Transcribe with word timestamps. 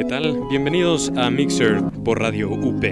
¿Qué 0.00 0.06
tal? 0.06 0.48
Bienvenidos 0.48 1.12
a 1.14 1.28
Mixer 1.30 1.82
por 2.02 2.20
Radio 2.20 2.48
UP. 2.48 2.82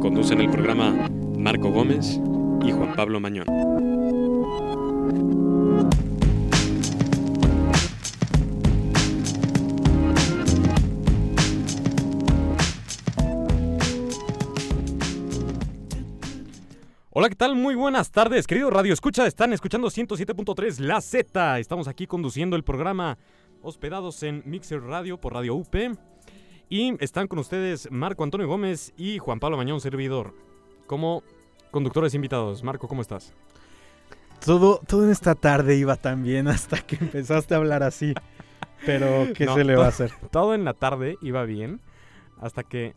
Conducen 0.00 0.40
el 0.40 0.48
programa 0.48 1.06
Marco 1.36 1.70
Gómez 1.70 2.18
y 2.64 2.72
Juan 2.72 2.94
Pablo 2.96 3.20
Mañón. 3.20 3.44
Hola, 17.10 17.28
¿qué 17.28 17.36
tal? 17.36 17.54
Muy 17.54 17.74
buenas 17.74 18.10
tardes, 18.10 18.46
querido 18.46 18.70
Radio 18.70 18.94
Escucha. 18.94 19.26
Están 19.26 19.52
escuchando 19.52 19.88
107.3 19.88 20.78
La 20.78 21.02
Z. 21.02 21.58
Estamos 21.58 21.86
aquí 21.86 22.06
conduciendo 22.06 22.56
el 22.56 22.64
programa 22.64 23.18
hospedados 23.62 24.22
en 24.22 24.42
Mixer 24.44 24.82
Radio 24.82 25.18
por 25.18 25.34
Radio 25.34 25.54
UP. 25.54 25.74
Y 26.68 26.96
están 27.04 27.26
con 27.28 27.38
ustedes 27.38 27.90
Marco 27.90 28.24
Antonio 28.24 28.46
Gómez 28.46 28.92
y 28.96 29.18
Juan 29.18 29.40
Pablo 29.40 29.56
Mañón, 29.56 29.80
servidor, 29.80 30.34
como 30.86 31.22
conductores 31.70 32.14
invitados. 32.14 32.62
Marco, 32.62 32.88
¿cómo 32.88 33.02
estás? 33.02 33.34
Todo, 34.44 34.80
todo 34.86 35.04
en 35.04 35.10
esta 35.10 35.34
tarde 35.34 35.76
iba 35.76 35.96
tan 35.96 36.22
bien 36.22 36.48
hasta 36.48 36.78
que 36.78 36.96
empezaste 36.96 37.54
a 37.54 37.58
hablar 37.58 37.82
así. 37.82 38.14
Pero, 38.84 39.32
¿qué 39.34 39.44
No, 39.46 39.54
se 39.54 39.64
le 39.64 39.76
va 39.76 39.86
a 39.86 39.88
hacer? 39.88 40.12
Todo 40.30 40.54
en 40.54 40.64
la 40.64 40.74
tarde 40.74 41.16
iba 41.22 41.44
bien 41.44 41.80
hasta 42.40 42.62
que 42.62 42.94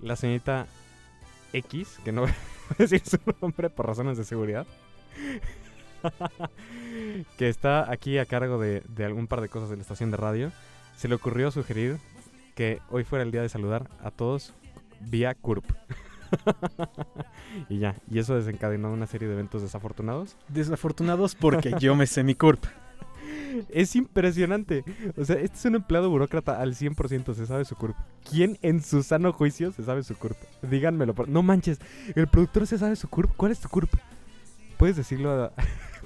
la 0.00 0.16
señorita 0.16 0.66
X, 1.52 1.98
que 2.04 2.12
no 2.12 2.20
voy 2.22 2.30
a 2.30 2.74
decir 2.78 3.02
su 3.04 3.18
nombre 3.40 3.70
por 3.70 3.86
razones 3.86 4.18
de 4.18 4.24
seguridad, 4.24 4.66
que 7.38 7.48
está 7.48 7.90
aquí 7.90 8.18
a 8.18 8.26
cargo 8.26 8.58
de, 8.58 8.82
de 8.88 9.04
algún 9.04 9.26
par 9.26 9.40
de 9.40 9.48
cosas 9.48 9.70
de 9.70 9.76
la 9.76 9.82
estación 9.82 10.10
de 10.10 10.16
radio, 10.16 10.52
se 10.96 11.08
le 11.08 11.14
ocurrió 11.14 11.50
sugerir 11.50 11.98
que 12.54 12.80
hoy 12.90 13.04
fuera 13.04 13.22
el 13.24 13.30
día 13.32 13.42
de 13.42 13.48
saludar 13.48 13.88
a 14.02 14.10
todos 14.10 14.54
vía 15.00 15.34
CURP. 15.34 15.64
y 17.68 17.78
ya, 17.78 17.96
y 18.10 18.18
eso 18.18 18.34
desencadenó 18.34 18.92
una 18.92 19.06
serie 19.06 19.28
de 19.28 19.34
eventos 19.34 19.62
desafortunados. 19.62 20.36
Desafortunados 20.48 21.34
porque 21.34 21.74
yo 21.78 21.94
me 21.94 22.06
sé 22.06 22.22
mi 22.24 22.34
curp. 22.34 22.64
Es 23.68 23.94
impresionante. 23.94 24.84
O 25.16 25.24
sea, 25.24 25.36
este 25.36 25.56
es 25.56 25.64
un 25.64 25.76
empleado 25.76 26.10
burócrata 26.10 26.60
al 26.60 26.74
100%, 26.74 27.34
se 27.34 27.46
sabe 27.46 27.64
su 27.64 27.76
CURP. 27.76 27.94
¿Quién 28.28 28.58
en 28.62 28.82
su 28.82 29.04
sano 29.04 29.32
juicio 29.32 29.70
se 29.70 29.84
sabe 29.84 30.02
su 30.02 30.16
CURP? 30.16 30.36
Díganmelo. 30.62 31.14
por- 31.14 31.28
No 31.28 31.42
manches, 31.44 31.78
el 32.16 32.26
productor 32.26 32.66
se 32.66 32.78
sabe 32.78 32.96
su 32.96 33.08
CURP. 33.08 33.32
¿Cuál 33.36 33.52
es 33.52 33.60
tu 33.60 33.68
CURP? 33.68 33.94
¿Puedes 34.76 34.96
decirlo 34.96 35.30
a... 35.30 35.52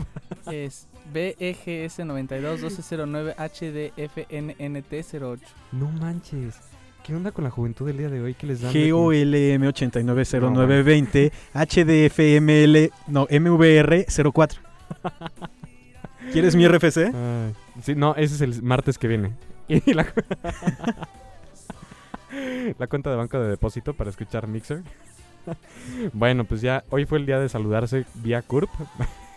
Es 0.52 0.86
BEGS 1.12 1.98
921209 1.98 3.34
HDFNNT08. 3.36 5.38
No 5.72 5.90
manches. 5.92 6.56
¿Qué 7.04 7.14
onda 7.14 7.32
con 7.32 7.44
la 7.44 7.50
juventud 7.50 7.86
del 7.86 7.96
día 7.96 8.10
de 8.10 8.20
hoy? 8.20 8.34
¿Qué 8.34 8.46
les 8.46 8.60
dan? 8.60 8.70
GOLM890920 8.72 11.32
HDFML, 11.54 12.92
no, 13.06 13.26
MVR04. 13.28 14.58
¿Quieres 16.32 16.54
mi 16.54 16.68
RFC? 16.68 17.14
Ay, 17.14 17.54
sí, 17.82 17.94
no, 17.94 18.14
ese 18.14 18.34
es 18.34 18.42
el 18.42 18.62
martes 18.62 18.98
que 18.98 19.08
viene. 19.08 19.32
Y 19.68 19.92
la, 19.92 20.06
la 22.78 22.86
cuenta 22.86 23.10
de 23.10 23.16
banco 23.16 23.38
de 23.38 23.50
depósito 23.50 23.92
para 23.92 24.08
escuchar 24.08 24.46
Mixer. 24.46 24.82
bueno, 26.14 26.44
pues 26.44 26.62
ya 26.62 26.84
hoy 26.88 27.04
fue 27.04 27.18
el 27.18 27.26
día 27.26 27.38
de 27.38 27.50
saludarse 27.50 28.06
vía 28.14 28.40
CURP. 28.40 28.70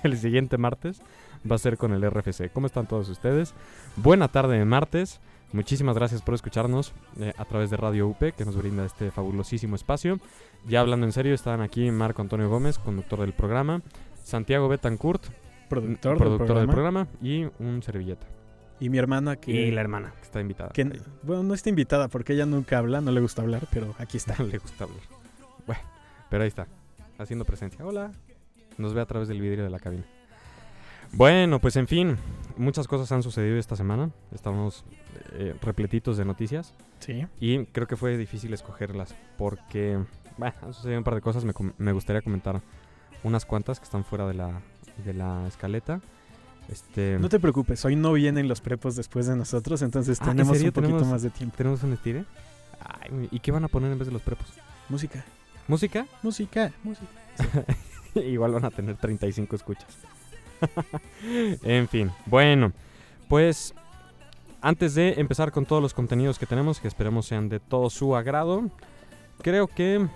el 0.03 0.17
siguiente 0.17 0.57
martes 0.57 1.01
va 1.49 1.55
a 1.55 1.59
ser 1.59 1.77
con 1.77 1.93
el 1.93 2.09
RFC. 2.09 2.51
¿Cómo 2.53 2.67
están 2.67 2.87
todos 2.87 3.09
ustedes? 3.09 3.53
Buena 3.95 4.27
tarde 4.27 4.57
de 4.57 4.65
martes. 4.65 5.19
Muchísimas 5.53 5.95
gracias 5.95 6.21
por 6.21 6.33
escucharnos 6.33 6.93
eh, 7.19 7.33
a 7.37 7.43
través 7.45 7.69
de 7.69 7.77
Radio 7.77 8.07
UP, 8.07 8.19
que 8.37 8.45
nos 8.45 8.55
brinda 8.55 8.85
este 8.85 9.11
fabulosísimo 9.11 9.75
espacio. 9.75 10.17
Ya 10.67 10.79
hablando 10.79 11.05
en 11.05 11.11
serio, 11.11 11.33
están 11.33 11.59
aquí 11.61 11.91
Marco 11.91 12.21
Antonio 12.21 12.47
Gómez, 12.49 12.77
conductor 12.77 13.19
del 13.19 13.33
programa, 13.33 13.81
Santiago 14.23 14.69
Betancourt, 14.69 15.23
Productor, 15.67 16.17
productor 16.17 16.47
del 16.47 16.67
del 16.67 16.67
programa. 16.75 17.05
programa, 17.05 17.07
y 17.21 17.47
un 17.63 17.81
servilleta. 17.83 18.27
Y 18.79 18.89
mi 18.89 18.97
hermana 18.97 19.35
que... 19.35 19.51
Y 19.51 19.71
la 19.71 19.81
hermana, 19.81 20.13
que 20.17 20.21
está 20.23 20.39
invitada. 20.41 20.69
que- 20.71 21.01
bueno, 21.23 21.43
no 21.43 21.53
está 21.53 21.69
invitada 21.69 22.07
porque 22.07 22.33
ella 22.33 22.45
nunca 22.45 22.77
habla, 22.77 23.01
no 23.01 23.11
le 23.11 23.19
gusta 23.21 23.41
hablar, 23.41 23.67
pero 23.71 23.93
aquí 23.99 24.17
está. 24.17 24.35
No 24.39 24.45
le 24.45 24.57
gusta 24.57 24.85
hablar. 24.85 25.01
Bueno, 25.67 25.81
pero 26.29 26.43
ahí 26.43 26.47
está, 26.47 26.67
haciendo 27.17 27.43
presencia. 27.45 27.85
Hola. 27.85 28.11
Nos 28.77 28.93
ve 28.93 29.01
a 29.01 29.05
través 29.05 29.27
del 29.27 29.41
vidrio 29.41 29.63
de 29.63 29.69
la 29.69 29.79
cabina. 29.79 30.03
Bueno, 31.13 31.59
pues 31.59 31.75
en 31.75 31.87
fin, 31.87 32.17
muchas 32.57 32.87
cosas 32.87 33.11
han 33.11 33.21
sucedido 33.21 33.57
esta 33.57 33.75
semana. 33.75 34.11
Estamos 34.33 34.85
eh, 35.33 35.55
repletitos 35.61 36.17
de 36.17 36.25
noticias. 36.25 36.73
Sí. 36.99 37.27
Y 37.39 37.65
creo 37.65 37.87
que 37.87 37.97
fue 37.97 38.17
difícil 38.17 38.53
escogerlas 38.53 39.13
porque, 39.37 39.99
bueno, 40.37 40.55
han 40.61 40.73
sucedido 40.73 40.99
un 40.99 41.03
par 41.03 41.15
de 41.15 41.21
cosas. 41.21 41.43
Me, 41.77 41.91
gustaría 41.91 42.21
comentar 42.21 42.61
unas 43.23 43.45
cuantas 43.45 43.79
que 43.79 43.83
están 43.83 44.05
fuera 44.05 44.25
de 44.25 44.35
la, 44.35 44.61
de 45.03 45.13
la 45.13 45.45
escaleta. 45.47 45.99
Este, 46.69 47.17
No 47.19 47.27
te 47.27 47.39
preocupes, 47.39 47.83
hoy 47.83 47.97
no 47.97 48.13
vienen 48.13 48.47
los 48.47 48.61
prepos 48.61 48.95
después 48.95 49.25
de 49.27 49.35
nosotros, 49.35 49.81
entonces 49.81 50.19
Ah, 50.21 50.25
¿en 50.25 50.29
tenemos 50.31 50.55
serio? 50.57 50.69
un 50.69 50.73
poquito 50.73 50.93
¿Tenemos- 50.93 51.11
más 51.11 51.21
de 51.23 51.29
tiempo. 51.31 51.57
¿Tenemos 51.57 51.83
un 51.83 51.91
estire? 51.93 52.23
Ay, 52.79 53.27
¿Y 53.31 53.39
qué 53.39 53.51
van 53.51 53.65
a 53.65 53.67
poner 53.67 53.91
en 53.91 53.97
vez 53.99 54.07
de 54.07 54.13
los 54.13 54.21
prepos? 54.21 54.47
Música, 54.87 55.25
¿Música? 55.67 56.05
música, 56.23 56.71
música. 56.83 57.07
Igual 58.15 58.51
van 58.51 58.65
a 58.65 58.71
tener 58.71 58.97
35 58.97 59.55
escuchas. 59.55 59.97
en 61.63 61.87
fin, 61.87 62.11
bueno, 62.25 62.71
pues 63.27 63.73
antes 64.61 64.93
de 64.93 65.19
empezar 65.19 65.51
con 65.51 65.65
todos 65.65 65.81
los 65.81 65.93
contenidos 65.93 66.37
que 66.37 66.45
tenemos, 66.45 66.79
que 66.79 66.87
esperemos 66.87 67.25
sean 67.25 67.49
de 67.49 67.59
todo 67.59 67.89
su 67.89 68.15
agrado, 68.15 68.69
creo 69.41 69.67
que 69.67 70.07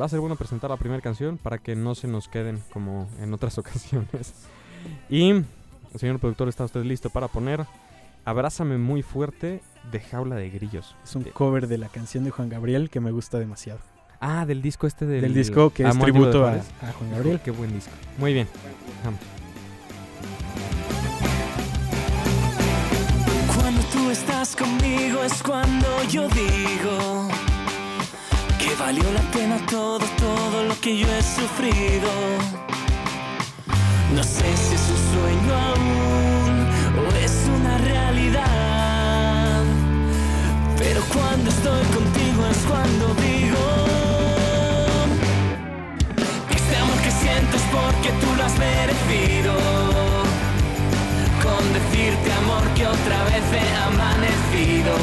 va 0.00 0.06
a 0.06 0.08
ser 0.08 0.20
bueno 0.20 0.36
presentar 0.36 0.70
la 0.70 0.76
primera 0.76 1.02
canción 1.02 1.36
para 1.36 1.58
que 1.58 1.76
no 1.76 1.94
se 1.94 2.08
nos 2.08 2.28
queden 2.28 2.62
como 2.72 3.08
en 3.20 3.34
otras 3.34 3.58
ocasiones. 3.58 4.32
Y, 5.08 5.42
señor 5.96 6.18
productor, 6.18 6.48
¿está 6.48 6.64
usted 6.64 6.84
listo 6.84 7.10
para 7.10 7.28
poner 7.28 7.66
Abrázame 8.24 8.76
muy 8.78 9.02
fuerte 9.02 9.62
de 9.90 10.00
Jaula 10.00 10.36
de 10.36 10.50
Grillos? 10.50 10.94
Es 11.02 11.14
un 11.16 11.24
cover 11.24 11.66
de 11.66 11.78
la 11.78 11.88
canción 11.88 12.24
de 12.24 12.30
Juan 12.30 12.48
Gabriel 12.48 12.90
que 12.90 13.00
me 13.00 13.10
gusta 13.10 13.38
demasiado. 13.38 13.80
Ah, 14.22 14.44
del 14.44 14.60
disco 14.60 14.86
este 14.86 15.06
del, 15.06 15.22
Del 15.22 15.32
disco 15.34 15.70
que 15.70 15.82
es 15.82 15.98
tributo 15.98 16.44
a, 16.46 16.52
a 16.52 16.92
Juan 16.98 17.10
Gabriel. 17.10 17.40
Qué 17.42 17.50
buen 17.50 17.72
disco. 17.72 17.90
Muy 18.18 18.34
bien. 18.34 18.46
Vamos. 19.02 19.20
Cuando 23.56 23.80
tú 23.84 24.10
estás 24.10 24.54
conmigo 24.54 25.24
es 25.24 25.42
cuando 25.42 25.86
yo 26.10 26.28
digo 26.28 27.28
que 28.58 28.74
valió 28.78 29.04
la 29.12 29.22
pena 29.32 29.56
todo, 29.70 30.04
todo 30.18 30.64
lo 30.64 30.78
que 30.80 30.98
yo 30.98 31.06
he 31.06 31.22
sufrido. 31.22 32.10
No 34.14 34.22
sé 34.22 34.54
si 34.56 34.74
es 34.74 34.90
un 34.90 35.02
sueño 35.14 35.54
aún 35.54 36.66
o 36.98 37.16
es 37.24 37.34
una 37.58 37.78
realidad. 37.78 39.62
Pero 40.78 41.00
cuando 41.14 41.48
estoy 41.48 41.84
contigo 41.84 42.46
es 42.50 42.58
cuando 42.68 42.99
he 53.52 53.76
amanecido. 53.88 54.94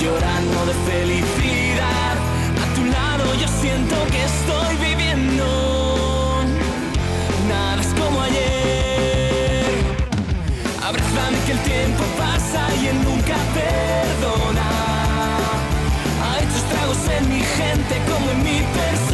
Llorando 0.00 0.66
de 0.66 0.74
felicidad. 0.90 2.14
A 2.62 2.74
tu 2.74 2.84
lado 2.84 3.34
yo 3.34 3.48
siento 3.60 3.96
que 4.12 4.20
estoy 4.32 4.76
viviendo. 4.88 5.46
Nada 7.48 7.80
es 7.80 7.92
como 8.00 8.20
ayer. 8.22 9.74
Abrázame 10.82 11.38
que 11.46 11.52
el 11.52 11.60
tiempo 11.60 12.04
pasa 12.16 12.60
y 12.80 12.86
él 12.88 12.98
nunca 13.02 13.36
perdona. 13.58 14.68
Ha 16.24 16.38
hecho 16.42 16.56
estragos 16.64 17.02
en 17.16 17.28
mi 17.28 17.40
gente 17.40 17.94
como 18.10 18.30
en 18.30 18.42
mi 18.42 18.60
persona 18.78 19.07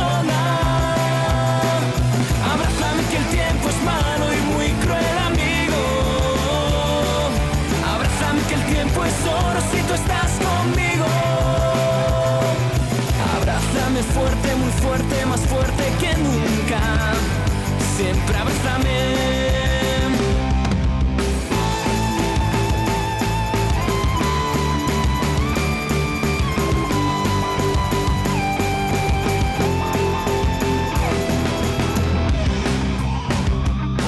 Siempre 17.97 18.37
abrázame 18.37 18.91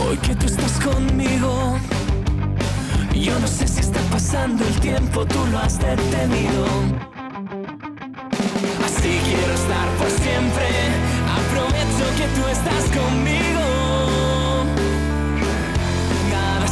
Hoy 0.01 0.17
que 0.17 0.35
tú 0.35 0.47
estás 0.47 0.73
conmigo 0.81 1.79
Yo 3.15 3.39
no 3.41 3.47
sé 3.47 3.69
si 3.69 3.81
está 3.81 4.01
pasando 4.11 4.65
el 4.65 4.81
tiempo, 4.81 5.25
tú 5.27 5.39
lo 5.51 5.59
has 5.59 5.79
detenido. 5.79 6.65
Así 8.85 9.19
quiero 9.25 9.53
estar 9.53 9.89
por 9.99 10.11
siempre. 10.11 10.67
Aprovecho 11.41 12.05
que 12.17 12.27
tú 12.41 12.47
estás 12.49 12.85
conmigo. 12.97 13.76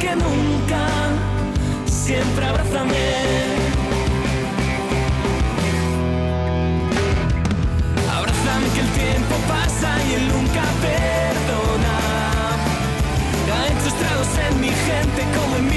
que 0.00 0.16
nunca. 0.16 0.82
Siempre 1.86 2.44
abrázame. 2.46 3.04
Abrázame 8.16 8.66
que 8.74 8.80
el 8.80 8.90
tiempo 9.02 9.34
pasa 9.46 9.88
y 10.08 10.14
él 10.14 10.28
nunca 10.28 10.62
perdona. 10.88 11.96
Ha 13.54 13.66
hecho 13.70 13.88
estragos 13.94 14.32
en 14.48 14.60
mi 14.60 14.72
gente 14.88 15.20
como 15.36 15.56
en 15.56 15.69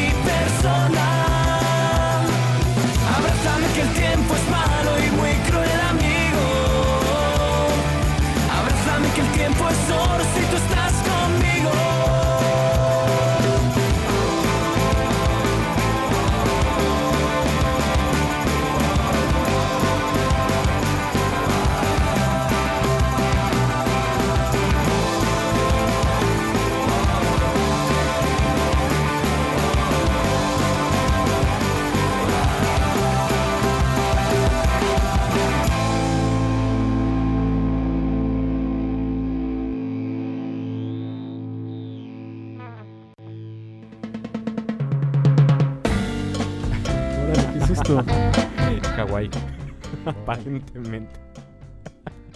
Órale, 47.93 48.31
¿qué 48.31 48.63
es 48.75 48.75
esto? 48.75 48.89
Hawái. 48.95 49.29
Aparentemente. 50.05 51.19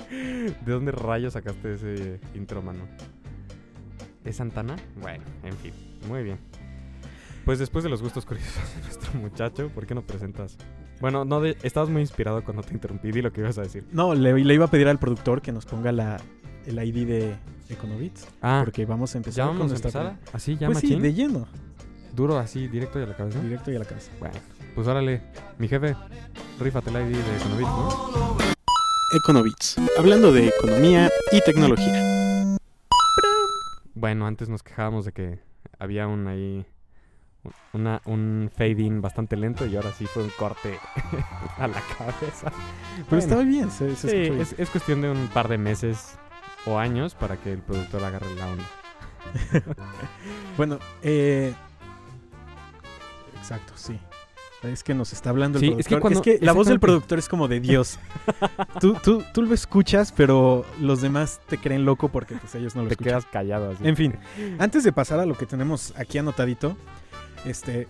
¿De 0.09 0.71
dónde 0.71 0.92
rayos 0.92 1.33
sacaste 1.33 1.74
ese 1.74 2.19
intro, 2.33 2.62
mano? 2.62 2.80
¿Es 4.24 4.38
Santana? 4.38 4.75
Bueno, 5.01 5.24
en 5.44 5.54
fin. 5.57 5.74
Muy 6.07 6.24
bien. 6.24 6.38
Pues 7.45 7.59
después 7.59 7.83
de 7.83 7.89
los 7.89 8.01
gustos 8.01 8.25
curiosos 8.25 8.54
de 8.75 8.81
nuestro 8.83 9.13
muchacho, 9.19 9.69
¿por 9.69 9.86
qué 9.86 9.95
no 9.95 10.01
presentas? 10.01 10.57
Bueno, 11.00 11.24
no 11.25 11.39
de- 11.42 11.57
estabas 11.63 11.89
muy 11.89 12.01
inspirado 12.01 12.44
cuando 12.44 12.63
te 12.63 12.74
interrumpí. 12.74 13.12
Di 13.12 13.21
lo 13.21 13.31
que 13.31 13.42
ibas 13.42 13.57
a 13.57 13.62
decir. 13.62 13.86
No, 13.92 14.13
le, 14.13 14.33
le 14.33 14.54
iba 14.54 14.65
a 14.65 14.69
pedir 14.69 14.88
al 14.88 14.98
productor 15.00 15.42
que 15.42 15.51
nos 15.51 15.65
ponga 15.65 15.92
la, 15.92 16.18
el 16.65 16.83
ID 16.83 17.07
de 17.07 17.36
Econovits. 17.69 18.27
Ah, 18.42 18.62
Porque 18.65 18.86
vamos 18.86 19.13
a 19.15 19.18
empezar 19.19 19.45
¿ya 19.45 19.57
con 19.57 19.62
a 19.62 19.69
nuestra? 19.69 20.19
¿Así, 20.33 20.57
ya 20.57 20.68
Pues 20.68 20.80
sí, 20.80 20.88
machín? 20.88 21.01
de 21.01 21.13
lleno. 21.13 21.48
Duro, 22.13 22.38
así, 22.38 22.68
directo 22.68 23.00
y 23.00 23.04
a 23.04 23.07
la 23.07 23.15
cabeza. 23.15 23.39
Directo 23.42 23.71
y 23.71 23.75
a 23.75 23.80
la 23.80 23.86
cabeza. 23.86 24.12
Bueno, 24.19 24.36
pues 24.78 24.88
órale. 24.88 25.22
Mi 25.58 25.68
jefe, 25.68 25.96
rífate 26.60 26.92
el 26.92 26.96
ID 27.10 27.18
de 27.18 27.38
Econovit, 27.38 27.68
¿no? 27.68 28.38
Econovits. 29.18 29.76
Hablando 29.98 30.32
de 30.32 30.50
economía 30.50 31.10
y 31.32 31.42
tecnología. 31.42 32.56
Bueno, 33.96 34.28
antes 34.28 34.50
nos 34.50 34.62
quejábamos 34.62 35.06
de 35.06 35.14
que 35.14 35.40
había 35.80 36.06
un 36.08 36.28
ahí 36.28 36.66
un- 37.44 37.54
una, 37.82 38.02
un 38.06 38.52
fade 38.56 38.82
in 38.84 39.02
bastante 39.02 39.36
lento 39.36 39.66
y 39.66 39.76
ahora 39.76 39.92
sí 39.94 40.06
fue 40.06 40.22
un 40.24 40.30
corte 40.38 40.78
a 41.58 41.68
la 41.68 41.82
cabeza. 41.98 42.52
Pero 42.52 43.06
Bueno, 43.10 43.18
estaba 43.24 43.42
bien, 43.44 43.72
se, 43.72 43.96
se 43.96 44.10
sí, 44.10 44.16
escuchó 44.18 44.34
bien. 44.34 44.42
es, 44.42 44.56
es 44.60 44.70
cuestión 44.70 45.02
de 45.02 45.10
un 45.10 45.28
par 45.30 45.48
de 45.48 45.58
meses 45.58 46.20
o 46.68 46.78
años 46.78 47.16
para 47.16 47.38
que 47.38 47.54
el 47.54 47.60
productor 47.64 48.04
agarre 48.04 48.32
la 48.36 48.48
onda. 48.48 48.66
Bueno, 50.58 50.78
eh... 51.02 51.54
Exacto, 53.40 53.74
sí. 53.76 54.00
Es 54.63 54.83
que 54.83 54.94
nos 54.95 55.13
está 55.13 55.30
hablando 55.30 55.59
el 55.59 55.62
Sí, 55.62 55.68
productor. 55.68 55.80
es 55.81 55.88
que 55.88 56.00
cuando- 56.33 56.45
la 56.45 56.51
voz 56.51 56.68
del 56.68 56.80
productor 56.80 57.19
es 57.19 57.30
como 57.30 57.48
de 57.48 57.59
Dios. 57.59 58.00
tú, 58.81 58.95
tú, 59.04 59.24
tú 59.33 59.44
lo 59.44 59.54
escuchas, 59.54 60.12
pero 60.12 60.65
los 60.81 61.01
demás 61.01 61.39
te 61.48 61.57
creen 61.59 61.86
loco 61.86 62.09
porque 62.09 62.36
pues, 62.36 62.56
ellos 62.56 62.75
no 62.75 62.81
lo 62.81 62.88
Te 62.88 62.95
escuchan. 62.95 63.12
quedas 63.12 63.25
callado 63.31 63.71
así. 63.71 63.88
En 63.88 63.95
fin, 63.95 64.15
antes 64.57 64.83
de 64.83 64.92
pasar 64.92 65.19
a 65.19 65.25
lo 65.27 65.36
que 65.38 65.45
tenemos 65.45 65.94
aquí 65.95 66.18
anotadito, 66.18 66.75
este, 67.45 67.88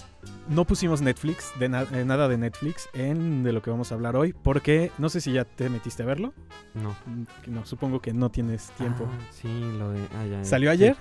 no 0.50 0.66
pusimos 0.66 1.02
Netflix, 1.02 1.52
de 1.58 1.70
na- 1.70 1.86
eh, 1.94 2.04
nada 2.04 2.28
de 2.28 2.38
Netflix 2.38 2.90
en 2.94 3.44
de 3.44 3.54
lo 3.54 3.62
que 3.62 3.70
vamos 3.70 3.92
a 3.94 3.96
hablar 3.96 4.18
hoy, 4.18 4.34
porque 4.34 4.92
no 4.98 5.08
sé 5.08 5.22
si 5.22 5.32
ya 5.32 5.46
te 5.46 5.70
metiste 5.70 6.04
a 6.04 6.06
verlo. 6.06 6.34
No. 6.74 6.92
Mm, 7.06 7.24
No, 7.54 7.66
supongo 7.66 8.02
que 8.02 8.14
no 8.14 8.30
tienes 8.30 8.72
tiempo. 8.72 9.08
Ah, 9.10 9.18
sí, 9.32 9.48
lo 9.80 9.92
de. 9.92 10.02
ah, 10.20 10.26
ya, 10.26 10.38
ya. 10.40 10.44
¿Salió 10.44 10.70
ayer? 10.70 10.98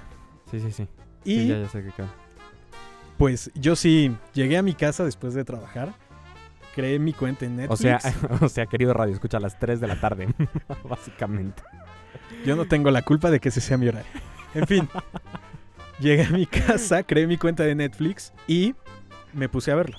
Sí, 0.50 0.60
sí, 0.60 0.70
sí. 0.70 0.86
Y 1.24 1.40
Sí, 1.40 1.48
ya, 1.48 1.58
ya 1.58 1.68
sé 1.68 1.82
que. 1.82 1.90
Pues 3.18 3.50
yo 3.54 3.76
sí 3.76 4.14
llegué 4.34 4.56
a 4.56 4.62
mi 4.62 4.74
casa 4.74 5.04
después 5.04 5.34
de 5.34 5.44
trabajar, 5.44 5.94
creé 6.74 6.98
mi 6.98 7.12
cuenta 7.12 7.46
en 7.46 7.56
Netflix. 7.56 7.72
O 7.72 7.76
sea, 7.76 8.00
o 8.40 8.48
sea, 8.48 8.66
querido 8.66 8.92
radio, 8.92 9.14
escucha 9.14 9.38
a 9.38 9.40
las 9.40 9.58
3 9.58 9.80
de 9.80 9.86
la 9.86 10.00
tarde, 10.00 10.28
básicamente. 10.88 11.62
Yo 12.44 12.56
no 12.56 12.66
tengo 12.66 12.90
la 12.90 13.02
culpa 13.02 13.30
de 13.30 13.40
que 13.40 13.48
ese 13.48 13.60
sea 13.60 13.76
mi 13.76 13.88
horario. 13.88 14.10
En 14.54 14.66
fin, 14.66 14.88
llegué 16.00 16.24
a 16.24 16.30
mi 16.30 16.46
casa, 16.46 17.02
creé 17.02 17.26
mi 17.26 17.38
cuenta 17.38 17.62
de 17.62 17.74
Netflix 17.74 18.32
y 18.46 18.74
me 19.32 19.48
puse 19.48 19.72
a 19.72 19.74
verlo. 19.74 19.98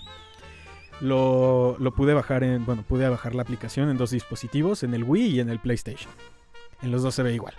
Lo, 1.00 1.78
lo 1.80 1.94
pude 1.94 2.14
bajar 2.14 2.44
en, 2.44 2.66
bueno, 2.66 2.84
pude 2.88 3.08
bajar 3.08 3.36
la 3.36 3.44
aplicación 3.44 3.90
en 3.90 3.98
dos 3.98 4.12
dispositivos, 4.12 4.84
en 4.84 4.94
el 4.94 5.04
Wii 5.04 5.28
y 5.28 5.40
en 5.40 5.50
el 5.50 5.60
PlayStation. 5.60 6.12
En 6.82 6.92
los 6.92 7.04
dos 7.04 7.16
se 7.16 7.24
ve 7.24 7.34
igual. 7.34 7.54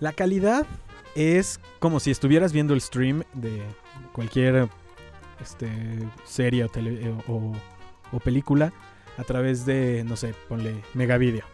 La 0.00 0.12
calidad 0.12 0.66
es 1.14 1.58
como 1.80 1.98
si 1.98 2.10
estuvieras 2.10 2.52
viendo 2.52 2.74
el 2.74 2.80
stream 2.80 3.24
de 3.34 3.62
cualquier 4.12 4.68
este, 5.40 5.70
serie 6.24 6.64
o, 6.64 6.68
tele- 6.68 7.14
o, 7.28 7.52
o 8.12 8.20
película 8.20 8.72
a 9.16 9.24
través 9.24 9.66
de, 9.66 10.04
no 10.04 10.16
sé, 10.16 10.34
ponle 10.48 10.82
Megavideo. 10.94 11.44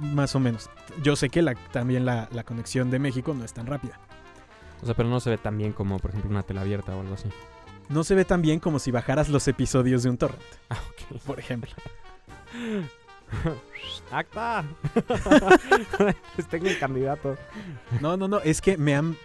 Más 0.00 0.34
o 0.34 0.40
menos. 0.40 0.68
Yo 1.02 1.16
sé 1.16 1.30
que 1.30 1.40
la, 1.40 1.54
también 1.72 2.04
la, 2.04 2.28
la 2.32 2.44
conexión 2.44 2.90
de 2.90 2.98
México 2.98 3.32
no 3.34 3.44
es 3.44 3.52
tan 3.54 3.66
rápida. 3.66 3.98
O 4.82 4.86
sea, 4.86 4.94
pero 4.94 5.08
no 5.08 5.18
se 5.18 5.30
ve 5.30 5.38
tan 5.38 5.56
bien 5.56 5.72
como, 5.72 5.98
por 5.98 6.10
ejemplo, 6.10 6.30
una 6.30 6.42
tela 6.42 6.60
abierta 6.60 6.94
o 6.94 7.00
algo 7.00 7.14
así. 7.14 7.28
No 7.88 8.04
se 8.04 8.14
ve 8.14 8.24
tan 8.26 8.42
bien 8.42 8.60
como 8.60 8.78
si 8.78 8.90
bajaras 8.90 9.30
los 9.30 9.48
episodios 9.48 10.02
de 10.02 10.10
un 10.10 10.18
torrent, 10.18 10.42
Ah, 10.68 10.76
ok. 11.10 11.20
por 11.22 11.38
ejemplo. 11.40 11.70
¡Acta! 14.10 14.64
Les 16.36 16.46
tengo 16.48 16.66
el 16.66 16.78
candidato. 16.78 17.36
No, 18.00 18.16
no, 18.16 18.28
no, 18.28 18.40
es 18.40 18.60
que 18.60 18.76
me 18.78 18.94
han 18.94 19.16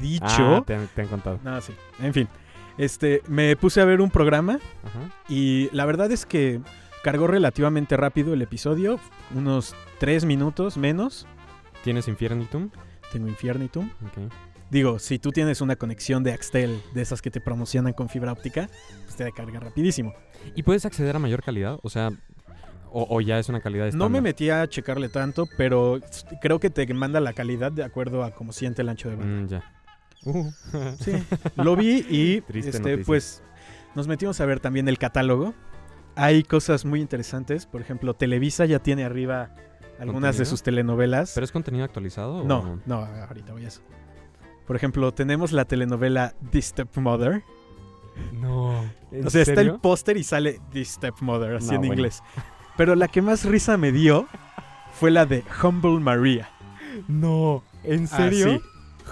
dicho... 0.00 0.24
Ah, 0.56 0.62
te, 0.66 0.74
han- 0.74 0.88
te 0.88 1.02
han 1.02 1.08
contado. 1.08 1.40
No, 1.42 1.60
sí. 1.60 1.72
En 2.00 2.12
fin, 2.14 2.28
este, 2.78 3.22
me 3.28 3.54
puse 3.56 3.80
a 3.80 3.84
ver 3.84 4.00
un 4.00 4.10
programa 4.10 4.58
Ajá. 4.84 5.10
y 5.28 5.68
la 5.72 5.84
verdad 5.86 6.10
es 6.12 6.26
que 6.26 6.60
cargó 7.02 7.26
relativamente 7.26 7.96
rápido 7.96 8.32
el 8.34 8.42
episodio, 8.42 8.98
unos 9.34 9.74
tres 9.98 10.24
minutos 10.24 10.76
menos. 10.76 11.26
¿Tienes 11.82 12.08
Infernitum? 12.08 12.70
Tengo 13.12 13.28
Infernitum. 13.28 13.90
Ok. 14.06 14.32
Digo, 14.70 14.98
si 14.98 15.18
tú 15.18 15.30
tienes 15.30 15.60
una 15.60 15.76
conexión 15.76 16.24
de 16.24 16.32
Axtel, 16.32 16.80
de 16.94 17.02
esas 17.02 17.20
que 17.22 17.30
te 17.30 17.40
promocionan 17.40 17.92
con 17.92 18.08
fibra 18.08 18.32
óptica, 18.32 18.68
pues 19.04 19.14
te 19.16 19.30
carga 19.32 19.60
rapidísimo. 19.60 20.14
¿Y 20.56 20.62
puedes 20.62 20.84
acceder 20.86 21.14
a 21.14 21.18
mayor 21.18 21.42
calidad? 21.42 21.78
O 21.82 21.90
sea, 21.90 22.10
o, 22.90 23.06
o 23.08 23.20
ya 23.20 23.38
es 23.38 23.48
una 23.50 23.60
calidad 23.60 23.84
No 23.92 24.08
me 24.08 24.18
estándar? 24.18 24.22
metí 24.22 24.50
a 24.50 24.66
checarle 24.66 25.08
tanto, 25.10 25.46
pero 25.58 26.00
creo 26.40 26.58
que 26.58 26.70
te 26.70 26.92
manda 26.94 27.20
la 27.20 27.34
calidad 27.34 27.70
de 27.70 27.84
acuerdo 27.84 28.24
a 28.24 28.30
cómo 28.32 28.52
siente 28.52 28.82
el 28.82 28.88
ancho 28.88 29.10
de 29.10 29.16
banda. 29.16 29.42
Mm, 29.42 29.48
ya. 29.48 29.72
Uh. 30.24 30.50
Sí, 31.00 31.12
lo 31.56 31.76
vi 31.76 32.04
y 32.08 32.40
Triste 32.42 32.70
este, 32.70 32.82
noticia. 32.90 33.04
pues 33.06 33.42
nos 33.94 34.08
metimos 34.08 34.40
a 34.40 34.46
ver 34.46 34.60
también 34.60 34.88
el 34.88 34.98
catálogo. 34.98 35.54
hay 36.16 36.42
cosas 36.42 36.84
muy 36.84 37.00
interesantes. 37.00 37.66
Por 37.66 37.80
ejemplo, 37.80 38.14
Televisa 38.14 38.64
ya 38.66 38.78
tiene 38.78 39.04
arriba 39.04 39.50
algunas 39.98 40.38
de 40.38 40.44
sus 40.44 40.62
telenovelas. 40.62 41.32
¿Pero 41.34 41.44
es 41.44 41.52
contenido 41.52 41.84
actualizado? 41.84 42.36
o 42.38 42.44
No, 42.44 42.80
no, 42.86 42.96
ahorita 43.28 43.52
voy 43.52 43.64
a 43.64 43.68
eso. 43.68 43.82
Por 44.66 44.76
ejemplo, 44.76 45.12
tenemos 45.12 45.52
la 45.52 45.66
telenovela 45.66 46.34
The 46.50 46.62
Stepmother. 46.62 47.42
No. 48.32 48.82
¿En 49.12 49.26
O 49.26 49.30
sea, 49.30 49.42
está 49.42 49.60
el 49.60 49.74
póster 49.80 50.16
y 50.16 50.24
sale 50.24 50.60
The 50.72 50.84
Stepmother, 50.84 51.56
así 51.56 51.68
No, 51.68 51.72
en 51.74 51.80
bueno. 51.80 51.94
inglés. 51.94 52.22
Pero 52.76 52.94
la 52.94 53.08
que 53.08 53.20
más 53.22 53.44
risa 53.44 53.76
me 53.76 53.92
dio 53.92 54.26
fue 54.94 55.10
la 55.10 55.26
de 55.26 55.44
Humble 55.62 56.00
Maria. 56.00 56.48
No. 57.08 57.62
¿En 57.82 58.04
Ah, 58.04 58.16
serio? 58.16 58.46
sí, 58.54 58.60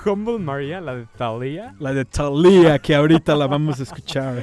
Humble 0.04 0.38
Maria, 0.38 0.80
la 0.80 0.94
de 0.96 1.06
Thalia. 1.16 1.74
la 1.78 1.92
de 1.92 2.04
Talia, 2.04 2.78
que 2.78 2.94
ahorita 2.94 3.34
la 3.36 3.46
vamos 3.46 3.78
a 3.80 3.82
escuchar. 3.84 4.42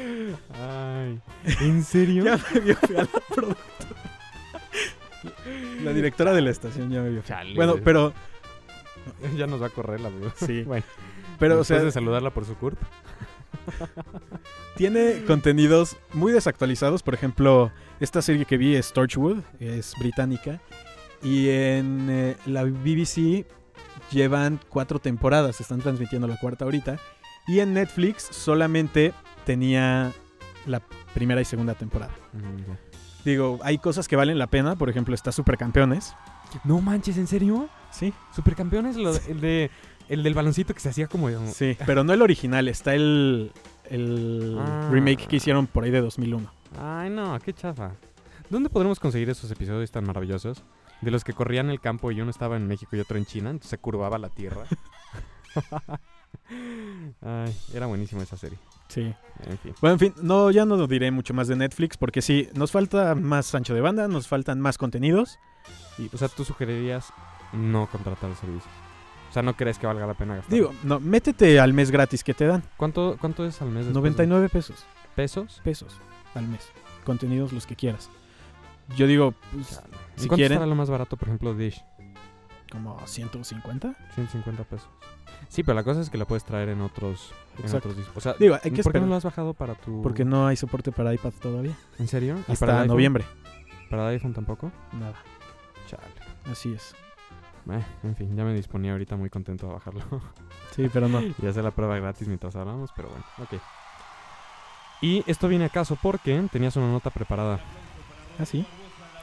Ay. 0.54 1.20
¿En 1.62 1.84
serio? 1.84 2.24
Ya 2.26 2.40
me 2.54 2.60
vio 2.60 2.78
la 2.90 3.06
productora. 3.06 3.66
La 5.84 5.94
directora 5.94 6.34
de 6.34 6.42
la 6.42 6.50
estación 6.50 6.90
ya 6.92 7.02
me 7.02 7.10
vio. 7.10 7.22
Chale, 7.24 7.56
Bueno, 7.56 7.76
pero 7.84 8.14
ya 9.36 9.48
nos 9.48 9.62
va 9.62 9.68
a 9.68 9.70
correr 9.70 10.00
la 10.00 10.10
duda. 10.10 10.32
sí. 10.36 10.64
Bueno, 10.64 10.86
Pero, 11.40 11.60
o 11.60 11.64
sea, 11.64 11.80
de 11.84 11.92
saludarla 11.92 12.30
por 12.32 12.46
su 12.46 12.56
CURP. 12.56 12.78
tiene 14.76 15.24
contenidos 15.26 15.98
muy 16.14 16.32
desactualizados. 16.32 17.04
Por 17.04 17.14
ejemplo, 17.14 17.72
esta 18.00 18.22
serie 18.22 18.46
que 18.46 18.58
vi 18.58 18.76
es 18.76 18.94
Torchwood, 18.94 19.40
es 19.60 19.94
británica. 20.00 20.62
Y 21.22 21.50
en 21.50 22.08
eh, 22.10 22.36
la 22.46 22.64
BBC 22.64 23.46
llevan 24.12 24.60
cuatro 24.70 25.00
temporadas, 25.00 25.60
están 25.62 25.80
transmitiendo 25.80 26.28
la 26.28 26.38
cuarta 26.38 26.66
ahorita. 26.66 26.98
Y 27.48 27.60
en 27.60 27.74
Netflix 27.74 28.28
solamente 28.32 29.14
tenía 29.46 30.12
la 30.66 30.82
primera 31.14 31.42
y 31.42 31.46
segunda 31.46 31.74
temporada. 31.74 32.14
Mm, 32.34 33.24
Digo, 33.26 33.60
hay 33.64 33.78
cosas 33.80 34.08
que 34.08 34.16
valen 34.16 34.38
la 34.40 34.48
pena, 34.48 34.76
por 34.76 34.90
ejemplo, 34.90 35.14
está 35.14 35.32
Supercampeones. 35.32 36.14
No 36.64 36.80
manches, 36.82 37.18
¿en 37.18 37.28
serio? 37.28 37.68
Sí, 37.92 38.14
Supercampeones, 38.36 38.96
lo 38.96 39.14
el, 39.28 39.42
de, 39.42 39.70
el 40.08 40.24
del 40.24 40.34
baloncito 40.34 40.74
que 40.74 40.80
se 40.80 40.90
hacía 40.90 41.08
como... 41.08 41.30
sí, 41.52 41.76
pero 41.86 42.04
no 42.04 42.14
el 42.14 42.22
original, 42.22 42.68
está 42.68 42.96
el, 42.96 43.52
el 43.90 44.58
Ah. 44.60 44.90
remake 44.92 45.28
que 45.28 45.36
hicieron 45.36 45.68
por 45.68 45.84
ahí 45.84 45.92
de 45.92 46.02
2001. 46.02 46.50
Ay, 46.82 47.10
no, 47.10 47.38
qué 47.40 47.52
chafa. 47.54 47.92
¿Dónde 48.50 48.70
podremos 48.70 49.00
conseguir 49.00 49.30
esos 49.30 49.52
episodios 49.52 49.92
tan 49.92 50.06
maravillosos? 50.06 50.64
De 51.02 51.12
los 51.12 51.24
que 51.24 51.34
corrían 51.34 51.70
el 51.70 51.80
campo 51.80 52.12
y 52.12 52.20
uno 52.22 52.30
estaba 52.32 52.58
en 52.58 52.68
México 52.68 52.96
y 52.96 53.00
otro 53.00 53.18
en 53.18 53.26
China, 53.26 53.50
entonces 53.52 53.70
se 53.70 53.78
curvaba 53.78 54.18
la 54.18 54.30
tierra. 54.30 54.64
Ay, 57.22 57.56
era 57.74 57.86
buenísima 57.86 58.24
esa 58.24 58.38
serie. 58.38 58.58
Sí. 58.88 59.14
En 59.46 59.58
fin. 59.60 59.74
Bueno, 59.82 59.94
en 59.94 60.00
fin, 60.00 60.14
no, 60.22 60.52
ya 60.52 60.66
no 60.66 60.88
diré 60.88 61.12
mucho 61.12 61.34
más 61.34 61.48
de 61.48 61.56
Netflix 61.56 61.98
porque 61.98 62.22
sí, 62.22 62.50
nos 62.54 62.72
falta 62.72 63.16
más 63.16 63.54
ancho 63.56 63.74
de 63.74 63.82
banda, 63.82 64.08
nos 64.08 64.28
faltan 64.28 64.60
más 64.60 64.78
contenidos. 64.78 65.38
O 66.14 66.18
sea, 66.18 66.28
tú 66.28 66.44
sugerirías 66.44 67.14
no 67.54 67.88
contratar 67.92 68.30
el 68.30 68.36
servicio. 68.36 68.70
O 69.30 69.32
sea, 69.34 69.44
no 69.44 69.56
crees 69.56 69.78
que 69.78 69.86
valga 69.86 70.08
la 70.08 70.16
pena 70.16 70.36
gastar. 70.36 70.52
Digo, 70.54 70.74
no, 70.84 71.00
métete 71.00 71.60
al 71.60 71.74
mes 71.74 71.92
gratis 71.92 72.24
que 72.24 72.34
te 72.34 72.46
dan. 72.48 72.64
¿cuánto, 72.78 73.16
¿cuánto 73.20 73.46
es 73.46 73.62
al 73.62 73.68
mes? 73.70 73.86
después 73.86 73.94
de- 73.94 74.00
99 74.28 74.50
pesos. 74.50 74.86
pesos. 75.16 75.62
Pesos 75.64 76.00
al 76.34 76.48
mes. 76.48 76.68
Contenidos 77.04 77.54
los 77.54 77.68
que 77.68 77.76
quieras. 77.76 78.10
Yo 78.96 79.08
digo, 79.08 79.34
pues, 79.54 79.68
si 80.16 80.26
¿Y 80.26 80.28
cuánto 80.28 80.36
quieren, 80.36 80.54
estará 80.54 80.66
lo 80.70 80.76
más 80.76 80.90
barato, 80.90 81.16
por 81.18 81.28
ejemplo, 81.28 81.54
Dish? 81.54 81.84
como 82.72 83.00
150. 83.08 83.96
150 84.14 84.64
pesos. 84.64 84.88
Sí, 85.48 85.64
pero 85.64 85.76
la 85.76 85.84
cosa 85.84 86.02
es 86.02 86.10
que 86.12 86.18
la 86.20 86.26
puedes 86.26 86.44
traer 86.44 86.70
en 86.70 86.82
otros, 86.82 87.34
en 87.58 87.62
Exacto. 87.64 87.78
otros 87.90 87.98
discos. 87.98 88.18
O 88.18 88.22
sea, 88.22 88.34
Digo, 88.40 88.56
hay 88.56 88.60
que 88.62 88.70
¿por 88.70 88.74
qué 88.76 88.82
esperar. 88.82 89.02
no 89.04 89.08
lo 89.10 89.16
has 89.16 89.24
bajado 89.24 89.54
para 89.56 89.74
tu...? 89.74 90.02
Porque 90.04 90.24
no 90.26 90.46
hay 90.46 90.56
soporte 90.56 90.92
para 90.92 91.14
iPad 91.14 91.32
todavía. 91.42 91.76
¿En 91.98 92.08
serio? 92.08 92.36
¿Y 92.36 92.42
para 92.42 92.48
el 92.48 92.54
Hasta 92.54 92.66
iPhone? 92.74 92.88
noviembre. 92.88 93.26
¿Para 93.90 94.04
el 94.04 94.10
iPhone 94.16 94.34
tampoco? 94.34 94.72
Nada. 94.94 95.16
Chale. 95.88 96.04
Así 96.52 96.74
es. 96.74 96.94
Eh, 97.72 97.84
en 98.04 98.16
fin, 98.16 98.36
ya 98.36 98.44
me 98.44 98.54
disponía 98.54 98.92
ahorita 98.92 99.16
muy 99.16 99.30
contento 99.30 99.68
de 99.68 99.74
bajarlo. 99.74 100.02
Sí, 100.76 100.88
pero 100.94 101.08
no. 101.08 101.20
y 101.42 101.48
hacer 101.48 101.64
la 101.64 101.72
prueba 101.72 101.98
gratis 101.98 102.28
mientras 102.28 102.56
hablamos, 102.56 102.92
pero 102.96 103.10
bueno, 103.10 103.26
ok. 103.40 103.60
Y 105.02 105.24
esto 105.26 105.48
viene 105.48 105.66
a 105.66 105.70
caso 105.70 105.98
porque 106.00 106.48
tenías 106.52 106.76
una 106.76 106.92
nota 106.92 107.10
preparada. 107.10 107.60
¿Ah, 108.38 108.46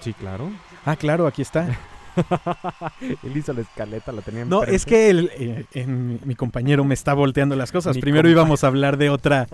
sí? 0.00 0.12
Claro. 0.14 0.50
Ah, 0.84 0.96
claro, 0.96 1.26
aquí 1.26 1.42
está. 1.42 1.68
Él 3.00 3.36
hizo 3.36 3.52
la 3.52 3.60
escaleta, 3.60 4.10
la 4.12 4.22
tenía 4.22 4.44
No, 4.44 4.62
es 4.64 4.86
que 4.86 5.10
el, 5.10 5.30
eh, 5.74 5.86
mi 5.86 6.34
compañero 6.34 6.84
me 6.84 6.94
está 6.94 7.12
volteando 7.14 7.56
las 7.56 7.72
cosas. 7.72 7.94
Mi 7.96 8.00
Primero 8.02 8.28
compa- 8.28 8.32
íbamos 8.32 8.64
a 8.64 8.68
hablar 8.68 8.96
de 8.96 9.10
otra, 9.10 9.46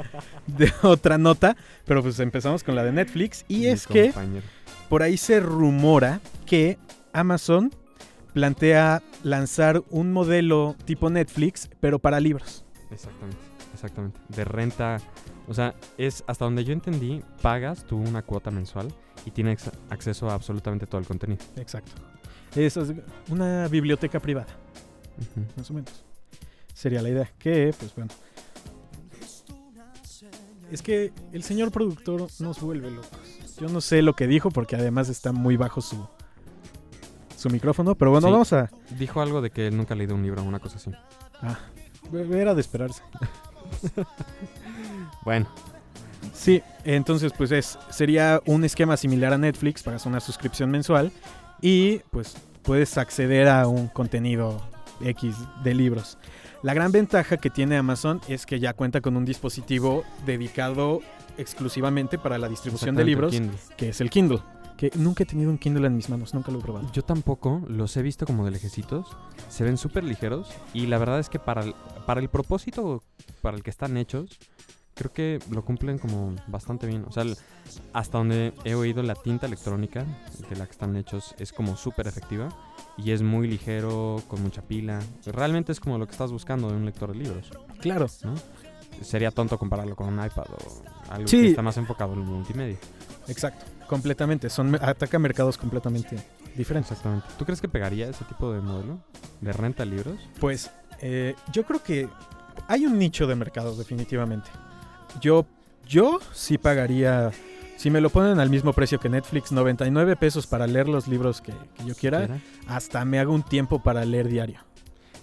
de 0.46 0.72
otra 0.82 1.18
nota, 1.18 1.56
pero 1.84 2.02
pues 2.02 2.18
empezamos 2.20 2.62
con 2.62 2.74
la 2.76 2.84
de 2.84 2.92
Netflix. 2.92 3.44
Y 3.48 3.66
es 3.66 3.86
que 3.86 4.12
por 4.88 5.02
ahí 5.02 5.16
se 5.16 5.40
rumora 5.40 6.20
que 6.46 6.78
Amazon 7.12 7.72
plantea 8.32 9.02
lanzar 9.22 9.82
un 9.90 10.12
modelo 10.12 10.76
tipo 10.84 11.10
Netflix, 11.10 11.68
pero 11.80 11.98
para 11.98 12.20
libros. 12.20 12.64
Exactamente, 12.90 13.38
exactamente. 13.74 14.20
De 14.28 14.44
renta. 14.44 14.98
O 15.48 15.54
sea, 15.54 15.74
es 15.98 16.22
hasta 16.28 16.44
donde 16.44 16.64
yo 16.64 16.72
entendí, 16.72 17.22
pagas 17.42 17.84
tú 17.84 17.96
una 17.96 18.22
cuota 18.22 18.50
mensual 18.52 18.88
y 19.24 19.30
tienes 19.30 19.70
acceso 19.90 20.28
a 20.30 20.34
absolutamente 20.34 20.86
todo 20.86 21.00
el 21.00 21.06
contenido. 21.06 21.42
Exacto. 21.56 21.92
Es 22.54 22.78
una 23.28 23.66
biblioteca 23.68 24.20
privada, 24.20 24.48
más 25.56 25.70
o 25.70 25.74
menos. 25.74 26.04
Sería 26.74 27.00
la 27.02 27.08
idea. 27.08 27.30
Que, 27.38 27.74
pues 27.78 27.94
bueno. 27.94 28.10
Es 30.70 30.82
que 30.82 31.12
el 31.32 31.42
señor 31.42 31.70
productor 31.70 32.26
nos 32.40 32.60
vuelve 32.60 32.90
locos. 32.90 33.10
Yo 33.60 33.68
no 33.68 33.80
sé 33.80 34.02
lo 34.02 34.14
que 34.14 34.26
dijo 34.26 34.50
porque 34.50 34.74
además 34.76 35.08
está 35.10 35.30
muy 35.32 35.56
bajo 35.56 35.80
su, 35.82 36.08
su 37.36 37.50
micrófono. 37.50 37.94
Pero 37.94 38.10
bueno, 38.10 38.26
Sí. 38.28 38.32
vamos 38.32 38.52
a... 38.54 38.70
Dijo 38.98 39.20
algo 39.20 39.42
de 39.42 39.50
que 39.50 39.66
él 39.68 39.76
nunca 39.76 39.92
ha 39.94 39.96
leído 39.96 40.14
un 40.14 40.22
libro 40.22 40.42
o 40.42 40.44
una 40.46 40.60
cosa 40.60 40.76
así. 40.76 40.90
Era 42.32 42.54
de 42.54 42.60
esperarse. 42.60 43.02
Bueno, 45.24 45.46
Sí, 46.32 46.62
entonces 46.84 47.32
pues 47.36 47.52
es 47.52 47.78
sería 47.90 48.40
un 48.46 48.64
esquema 48.64 48.96
similar 48.96 49.32
a 49.32 49.38
Netflix, 49.38 49.82
pagas 49.82 50.06
una 50.06 50.20
suscripción 50.20 50.70
mensual 50.70 51.12
y 51.60 51.98
pues 52.10 52.36
puedes 52.62 52.96
acceder 52.98 53.48
a 53.48 53.66
un 53.66 53.88
contenido 53.88 54.60
X 55.00 55.36
de 55.62 55.74
libros. 55.74 56.18
La 56.62 56.74
gran 56.74 56.92
ventaja 56.92 57.36
que 57.36 57.50
tiene 57.50 57.76
Amazon 57.76 58.20
es 58.28 58.46
que 58.46 58.60
ya 58.60 58.72
cuenta 58.72 59.00
con 59.00 59.16
un 59.16 59.24
dispositivo 59.24 60.04
dedicado 60.24 61.00
exclusivamente 61.36 62.18
para 62.18 62.38
la 62.38 62.48
distribución 62.48 62.94
de 62.94 63.04
libros, 63.04 63.32
Kindle. 63.32 63.58
que 63.76 63.88
es 63.88 64.00
el 64.00 64.10
Kindle. 64.10 64.40
Que 64.76 64.90
nunca 64.96 65.22
he 65.22 65.26
tenido 65.26 65.50
un 65.50 65.58
Kindle 65.58 65.86
en 65.86 65.96
mis 65.96 66.08
manos, 66.08 66.34
nunca 66.34 66.50
lo 66.50 66.58
he 66.58 66.62
probado. 66.62 66.90
Yo 66.92 67.02
tampoco, 67.02 67.62
los 67.68 67.96
he 67.96 68.02
visto 68.02 68.26
como 68.26 68.44
de 68.44 68.50
lejecitos. 68.52 69.06
Se 69.48 69.64
ven 69.64 69.76
súper 69.76 70.04
ligeros 70.04 70.52
y 70.72 70.86
la 70.86 70.98
verdad 70.98 71.18
es 71.20 71.28
que 71.28 71.38
para 71.38 71.62
el, 71.62 71.74
para 72.06 72.20
el 72.20 72.28
propósito 72.28 73.02
para 73.42 73.56
el 73.56 73.62
que 73.62 73.70
están 73.70 73.96
hechos, 73.96 74.38
creo 75.02 75.12
que 75.12 75.38
lo 75.50 75.64
cumplen 75.64 75.98
como 75.98 76.34
bastante 76.46 76.86
bien. 76.86 77.04
O 77.08 77.12
sea, 77.12 77.24
hasta 77.92 78.18
donde 78.18 78.52
he 78.64 78.74
oído 78.74 79.02
la 79.02 79.14
tinta 79.14 79.46
electrónica 79.46 80.04
de 80.48 80.56
la 80.56 80.66
que 80.66 80.72
están 80.72 80.96
hechos 80.96 81.34
es 81.38 81.52
como 81.52 81.76
súper 81.76 82.06
efectiva 82.06 82.48
y 82.96 83.10
es 83.10 83.22
muy 83.22 83.48
ligero, 83.48 84.22
con 84.28 84.42
mucha 84.42 84.62
pila. 84.62 85.00
Realmente 85.26 85.72
es 85.72 85.80
como 85.80 85.98
lo 85.98 86.06
que 86.06 86.12
estás 86.12 86.30
buscando 86.30 86.68
de 86.70 86.76
un 86.76 86.84
lector 86.84 87.12
de 87.12 87.18
libros, 87.18 87.50
Claro. 87.80 88.06
¿no? 88.24 88.34
Sería 89.02 89.30
tonto 89.30 89.58
compararlo 89.58 89.96
con 89.96 90.06
un 90.08 90.24
iPad 90.24 90.44
o 90.50 91.12
algo 91.12 91.26
Sí. 91.26 91.40
que 91.40 91.48
está 91.50 91.62
más 91.62 91.76
enfocado 91.78 92.12
en 92.12 92.20
el 92.20 92.24
multimedia. 92.26 92.76
Exacto, 93.26 93.64
completamente. 93.88 94.48
Son 94.50 94.74
ataca 94.80 95.18
mercados 95.18 95.58
completamente 95.58 96.16
diferentes. 96.56 96.92
Exactamente. 96.92 97.26
¿Tú 97.38 97.44
crees 97.44 97.60
que 97.60 97.68
pegaría 97.68 98.08
ese 98.08 98.24
tipo 98.26 98.52
de 98.52 98.60
modelo 98.60 98.98
de 99.40 99.52
renta 99.52 99.84
de 99.84 99.90
libros? 99.90 100.20
Pues 100.38 100.70
eh, 101.00 101.34
yo 101.52 101.64
creo 101.64 101.82
que 101.82 102.08
hay 102.68 102.86
un 102.86 102.98
nicho 102.98 103.26
de 103.26 103.34
mercado 103.34 103.74
definitivamente. 103.74 104.50
Yo, 105.20 105.46
yo 105.86 106.20
sí 106.32 106.58
pagaría, 106.58 107.30
si 107.76 107.90
me 107.90 108.00
lo 108.00 108.10
ponen 108.10 108.40
al 108.40 108.50
mismo 108.50 108.72
precio 108.72 108.98
que 108.98 109.08
Netflix, 109.08 109.52
99 109.52 110.16
pesos 110.16 110.46
para 110.46 110.66
leer 110.66 110.88
los 110.88 111.08
libros 111.08 111.40
que, 111.40 111.52
que 111.76 111.84
yo 111.84 111.94
quiera, 111.94 112.26
¿Quiera? 112.26 112.40
hasta 112.66 113.04
me 113.04 113.18
hago 113.18 113.32
un 113.32 113.42
tiempo 113.42 113.82
para 113.82 114.04
leer 114.04 114.28
diario. 114.28 114.60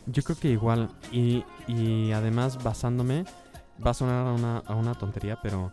Yo 0.05 0.23
creo 0.23 0.37
que 0.39 0.49
igual. 0.49 0.89
Y, 1.11 1.43
y 1.67 2.11
además 2.11 2.63
basándome, 2.63 3.25
va 3.85 3.91
a 3.91 3.93
sonar 3.93 4.27
a 4.27 4.31
una, 4.33 4.57
a 4.59 4.75
una 4.75 4.93
tontería, 4.95 5.37
pero 5.41 5.71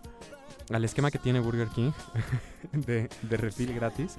al 0.70 0.84
esquema 0.84 1.10
que 1.10 1.18
tiene 1.18 1.40
Burger 1.40 1.68
King 1.68 1.92
de, 2.72 3.08
de 3.22 3.36
refil 3.36 3.72
gratis, 3.74 4.16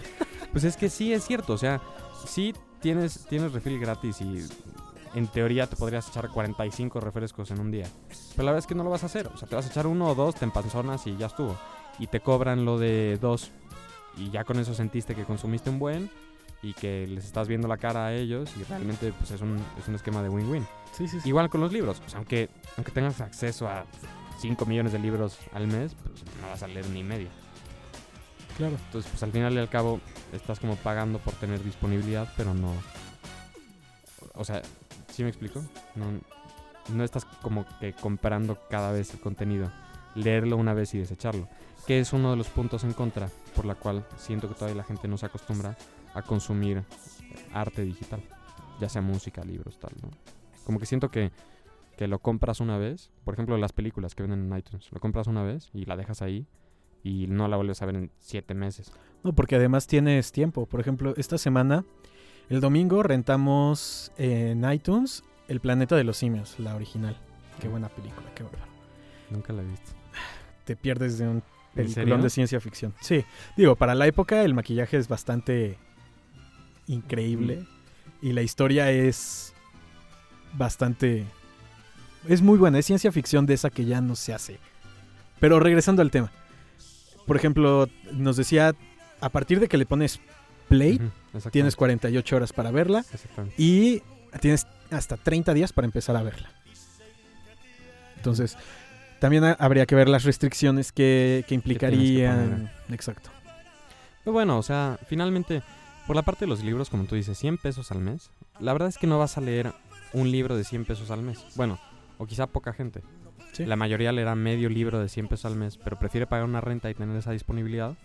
pues 0.52 0.64
es 0.64 0.78
que 0.78 0.90
sí 0.90 1.14
es 1.14 1.24
cierto. 1.26 1.54
O 1.54 1.58
sea, 1.58 1.82
sí 2.26 2.54
tienes, 2.80 3.26
tienes 3.30 3.52
refil 3.52 3.80
gratis 3.80 4.22
y 4.22 4.46
en 5.18 5.28
teoría 5.28 5.66
te 5.68 5.76
podrías 5.76 6.08
echar 6.08 6.30
45 6.30 7.00
refrescos 7.00 7.50
en 7.50 7.60
un 7.60 7.72
día. 7.72 7.88
Pero 8.36 8.44
la 8.44 8.52
verdad 8.52 8.60
es 8.60 8.68
que 8.68 8.76
no 8.76 8.84
lo 8.84 8.92
vas 8.92 9.02
a 9.02 9.08
hacer. 9.08 9.28
O 9.28 9.36
sea, 9.36 9.48
te 9.48 9.56
vas 9.56 9.66
a 9.66 9.70
echar 9.70 9.88
uno 9.88 10.10
o 10.10 10.16
dos, 10.16 10.36
te 10.36 10.46
empanzonas 10.46 11.08
y 11.08 11.18
ya 11.18 11.26
estuvo. 11.26 11.58
Y 11.98 12.06
te 12.06 12.20
cobran 12.20 12.66
lo 12.66 12.78
de 12.78 13.18
dos. 13.20 13.50
Y 14.16 14.30
ya 14.30 14.44
con 14.44 14.60
eso 14.60 14.76
sentiste 14.76 15.16
que 15.16 15.26
consumiste 15.26 15.72
un 15.72 15.80
buen 15.80 16.12
y 16.62 16.74
que 16.74 17.08
les 17.08 17.26
estás 17.26 17.48
viendo 17.48 17.68
la 17.68 17.78
cara 17.78 18.08
a 18.08 18.14
ellos 18.14 18.52
y 18.60 18.64
realmente 18.64 19.12
pues 19.12 19.32
es 19.32 19.42
un, 19.42 19.58
es 19.80 19.88
un 19.88 19.96
esquema 19.96 20.22
de 20.22 20.30
win-win. 20.30 20.68
Sí, 20.92 21.08
sí, 21.08 21.18
Igual 21.26 21.50
con 21.50 21.62
los 21.62 21.72
libros, 21.72 22.02
o 22.06 22.10
sea, 22.10 22.18
aunque, 22.18 22.50
aunque 22.78 22.92
tengas 22.92 23.20
acceso 23.22 23.68
a 23.68 23.86
5 24.40 24.66
millones 24.66 24.94
de 24.94 25.00
libros 25.00 25.38
al 25.52 25.68
mes, 25.68 25.96
pues 26.04 26.24
no 26.42 26.48
vas 26.48 26.62
a 26.62 26.68
leer 26.68 26.88
ni 26.90 27.04
medio. 27.04 27.30
Claro. 28.58 28.76
Entonces, 28.86 29.10
pues 29.12 29.22
al 29.22 29.32
final 29.32 29.54
y 29.54 29.60
al 29.60 29.70
cabo, 29.70 30.00
estás 30.34 30.60
como 30.60 30.76
pagando 30.78 31.20
por 31.20 31.34
tener 31.36 31.64
disponibilidad, 31.64 32.32
pero 32.38 32.54
no. 32.56 32.74
O 34.34 34.44
sea, 34.44 34.62
¿sí 35.18 35.24
me 35.24 35.30
explico? 35.30 35.64
No, 35.96 36.06
no 36.94 37.04
estás 37.04 37.26
como 37.26 37.66
que 37.80 37.92
comprando 37.94 38.60
cada 38.70 38.92
vez 38.92 39.12
el 39.16 39.20
contenido. 39.20 39.72
Leerlo 40.14 40.58
una 40.58 40.76
vez 40.76 40.94
y 40.94 41.00
desecharlo. 41.00 41.50
Que 41.88 42.00
es 42.00 42.14
uno 42.14 42.30
de 42.30 42.38
los 42.38 42.50
puntos 42.50 42.84
en 42.84 42.94
contra, 42.94 43.32
por 43.56 43.66
la 43.66 43.74
cual 43.74 44.06
siento 44.18 44.48
que 44.48 44.54
todavía 44.54 44.78
la 44.78 44.84
gente 44.84 45.08
no 45.08 45.18
se 45.18 45.26
acostumbra 45.26 45.76
a 46.14 46.22
consumir 46.22 46.84
arte 47.52 47.82
digital. 47.82 48.22
Ya 48.80 48.90
sea 48.90 49.02
música, 49.02 49.44
libros, 49.44 49.80
tal. 49.80 49.94
Como 50.64 50.78
que 50.78 50.86
siento 50.86 51.10
que, 51.10 51.32
que 51.98 52.08
lo 52.08 52.20
compras 52.20 52.60
una 52.60 52.78
vez. 52.78 53.10
Por 53.24 53.34
ejemplo, 53.34 53.58
las 53.58 53.74
películas 53.74 54.14
que 54.14 54.22
venden 54.22 54.52
en 54.52 54.56
iTunes. 54.60 54.88
Lo 54.92 55.00
compras 55.00 55.26
una 55.26 55.42
vez 55.42 55.72
y 55.74 55.86
la 55.86 55.98
dejas 55.98 56.22
ahí. 56.22 56.46
Y 57.02 57.26
no 57.26 57.48
la 57.48 57.56
vuelves 57.56 57.82
a 57.82 57.88
ver 57.88 57.96
en 57.96 58.12
siete 58.20 58.54
meses. 58.54 58.92
No, 59.24 59.34
porque 59.34 59.56
además 59.56 59.88
tienes 59.88 60.32
tiempo. 60.32 60.68
Por 60.68 60.80
ejemplo, 60.80 61.16
esta 61.18 61.40
semana, 61.40 61.86
el 62.50 62.62
domingo, 62.62 63.04
rentamos 63.04 64.12
en 64.18 64.70
iTunes 64.72 65.24
El 65.48 65.60
Planeta 65.60 65.96
de 65.96 66.04
los 66.04 66.18
Simios, 66.18 66.56
la 66.60 66.76
original. 66.76 67.18
Qué 67.60 67.68
buena 67.68 67.90
película, 67.90 68.28
qué 68.36 68.44
bárbaro. 68.44 68.72
Nunca 69.30 69.54
la 69.54 69.62
he 69.62 69.66
visto. 69.66 69.92
Te 70.66 70.76
pierdes 70.76 71.18
de 71.18 71.28
un 71.28 71.38
¿En 71.38 71.44
peliculón 71.94 72.22
de 72.22 72.30
ciencia 72.30 72.60
ficción. 72.60 72.94
Sí, 73.02 73.24
digo, 73.56 73.76
para 73.76 73.96
la 73.96 74.08
época 74.08 74.44
el 74.44 74.54
maquillaje 74.54 74.98
es 74.98 75.08
bastante 75.08 75.78
increíble 76.88 77.66
y 78.22 78.34
la 78.34 78.42
historia 78.42 78.92
es 78.92 79.54
bastante... 80.54 81.26
Es 82.28 82.42
muy 82.42 82.58
buena, 82.58 82.80
es 82.80 82.86
ciencia 82.86 83.12
ficción 83.12 83.46
de 83.46 83.54
esa 83.54 83.70
que 83.70 83.86
ya 83.86 84.02
no 84.02 84.16
se 84.16 84.34
hace. 84.34 84.60
Pero 85.40 85.60
regresando 85.60 86.02
al 86.02 86.12
tema. 86.12 86.32
Por 87.26 87.36
ejemplo, 87.36 87.88
nos 88.12 88.38
decía, 88.38 88.74
a 89.22 89.30
partir 89.30 89.60
de 89.60 89.68
que 89.68 89.78
le 89.78 89.86
pones 89.86 90.20
play, 90.68 91.00
tienes 91.52 91.76
48 91.76 92.36
horas 92.36 92.54
para 92.54 92.72
verla 92.72 93.04
y 93.58 94.02
tienes 94.42 94.66
hasta 94.92 95.18
30 95.18 95.54
días 95.54 95.74
para 95.74 95.86
empezar 95.86 96.16
a 96.16 96.24
verla. 96.24 96.50
Entonces, 98.18 98.58
también 99.20 99.44
ha- 99.44 99.54
habría 99.60 99.86
que 99.86 99.96
ver 99.96 100.10
las 100.10 100.24
restricciones 100.24 100.92
que, 100.92 101.46
que 101.48 101.56
implicarían. 101.56 102.72
Exacto. 102.90 103.30
Pero 104.24 104.34
bueno, 104.34 104.58
o 104.58 104.64
sea, 104.64 105.00
finalmente, 105.08 105.64
por 106.06 106.16
la 106.16 106.22
parte 106.24 106.46
de 106.46 106.50
los 106.50 106.64
libros, 106.64 106.90
como 106.90 107.06
tú 107.06 107.16
dices, 107.16 107.38
100 107.38 107.58
pesos 107.58 107.92
al 107.92 108.00
mes. 108.00 108.30
La 108.60 108.74
verdad 108.74 108.90
es 108.90 108.98
que 108.98 109.08
no 109.08 109.20
vas 109.20 109.38
a 109.38 109.42
leer 109.42 109.74
un 110.14 110.32
libro 110.32 110.58
de 110.58 110.64
100 110.64 110.86
pesos 110.86 111.12
al 111.12 111.22
mes. 111.22 111.46
Bueno, 111.56 111.80
o 112.18 112.26
quizá 112.26 112.48
poca 112.48 112.74
gente. 112.74 113.02
Sí. 113.54 113.66
La 113.66 113.76
mayoría 113.76 114.12
leerá 114.12 114.36
medio 114.36 114.70
libro 114.70 115.00
de 115.00 115.10
100 115.10 115.28
pesos 115.30 115.46
al 115.46 115.56
mes, 115.58 115.78
pero 115.78 115.98
prefiere 115.98 116.28
pagar 116.28 116.46
una 116.46 116.62
renta 116.62 116.90
y 116.90 116.94
tener 116.94 117.16
esa 117.16 117.32
disponibilidad. 117.32 117.96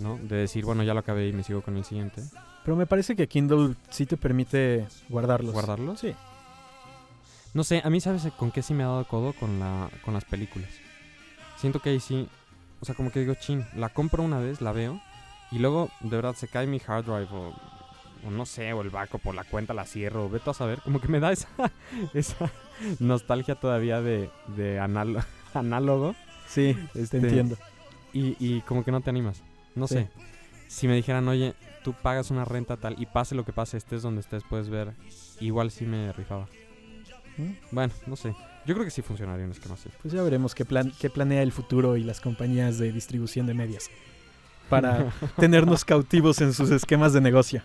¿No? 0.00 0.18
De 0.18 0.36
decir, 0.36 0.64
bueno, 0.64 0.82
ya 0.82 0.92
lo 0.94 1.00
acabé 1.00 1.28
y 1.28 1.32
me 1.32 1.42
sigo 1.42 1.62
con 1.62 1.76
el 1.76 1.84
siguiente. 1.84 2.22
Pero 2.64 2.76
me 2.76 2.86
parece 2.86 3.16
que 3.16 3.28
Kindle 3.28 3.74
sí 3.90 4.06
te 4.06 4.16
permite 4.16 4.86
guardarlos. 5.08 5.52
¿Guardarlos? 5.52 6.00
Sí. 6.00 6.14
No 7.54 7.64
sé, 7.64 7.80
a 7.84 7.88
mí 7.90 8.00
sabes 8.00 8.26
con 8.36 8.50
qué 8.50 8.62
sí 8.62 8.74
me 8.74 8.82
ha 8.82 8.88
dado 8.88 9.04
codo 9.06 9.32
con 9.32 9.58
la 9.58 9.88
con 10.04 10.12
las 10.14 10.24
películas. 10.24 10.68
Siento 11.56 11.80
que 11.80 11.90
ahí 11.90 12.00
sí, 12.00 12.28
o 12.80 12.84
sea, 12.84 12.94
como 12.94 13.10
que 13.10 13.20
digo, 13.20 13.34
chin, 13.34 13.64
la 13.74 13.88
compro 13.88 14.22
una 14.22 14.38
vez, 14.38 14.60
la 14.60 14.72
veo 14.72 15.00
y 15.50 15.58
luego 15.58 15.88
de 16.00 16.16
verdad 16.16 16.34
se 16.34 16.48
cae 16.48 16.66
mi 16.66 16.80
hard 16.86 17.04
drive 17.06 17.28
o, 17.32 17.54
o 18.26 18.30
no 18.30 18.44
sé, 18.44 18.72
o 18.74 18.82
el 18.82 18.90
backup 18.90 19.26
o 19.26 19.32
la 19.32 19.44
cuenta 19.44 19.72
la 19.72 19.86
cierro, 19.86 20.28
vete 20.28 20.50
a 20.50 20.54
saber, 20.54 20.80
como 20.82 21.00
que 21.00 21.08
me 21.08 21.18
da 21.20 21.32
esa 21.32 21.48
esa 22.14 22.50
nostalgia 22.98 23.54
todavía 23.54 24.02
de 24.02 24.28
de 24.48 24.78
análogo 25.54 26.14
Sí, 26.48 26.76
este, 26.94 27.20
te 27.20 27.26
entiendo. 27.26 27.56
y, 28.12 28.36
y 28.38 28.60
como 28.62 28.84
que 28.84 28.92
no 28.92 29.00
te 29.00 29.08
animas. 29.10 29.42
No 29.76 29.86
Sí. 29.86 29.94
sé. 29.94 30.08
Si 30.68 30.88
me 30.88 30.96
dijeran, 30.96 31.28
oye, 31.28 31.54
tú 31.84 31.92
pagas 32.02 32.32
una 32.32 32.44
renta 32.44 32.76
tal 32.76 33.00
y 33.00 33.06
pase 33.06 33.36
lo 33.36 33.44
que 33.44 33.52
pase, 33.52 33.76
estés 33.76 34.02
donde 34.02 34.20
estés, 34.20 34.42
puedes 34.42 34.68
ver, 34.68 34.92
igual 35.38 35.70
sí 35.70 35.84
me 35.86 36.12
rifaba. 36.12 36.48
¿Mm? 37.36 37.50
Bueno, 37.70 37.92
no 38.06 38.16
sé. 38.16 38.34
Yo 38.66 38.74
creo 38.74 38.84
que 38.84 38.90
sí 38.90 39.00
funcionaría 39.02 39.44
un 39.44 39.52
esquema 39.52 39.74
así. 39.74 39.88
Pues 40.02 40.12
ya 40.12 40.22
veremos 40.22 40.54
qué, 40.56 40.64
plan, 40.64 40.92
qué 41.00 41.08
planea 41.08 41.42
el 41.42 41.52
futuro 41.52 41.96
y 41.96 42.02
las 42.02 42.20
compañías 42.20 42.78
de 42.78 42.90
distribución 42.90 43.46
de 43.46 43.54
medias 43.54 43.88
para 44.68 45.12
tenernos 45.38 45.84
cautivos 45.84 46.40
en 46.40 46.52
sus 46.52 46.70
esquemas 46.72 47.12
de 47.12 47.20
negocio. 47.20 47.62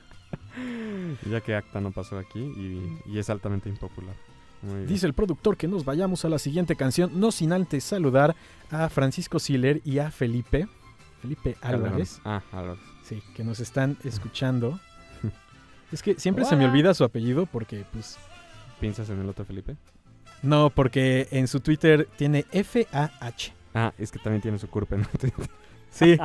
ya 1.30 1.42
que 1.42 1.56
Acta 1.56 1.82
no 1.82 1.92
pasó 1.92 2.20
aquí 2.20 2.40
y, 2.40 3.00
y 3.08 3.18
es 3.18 3.30
altamente 3.32 3.70
impopular. 3.70 4.16
Muy 4.62 4.76
bien. 4.76 4.88
Dice 4.88 5.08
el 5.08 5.14
productor 5.14 5.58
que 5.58 5.68
nos 5.68 5.86
vayamos 5.86 6.24
a 6.24 6.30
la 6.30 6.38
siguiente 6.38 6.76
canción, 6.76 7.20
no 7.20 7.32
sin 7.32 7.52
antes 7.52 7.84
saludar 7.84 8.36
a 8.70 8.90
Francisco 8.90 9.40
Siller 9.40 9.82
y 9.84 9.98
a 9.98 10.12
Felipe, 10.12 10.68
Felipe. 11.22 11.56
Álvarez, 11.62 12.20
Ah, 12.26 12.42
Álvarez. 12.52 12.80
sí, 13.04 13.22
que 13.36 13.44
nos 13.44 13.60
están 13.60 13.98
escuchando. 14.04 14.80
Es 15.92 16.02
que 16.02 16.16
siempre 16.20 16.46
se 16.46 16.56
me 16.56 16.66
olvida 16.66 16.94
su 16.94 17.04
apellido 17.04 17.46
porque, 17.46 17.86
pues, 17.92 18.18
¿Piensas 18.80 19.10
en 19.10 19.20
el 19.22 19.30
otro 19.30 19.46
Felipe? 19.46 19.76
no, 20.42 20.70
porque 20.72 21.28
en 21.32 21.48
su 21.48 21.60
Twitter 21.60 22.08
tiene 22.18 22.46
F-A-H. 22.52 23.54
Ah, 23.76 23.94
es 23.98 24.12
que 24.12 24.20
también 24.20 24.42
tiene 24.42 24.58
su 24.58 24.68
curva 24.70 24.98
en 24.98 25.04
Twitter. 25.06 25.34
Sí. 25.94 26.18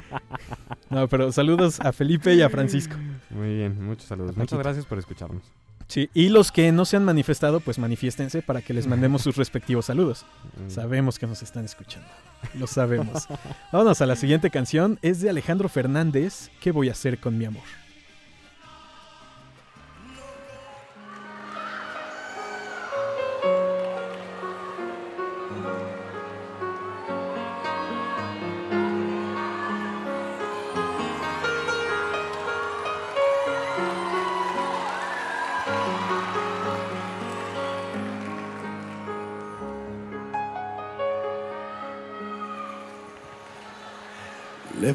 No, 0.91 1.09
pero 1.09 1.33
saludos 1.33 1.81
a 1.81 1.93
Felipe 1.93 2.33
y 2.33 2.41
a 2.41 2.49
Francisco. 2.49 2.95
Muy 3.31 3.57
bien, 3.57 3.85
muchos 3.85 4.07
saludos. 4.07 4.37
Muchas 4.37 4.61
gracias 4.61 4.87
por 4.87 4.97
escucharnos. 4.97 5.43
Sí, 5.89 6.11
y 6.15 6.29
los 6.31 6.51
que 6.51 6.73
no 6.73 6.85
se 6.85 6.97
han 6.97 7.05
manifestado, 7.05 7.61
pues 7.61 7.79
manifiéstense 7.79 8.43
para 8.43 8.61
que 8.61 8.75
les 8.75 8.87
mandemos 8.87 9.23
sus 9.23 9.37
respectivos 9.37 9.87
saludos. 9.87 10.27
Sabemos 10.69 11.19
que 11.19 11.27
nos 11.27 11.43
están 11.43 11.65
escuchando. 11.65 12.09
Lo 12.55 12.67
sabemos. 12.67 13.29
Vámonos 13.73 14.01
a 14.01 14.07
la 14.07 14.17
siguiente 14.17 14.51
canción. 14.51 14.99
Es 15.03 15.21
de 15.21 15.31
Alejandro 15.31 15.69
Fernández. 15.69 16.51
¿Qué 16.61 16.73
voy 16.73 16.89
a 16.89 16.93
hacer 16.93 17.19
con 17.19 17.39
mi 17.39 17.45
amor? 17.45 17.63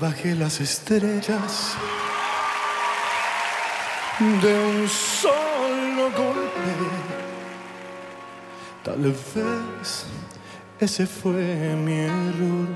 Bajé 0.02 0.34
las 0.34 0.60
estrellas 0.60 1.76
de 4.20 4.54
un 4.66 4.90
solo 4.90 6.10
golpe. 6.18 6.74
Tal 8.84 9.02
vez 9.04 10.08
ese 10.80 11.06
fue 11.06 11.76
mi 11.76 12.00
error. 12.00 12.68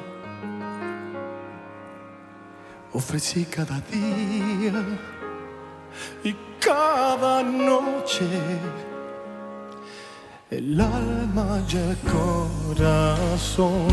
Ofrecí 2.94 3.46
cada 3.46 3.82
día 3.92 4.84
y 6.24 6.36
cada 6.60 7.42
noche 7.42 8.28
el 10.52 10.80
alma 10.80 11.60
y 11.68 11.76
el 11.76 11.98
corazón 12.78 13.88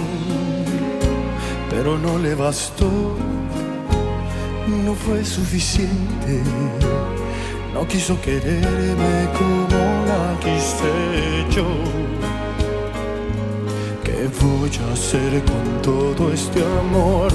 pero 1.75 1.99
no 1.99 2.19
le 2.19 2.35
bastó, 2.35 2.91
no 4.85 4.95
fue 4.95 5.25
suficiente. 5.25 6.43
No 7.73 7.87
quiso 7.89 8.21
quererme 8.21 9.29
como 9.39 9.79
la 10.11 10.39
quise 10.45 10.93
yo. 11.57 11.67
¿Qué 14.05 14.29
voy 14.43 14.71
a 14.85 14.93
hacer 14.93 15.43
con 15.45 15.83
todo 15.83 16.33
este 16.33 16.61
amor? 16.85 17.33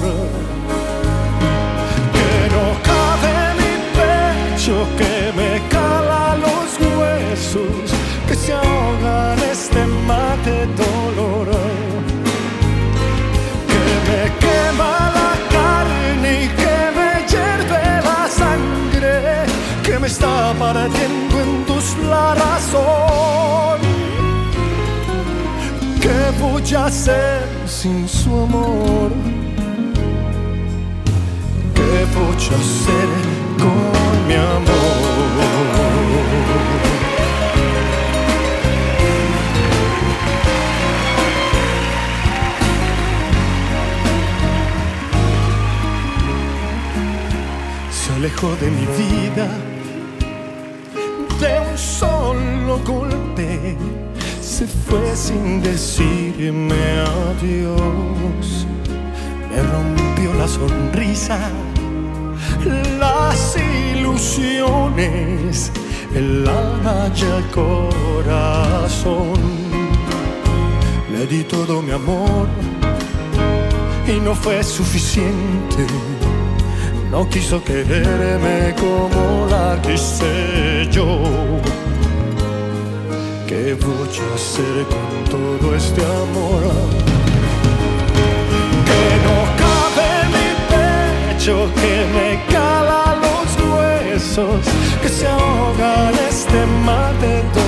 Que 2.16 2.32
no 2.54 2.66
cabe 2.90 3.30
en 3.48 3.56
mi 3.62 3.74
pecho, 3.98 4.74
que 4.98 5.14
me 5.38 5.68
cala 5.68 6.36
los 6.36 6.68
huesos, 6.98 7.86
que 8.28 8.34
se 8.34 8.52
ahoga 8.52 9.34
en 9.34 9.40
este 9.50 9.84
mate 10.06 10.66
dolor 10.82 11.57
quema 14.78 15.10
la 15.18 15.32
carne 15.50 16.44
y 16.44 16.48
que 16.48 16.76
me 16.96 17.26
hierve 17.26 17.82
la 18.04 18.28
sangre, 18.28 19.46
que 19.82 19.98
me 19.98 20.06
está 20.06 20.54
partiendo 20.58 21.40
en 21.40 21.64
tus 21.66 21.96
la 22.08 22.34
razón. 22.34 23.80
¿Qué 26.00 26.20
voy 26.40 26.74
a 26.74 26.86
hacer 26.86 27.42
sin 27.66 28.08
su 28.08 28.30
amor? 28.30 29.10
¿Qué 31.74 32.06
voy 32.14 32.42
a 32.54 32.58
hacer 32.62 33.08
con 33.58 34.28
mi 34.28 34.34
amor? 34.34 35.77
De 48.20 48.68
mi 48.68 48.84
vida 48.98 49.46
de 51.38 51.60
un 51.70 51.78
solo 51.78 52.80
golpe. 52.84 53.76
Se 54.40 54.66
fue 54.66 55.14
sin 55.14 55.62
decirme 55.62 56.74
adiós. 57.30 58.66
Me 59.48 59.62
rompió 59.62 60.34
la 60.34 60.48
sonrisa, 60.48 61.38
las 62.98 63.56
ilusiones, 63.94 65.70
el 66.12 66.44
alma 66.48 67.12
y 67.14 67.20
el 67.22 67.46
corazón. 67.52 69.38
Le 71.12 71.24
di 71.28 71.44
todo 71.44 71.82
mi 71.82 71.92
amor 71.92 72.48
y 74.08 74.18
no 74.18 74.34
fue 74.34 74.64
suficiente. 74.64 75.86
No 77.10 77.26
quiso 77.30 77.62
quererme 77.64 78.74
como 78.78 79.46
la 79.46 79.80
quise 79.80 80.86
yo. 80.90 81.22
¿Qué 83.46 83.74
voy 83.80 84.08
a 84.30 84.34
hacer 84.34 84.84
con 84.92 85.24
todo 85.30 85.74
este 85.74 86.02
amor? 86.04 86.62
Que 88.88 89.02
no 89.26 89.36
cabe 89.62 90.06
en 90.22 90.28
mi 90.36 90.50
pecho, 90.70 91.70
que 91.80 91.94
me 92.14 92.52
cala 92.52 93.16
los 93.24 93.48
huesos, 93.72 94.60
que 95.00 95.08
se 95.08 95.26
ahoga 95.26 96.10
en 96.10 96.18
este 96.28 96.66
mar 96.84 97.18
de. 97.20 97.67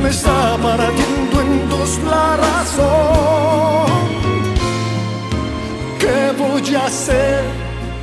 Me 0.00 0.10
está 0.10 0.56
partiendo 0.62 1.40
en 1.40 1.68
dos 1.68 1.98
la 2.04 2.36
razón. 2.36 3.88
¿Qué 5.98 6.32
voy 6.38 6.74
a 6.74 6.86
hacer 6.86 7.44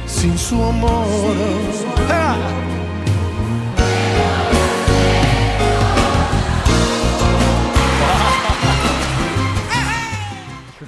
sin 0.06 0.38
su 0.38 0.62
amor? 0.62 1.08
¡Ja! 2.08 2.36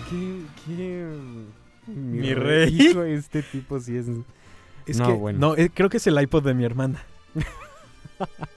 ¿Qué, 0.09 0.41
qué, 0.65 1.07
Mi 1.87 2.33
rey. 2.33 2.75
Hijo, 2.81 3.03
este 3.03 3.43
tipo 3.43 3.79
sí 3.79 3.97
es... 3.97 4.07
Es 4.85 4.97
No, 4.99 5.07
que, 5.07 5.13
bueno. 5.13 5.39
no, 5.39 5.55
eh, 5.55 5.69
creo 5.73 5.89
que 5.89 5.97
es 5.97 6.07
el 6.07 6.19
iPod 6.21 6.43
de 6.43 6.53
mi 6.53 6.63
hermana. 6.63 7.03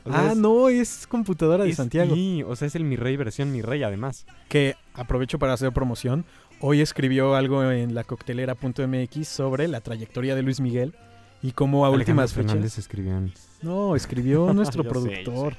o 0.04 0.10
sea, 0.12 0.28
ah, 0.28 0.32
es- 0.32 0.38
no, 0.38 0.68
es 0.68 1.06
computadora 1.06 1.64
de 1.64 1.70
es- 1.70 1.76
Santiago. 1.76 2.14
sí, 2.14 2.42
o 2.46 2.54
sea, 2.56 2.68
es 2.68 2.74
el 2.74 2.84
mi 2.84 2.96
rey 2.96 3.16
versión 3.16 3.52
mi 3.52 3.62
rey 3.62 3.82
además. 3.82 4.26
Que 4.48 4.76
aprovecho 4.94 5.38
para 5.38 5.52
hacer 5.52 5.72
promoción. 5.72 6.24
Hoy 6.60 6.80
escribió 6.80 7.34
algo 7.34 7.62
en 7.70 7.94
la 7.94 8.04
coctelera.mx 8.04 9.26
sobre 9.28 9.66
la 9.68 9.80
trayectoria 9.80 10.34
de 10.34 10.42
Luis 10.42 10.60
Miguel 10.60 10.94
y 11.42 11.52
cómo 11.52 11.84
a 11.84 11.88
Alejandro 11.88 12.00
últimas 12.12 12.32
Fernández 12.34 12.72
fechas. 12.74 12.78
escribió 12.78 13.16
en- 13.16 13.32
No, 13.62 13.96
escribió 13.96 14.52
nuestro 14.54 14.82
sé, 14.84 14.88
productor. 14.88 15.54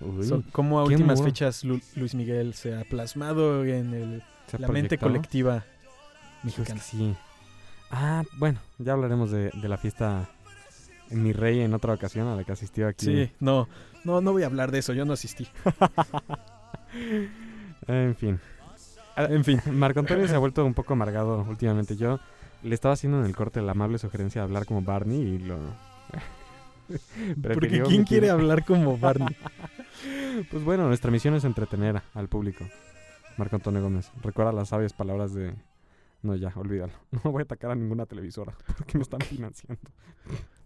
Uy, 0.00 0.26
So- 0.26 0.42
cómo 0.52 0.78
a 0.80 0.84
últimas 0.84 1.18
amor. 1.20 1.30
fechas 1.30 1.64
Lu- 1.64 1.80
Luis 1.94 2.14
Miguel 2.14 2.54
se 2.54 2.74
ha 2.74 2.84
plasmado 2.84 3.64
en 3.64 3.92
el- 3.94 4.18
la 4.58 4.68
mente 4.68 4.96
proyectado. 4.98 5.00
colectiva 5.12 5.64
Pues 6.42 6.54
que 6.54 6.60
mexicana. 6.60 6.80
sí. 6.80 7.14
Ah, 7.90 8.22
bueno, 8.38 8.58
ya 8.78 8.92
hablaremos 8.94 9.30
de, 9.30 9.50
de 9.50 9.68
la 9.68 9.76
fiesta 9.76 10.28
mi 11.10 11.32
rey 11.32 11.60
en 11.60 11.74
otra 11.74 11.94
ocasión 11.94 12.26
a 12.28 12.36
la 12.36 12.44
que 12.44 12.52
asistió 12.52 12.88
aquí. 12.88 13.06
Sí, 13.06 13.30
no, 13.40 13.68
no, 14.04 14.20
no 14.20 14.32
voy 14.32 14.42
a 14.42 14.46
hablar 14.46 14.70
de 14.70 14.78
eso, 14.78 14.92
yo 14.92 15.04
no 15.04 15.12
asistí. 15.12 15.46
En 17.88 18.16
fin. 18.16 18.40
En 19.16 19.44
fin, 19.44 19.60
Marco 19.72 20.00
Antonio 20.00 20.26
se 20.28 20.34
ha 20.34 20.38
vuelto 20.38 20.64
un 20.64 20.74
poco 20.74 20.92
amargado 20.92 21.46
últimamente. 21.48 21.96
Yo 21.96 22.20
le 22.62 22.74
estaba 22.74 22.94
haciendo 22.94 23.20
en 23.20 23.26
el 23.26 23.34
corte 23.34 23.62
la 23.62 23.72
amable 23.72 23.98
sugerencia 23.98 24.40
de 24.40 24.44
hablar 24.44 24.66
como 24.66 24.82
Barney 24.82 25.20
y 25.20 25.38
lo... 25.38 25.58
porque 27.42 27.82
¿quién 27.82 28.04
quiere 28.04 28.30
hablar 28.30 28.64
como 28.64 28.98
Barney? 28.98 29.36
Pues 30.50 30.64
bueno, 30.64 30.86
nuestra 30.86 31.10
misión 31.10 31.34
es 31.34 31.44
entretener 31.44 32.02
al 32.14 32.28
público. 32.28 32.66
Marco 33.38 33.56
Antonio 33.56 33.82
Gómez, 33.82 34.10
recuerda 34.22 34.52
las 34.52 34.68
sabias 34.68 34.92
palabras 34.92 35.32
de... 35.32 35.54
No, 36.22 36.34
ya, 36.34 36.52
olvídalo. 36.56 36.92
No 37.24 37.30
voy 37.30 37.42
a 37.42 37.44
atacar 37.44 37.70
a 37.70 37.74
ninguna 37.74 38.06
televisora 38.06 38.54
porque 38.76 38.98
me 38.98 39.02
están 39.02 39.20
financiando. 39.20 39.80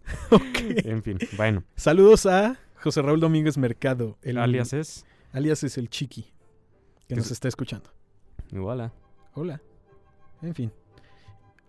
En 0.85 1.03
fin, 1.03 1.17
bueno. 1.37 1.63
Saludos 1.75 2.25
a 2.25 2.57
José 2.81 3.01
Raúl 3.01 3.19
Domínguez 3.19 3.57
Mercado. 3.57 4.17
El 4.21 4.37
alias 4.37 4.73
es... 4.73 5.05
alias 5.31 5.63
es 5.63 5.77
el 5.77 5.89
Chiqui, 5.89 6.31
que 7.07 7.15
nos 7.15 7.25
es- 7.27 7.31
está 7.33 7.47
escuchando. 7.47 7.89
Hola. 8.53 8.91
Hola. 9.33 9.61
En 10.41 10.53
fin. 10.55 10.71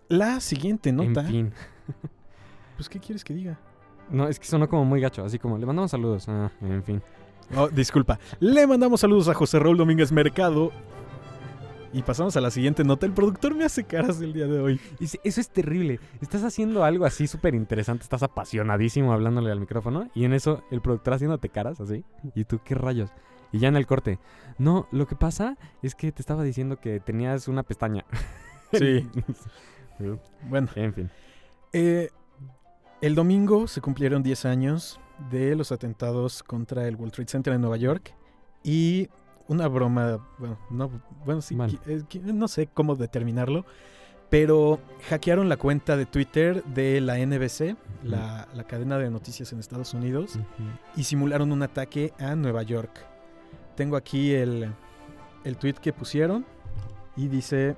La 0.08 0.40
siguiente 0.40 0.92
nota. 0.92 1.20
En 1.22 1.26
fin. 1.28 1.52
Pues, 2.76 2.88
¿qué 2.88 2.98
quieres 2.98 3.22
que 3.22 3.32
diga? 3.34 3.60
No, 4.10 4.26
es 4.26 4.40
que 4.40 4.46
sonó 4.46 4.68
como 4.68 4.84
muy 4.84 5.00
gacho, 5.00 5.22
así 5.24 5.38
como 5.38 5.56
le 5.58 5.66
mandamos 5.66 5.90
saludos. 5.92 6.24
Ah, 6.28 6.50
en 6.62 6.82
fin. 6.82 7.02
Oh, 7.54 7.68
disculpa. 7.68 8.18
Le 8.40 8.66
mandamos 8.66 9.00
saludos 9.00 9.28
a 9.28 9.34
José 9.34 9.58
Raúl 9.60 9.76
Domínguez 9.76 10.10
Mercado. 10.10 10.72
Y 11.92 12.02
pasamos 12.02 12.36
a 12.36 12.40
la 12.40 12.50
siguiente 12.50 12.84
nota. 12.84 13.04
El 13.04 13.12
productor 13.12 13.54
me 13.54 13.64
hace 13.64 13.84
caras 13.84 14.20
el 14.22 14.32
día 14.32 14.46
de 14.46 14.60
hoy. 14.60 14.80
Eso 15.00 15.40
es 15.40 15.48
terrible. 15.50 16.00
Estás 16.20 16.42
haciendo 16.42 16.84
algo 16.84 17.04
así 17.04 17.26
súper 17.26 17.54
interesante, 17.54 18.02
estás 18.04 18.22
apasionadísimo 18.22 19.12
hablándole 19.12 19.50
al 19.52 19.60
micrófono 19.60 20.08
y 20.14 20.24
en 20.24 20.32
eso 20.32 20.62
el 20.70 20.80
productor 20.80 21.14
haciéndote 21.14 21.50
caras 21.50 21.80
así. 21.80 22.04
¿Y 22.34 22.44
tú 22.44 22.60
qué 22.64 22.74
rayos? 22.74 23.10
Y 23.52 23.58
ya 23.58 23.68
en 23.68 23.76
el 23.76 23.86
corte. 23.86 24.18
No, 24.56 24.88
lo 24.90 25.06
que 25.06 25.16
pasa 25.16 25.58
es 25.82 25.94
que 25.94 26.10
te 26.12 26.22
estaba 26.22 26.42
diciendo 26.42 26.80
que 26.80 27.00
tenías 27.00 27.48
una 27.48 27.62
pestaña. 27.62 28.04
Sí. 28.72 29.06
Bueno, 30.48 30.66
en 30.76 30.94
fin. 30.94 31.10
eh, 31.74 32.08
el 33.02 33.14
domingo 33.14 33.66
se 33.68 33.82
cumplieron 33.82 34.22
10 34.22 34.46
años 34.46 34.98
de 35.30 35.54
los 35.54 35.72
atentados 35.72 36.42
contra 36.42 36.88
el 36.88 36.96
World 36.96 37.12
Trade 37.12 37.28
Center 37.28 37.52
en 37.52 37.60
Nueva 37.60 37.76
York. 37.76 38.14
Y 38.64 39.08
una 39.48 39.68
broma, 39.68 40.26
bueno, 40.38 40.58
no, 40.70 40.90
bueno 41.24 41.42
sí, 41.42 41.56
eh, 41.86 42.02
no 42.22 42.48
sé 42.48 42.68
cómo 42.68 42.96
determinarlo. 42.96 43.64
Pero 44.30 44.80
hackearon 45.10 45.50
la 45.50 45.58
cuenta 45.58 45.94
de 45.98 46.06
Twitter 46.06 46.64
de 46.64 47.02
la 47.02 47.18
NBC, 47.18 47.76
la, 48.02 48.48
la 48.54 48.64
cadena 48.64 48.96
de 48.96 49.10
noticias 49.10 49.52
en 49.52 49.58
Estados 49.58 49.92
Unidos. 49.92 50.38
y 50.96 51.04
simularon 51.04 51.52
un 51.52 51.62
ataque 51.62 52.14
a 52.18 52.34
Nueva 52.34 52.62
York. 52.62 52.90
Tengo 53.76 53.94
aquí 53.94 54.32
el, 54.32 54.72
el 55.44 55.56
tweet 55.58 55.74
que 55.74 55.92
pusieron 55.92 56.46
y 57.14 57.28
dice, 57.28 57.76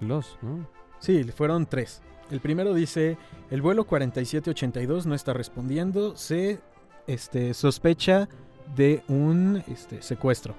Los, 0.00 0.36
¿no? 0.42 0.68
sí, 0.98 1.22
fueron 1.24 1.64
tres. 1.66 2.02
El 2.30 2.40
primero 2.40 2.74
dice, 2.74 3.16
el 3.50 3.62
vuelo 3.62 3.86
4782 3.86 5.06
no 5.06 5.14
está 5.14 5.32
respondiendo, 5.32 6.16
se 6.16 6.60
este, 7.06 7.54
sospecha 7.54 8.28
de 8.74 9.02
un 9.08 9.62
este, 9.68 10.02
secuestro. 10.02 10.54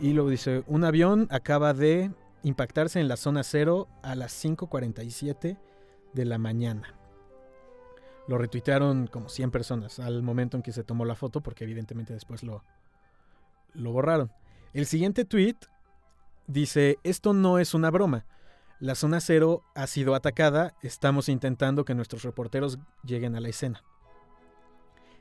Y 0.00 0.14
luego 0.14 0.30
dice, 0.30 0.64
un 0.66 0.84
avión 0.84 1.28
acaba 1.30 1.74
de 1.74 2.10
impactarse 2.42 3.00
en 3.00 3.08
la 3.08 3.18
zona 3.18 3.42
cero 3.42 3.86
a 4.02 4.14
las 4.14 4.32
5.47 4.44 5.58
de 6.14 6.24
la 6.24 6.38
mañana. 6.38 6.94
Lo 8.26 8.38
retuitearon 8.38 9.08
como 9.08 9.28
100 9.28 9.50
personas 9.50 9.98
al 9.98 10.22
momento 10.22 10.56
en 10.56 10.62
que 10.62 10.72
se 10.72 10.84
tomó 10.84 11.04
la 11.04 11.16
foto, 11.16 11.42
porque 11.42 11.64
evidentemente 11.64 12.14
después 12.14 12.42
lo, 12.42 12.64
lo 13.74 13.92
borraron. 13.92 14.32
El 14.72 14.86
siguiente 14.86 15.24
tweet 15.26 15.56
dice, 16.46 16.98
esto 17.02 17.34
no 17.34 17.58
es 17.58 17.74
una 17.74 17.90
broma. 17.90 18.24
La 18.78 18.94
zona 18.94 19.20
cero 19.20 19.64
ha 19.74 19.86
sido 19.86 20.14
atacada, 20.14 20.74
estamos 20.82 21.28
intentando 21.28 21.84
que 21.84 21.94
nuestros 21.94 22.22
reporteros 22.22 22.78
lleguen 23.04 23.36
a 23.36 23.40
la 23.40 23.50
escena. 23.50 23.82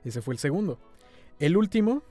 Ese 0.06 0.22
fue 0.22 0.34
el 0.34 0.40
segundo. 0.40 0.80
El 1.40 1.58
último, 1.58 2.04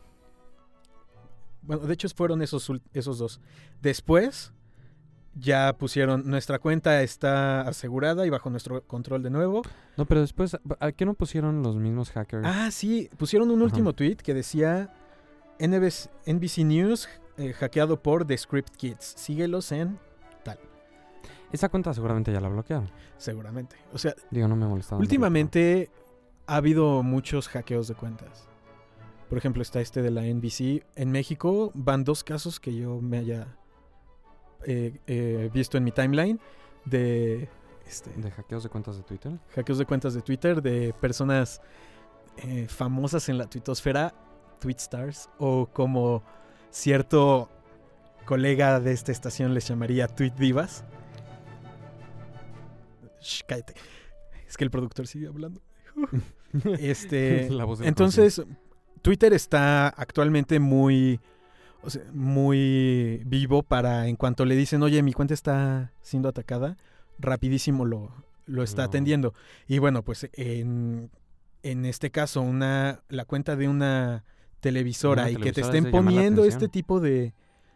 bueno, 1.68 1.86
de 1.86 1.94
hecho 1.94 2.08
fueron 2.08 2.42
esos, 2.42 2.68
esos 2.92 3.18
dos. 3.18 3.40
Después 3.80 4.52
ya 5.34 5.76
pusieron, 5.78 6.28
nuestra 6.28 6.58
cuenta 6.58 7.00
está 7.02 7.60
asegurada 7.60 8.26
y 8.26 8.30
bajo 8.30 8.50
nuestro 8.50 8.82
control 8.84 9.22
de 9.22 9.30
nuevo. 9.30 9.62
No, 9.96 10.04
pero 10.06 10.20
después, 10.22 10.56
¿a 10.80 10.90
qué 10.92 11.04
no 11.04 11.14
pusieron 11.14 11.62
los 11.62 11.76
mismos 11.76 12.10
hackers? 12.10 12.44
Ah, 12.44 12.70
sí, 12.72 13.08
pusieron 13.16 13.50
un 13.50 13.58
Ajá. 13.58 13.64
último 13.66 13.92
tweet 13.92 14.16
que 14.16 14.34
decía 14.34 14.92
NBC, 15.60 16.10
NBC 16.26 16.58
News 16.64 17.08
eh, 17.36 17.52
hackeado 17.52 18.02
por 18.02 18.26
The 18.26 18.36
Script 18.36 18.74
Kids. 18.76 19.14
Síguelos 19.16 19.70
en 19.70 19.98
Esa 21.52 21.68
cuenta 21.68 21.94
seguramente 21.94 22.32
ya 22.32 22.40
la 22.40 22.48
bloquearon. 22.48 22.90
seguramente. 23.16 23.76
O 23.92 23.98
sea, 23.98 24.14
Digo, 24.30 24.48
no 24.48 24.56
me 24.56 24.66
molestaba. 24.66 25.00
últimamente 25.00 25.90
ha 26.46 26.56
habido 26.56 27.02
muchos 27.02 27.46
hackeos 27.48 27.86
de 27.88 27.94
cuentas. 27.94 28.47
Por 29.28 29.38
ejemplo, 29.38 29.62
está 29.62 29.80
este 29.80 30.02
de 30.02 30.10
la 30.10 30.22
NBC. 30.22 30.84
En 30.96 31.10
México 31.10 31.70
van 31.74 32.04
dos 32.04 32.24
casos 32.24 32.60
que 32.60 32.74
yo 32.74 33.00
me 33.00 33.18
haya 33.18 33.56
eh, 34.64 34.98
eh, 35.06 35.50
visto 35.52 35.76
en 35.76 35.84
mi 35.84 35.92
timeline 35.92 36.40
de 36.84 37.48
este, 37.86 38.10
¿De 38.16 38.30
hackeos 38.30 38.62
de 38.62 38.68
cuentas 38.68 38.96
de 38.96 39.02
Twitter? 39.02 39.32
hackeos 39.54 39.78
de 39.78 39.86
cuentas 39.86 40.14
de 40.14 40.20
Twitter 40.20 40.60
de 40.60 40.94
personas 41.00 41.60
eh, 42.38 42.66
famosas 42.68 43.28
en 43.28 43.38
la 43.38 43.48
tuitosfera, 43.48 44.14
tweetstars, 44.60 45.30
o 45.38 45.66
como 45.66 46.22
cierto 46.70 47.48
colega 48.26 48.78
de 48.78 48.92
esta 48.92 49.10
estación 49.10 49.54
les 49.54 49.66
llamaría 49.66 50.06
tweet 50.06 50.32
divas. 50.38 50.84
Shh, 53.20 53.42
cállate. 53.48 53.74
Es 54.46 54.56
que 54.56 54.64
el 54.64 54.70
productor 54.70 55.06
sigue 55.06 55.28
hablando. 55.28 55.60
Este, 56.80 57.50
La 57.50 57.66
voz 57.66 57.78
del 57.78 57.88
entonces, 57.88 58.42
Twitter 58.98 59.32
está 59.32 59.88
actualmente 59.88 60.60
muy, 60.60 61.20
o 61.82 61.90
sea, 61.90 62.02
muy 62.12 63.22
vivo 63.26 63.62
para 63.62 64.06
en 64.08 64.16
cuanto 64.16 64.44
le 64.44 64.56
dicen, 64.56 64.82
oye, 64.82 65.02
mi 65.02 65.12
cuenta 65.12 65.34
está 65.34 65.92
siendo 66.02 66.28
atacada, 66.28 66.76
rapidísimo 67.18 67.84
lo, 67.84 68.12
lo 68.46 68.62
está 68.62 68.82
No. 68.82 68.88
atendiendo. 68.88 69.34
Y 69.66 69.78
bueno, 69.78 70.02
pues 70.02 70.28
en, 70.34 71.10
en 71.62 71.84
este 71.84 72.10
caso, 72.10 72.40
una, 72.42 73.00
la 73.08 73.24
cuenta 73.24 73.56
de 73.56 73.68
una 73.68 74.24
televisora 74.60 75.22
Una 75.22 75.30
y 75.30 75.36
que 75.36 75.52
te 75.52 75.60
estén 75.60 75.90
poniendo 75.90 76.44
este 76.44 76.68
tipo 76.68 77.00
de, 77.00 77.32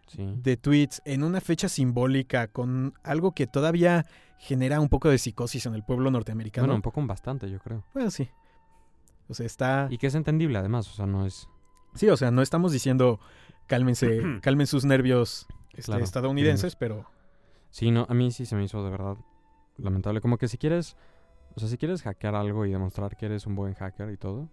Sí. 0.09 0.27
de 0.43 0.57
tweets 0.57 1.01
en 1.05 1.23
una 1.23 1.41
fecha 1.41 1.69
simbólica 1.69 2.49
con 2.49 2.93
algo 3.03 3.33
que 3.33 3.47
todavía 3.47 4.05
genera 4.39 4.81
un 4.81 4.89
poco 4.89 5.09
de 5.09 5.17
psicosis 5.17 5.65
en 5.67 5.75
el 5.75 5.85
pueblo 5.85 6.11
norteamericano. 6.11 6.67
Bueno, 6.67 6.75
un 6.77 6.83
poco 6.83 7.01
un 7.01 7.07
bastante, 7.07 7.49
yo 7.49 7.61
creo. 7.61 7.85
Bueno, 7.95 8.11
sí. 8.11 8.29
O 9.29 9.35
sea, 9.35 9.47
está... 9.47 9.89
Y 9.91 9.99
que 9.99 10.07
es 10.07 10.15
entendible, 10.15 10.59
además. 10.59 10.89
O 10.91 10.95
sea, 10.95 11.07
no 11.07 11.27
es. 11.27 11.49
Sí, 11.95 12.09
o 12.09 12.17
sea, 12.17 12.31
no 12.31 12.43
estamos 12.43 12.73
diciendo 12.73 13.21
cálmense, 13.67 14.21
calmen 14.43 14.67
sus 14.67 14.85
nervios 14.85 15.47
este, 15.71 15.83
Claro, 15.83 16.05
estadounidenses, 16.05 16.77
pero 16.77 17.07
Sí, 17.73 17.91
no, 17.91 18.07
a 18.09 18.15
mí 18.15 18.31
sí 18.31 18.45
se 18.45 18.55
me 18.55 18.65
hizo 18.65 18.85
de 18.85 18.91
verdad 18.91 19.17
lamentable. 19.79 20.21
Como 20.21 20.37
que 20.37 20.47
si 20.47 20.59
quieres, 20.59 20.95
o 21.55 21.61
sea, 21.61 21.71
si 21.71 21.79
quieres 21.79 22.03
hackear 22.03 22.35
algo 22.35 22.67
y 22.67 22.71
demostrar 22.71 23.17
que 23.17 23.27
eres 23.27 23.47
un 23.47 23.57
buen 23.57 23.73
hacker 23.73 24.11
y 24.11 24.19
todo, 24.19 24.51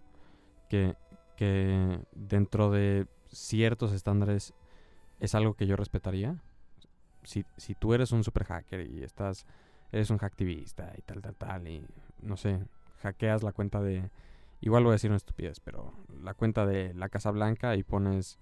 que, 0.70 0.96
que 1.36 2.00
dentro 2.12 2.70
de 2.70 3.06
ciertos 3.28 3.92
estándares 3.92 4.54
es 5.20 5.34
algo 5.34 5.52
que 5.52 5.66
yo 5.66 5.76
respetaría. 5.76 6.42
Si, 7.22 7.44
si 7.58 7.74
tú 7.74 7.92
eres 7.92 8.10
un 8.10 8.24
super 8.24 8.44
hacker 8.44 8.90
y 8.90 9.02
estás, 9.02 9.46
eres 9.92 10.08
un 10.08 10.16
hacktivista 10.16 10.94
y 10.96 11.02
tal, 11.02 11.20
tal, 11.20 11.36
tal, 11.36 11.68
y 11.68 11.86
no 12.22 12.38
sé, 12.38 12.58
hackeas 13.02 13.42
la 13.42 13.52
cuenta 13.52 13.82
de, 13.82 14.10
igual 14.60 14.84
voy 14.84 14.90
a 14.90 14.92
decir 14.94 15.10
una 15.10 15.16
estupidez, 15.16 15.60
pero 15.60 15.92
la 16.22 16.34
cuenta 16.34 16.66
de 16.66 16.94
la 16.94 17.08
Casa 17.08 17.30
Blanca 17.30 17.76
y 17.76 17.82
pones, 17.82 18.38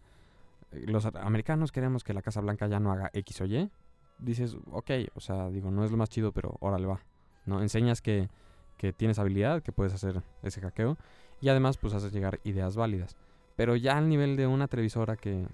eh, 0.73 0.85
los 0.87 1.07
americanos 1.07 1.73
queremos 1.73 2.05
que 2.05 2.15
la 2.15 2.23
Casa 2.23 2.41
Blanca 2.41 2.67
ya 2.67 2.81
no 2.81 2.93
haga 2.93 3.11
X 3.13 3.41
o 3.41 3.45
Y, 3.47 3.71
dices, 4.19 4.57
ok, 4.71 4.91
o 5.15 5.21
sea, 5.21 5.49
digo, 5.51 5.71
no 5.71 5.85
es 5.85 5.91
lo 5.91 5.97
más 5.97 6.11
chido, 6.11 6.33
pero 6.33 6.57
órale 6.61 6.87
va. 6.87 7.01
¿No? 7.47 7.63
Enseñas 7.63 8.03
que, 8.03 8.29
que 8.77 8.93
tienes 8.93 9.19
habilidad, 9.19 9.63
que 9.63 9.73
puedes 9.73 9.95
hacer 9.95 10.23
ese 10.43 10.61
hackeo 10.61 10.99
y 11.41 11.49
además 11.49 11.79
pues 11.79 11.95
haces 11.95 12.13
llegar 12.13 12.41
ideas 12.45 12.77
válidas. 12.77 13.17
Pero 13.57 13.77
ya 13.77 13.97
al 13.97 14.09
nivel 14.09 14.37
de 14.37 14.47
una 14.47 14.69
televisora 14.69 15.17
que 15.17 15.47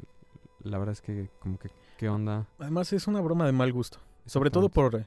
la 0.63 0.79
verdad 0.79 0.93
es 0.93 1.01
que 1.01 1.31
como 1.39 1.59
que, 1.59 1.71
¿qué 1.99 2.09
onda? 2.09 2.47
además 2.59 2.93
es 2.93 3.07
una 3.07 3.21
broma 3.21 3.47
de 3.47 3.53
mal 3.53 3.73
gusto. 3.73 3.99
Sobre 4.27 4.51
todo 4.51 4.69
por 4.71 5.07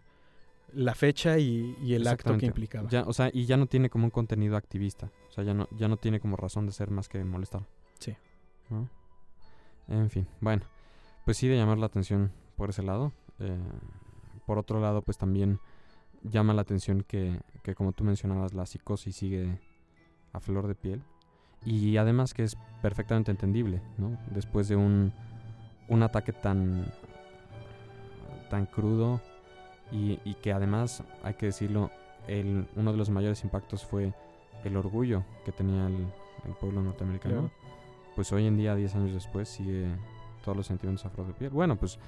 la 0.74 0.96
fecha 0.96 1.38
y, 1.38 1.76
y 1.82 1.94
el 1.94 2.08
acto 2.08 2.38
que 2.38 2.46
implicaba. 2.46 2.90
Ya, 2.90 3.04
o 3.04 3.14
sea, 3.14 3.30
y 3.34 3.46
ya 3.46 3.58
no 3.58 3.68
tiene 3.68 3.90
como 3.90 4.06
un 4.06 4.12
contenido 4.12 4.58
activista. 4.58 5.12
O 5.30 5.32
sea, 5.32 5.44
ya 5.44 5.54
no, 5.54 5.68
ya 5.72 5.88
no 5.88 5.98
tiene 5.98 6.20
como 6.20 6.36
razón 6.36 6.66
de 6.66 6.72
ser 6.72 6.92
más 6.92 7.08
que 7.10 7.24
molestar. 7.24 7.66
Sí. 8.00 8.16
¿No? 8.70 8.90
En 9.88 10.10
fin, 10.10 10.28
bueno. 10.42 10.64
Pues 11.26 11.38
sí 11.38 11.48
de 11.48 11.58
llamar 11.58 11.78
la 11.78 11.86
atención 11.88 12.32
por 12.56 12.70
ese 12.70 12.84
lado. 12.84 13.14
Eh, 13.40 13.58
por 14.46 14.58
otro 14.58 14.80
lado, 14.80 15.02
pues 15.02 15.18
también 15.18 15.60
llama 16.24 16.54
la 16.54 16.62
atención 16.62 17.04
que, 17.04 17.40
que 17.64 17.76
como 17.76 17.92
tú 17.92 18.04
mencionabas, 18.04 18.54
la 18.54 18.66
psicosis 18.66 19.16
sigue 19.16 19.60
a 20.34 20.40
flor 20.40 20.68
de 20.68 20.76
piel. 20.76 21.04
Y 21.66 21.98
además 21.98 22.34
que 22.34 22.44
es 22.44 22.58
perfectamente 22.82 23.32
entendible, 23.32 23.82
¿no? 23.98 24.18
Después 24.32 24.68
de 24.68 24.76
un, 24.76 25.14
un 25.88 26.04
ataque 26.04 26.32
tan, 26.32 26.94
tan 28.50 28.66
crudo 28.68 29.22
y, 29.92 30.20
y 30.26 30.36
que 30.36 30.54
además, 30.54 31.04
hay 31.24 31.36
que 31.36 31.48
decirlo, 31.48 31.92
el, 32.28 32.68
uno 32.76 32.92
de 32.92 32.98
los 32.98 33.10
mayores 33.10 33.44
impactos 33.44 33.86
fue 33.86 34.14
el 34.64 34.78
orgullo 34.78 35.24
que 35.46 35.52
tenía 35.52 35.88
el, 35.88 36.08
el 36.46 36.54
pueblo 36.60 36.82
norteamericano. 36.82 37.36
Claro. 37.36 37.52
Pues 38.16 38.32
hoy 38.32 38.48
en 38.48 38.58
día, 38.58 38.76
10 38.76 38.96
años 38.96 39.14
después, 39.14 39.48
sigue 39.48 39.88
todos 40.44 40.58
los 40.58 40.68
sentimientos 40.68 41.06
a 41.06 41.10
flor 41.10 41.28
de 41.28 41.34
piel. 41.34 41.52
Bueno, 41.52 41.76
pues 41.76 42.00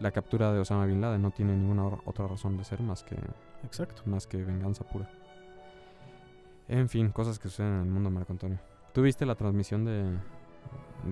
la 0.00 0.10
captura 0.10 0.52
de 0.52 0.60
Osama 0.60 0.86
Bin 0.86 1.00
Laden 1.00 1.20
no 1.20 1.30
tiene 1.30 1.54
ninguna 1.56 1.84
otra 2.04 2.26
razón 2.26 2.56
de 2.56 2.64
ser 2.64 2.80
más 2.80 3.02
que, 3.02 3.16
Exacto. 3.64 4.02
más 4.06 4.26
que 4.26 4.38
venganza 4.38 4.84
pura. 4.84 5.10
En 6.68 6.88
fin, 6.88 7.10
cosas 7.10 7.38
que 7.38 7.48
suceden 7.48 7.74
en 7.74 7.80
el 7.80 7.90
mundo, 7.90 8.10
Marco 8.10 8.32
Antonio. 8.32 8.58
¿Tú 8.92 9.02
viste 9.02 9.26
la 9.26 9.34
transmisión 9.34 9.84
de, 9.84 10.16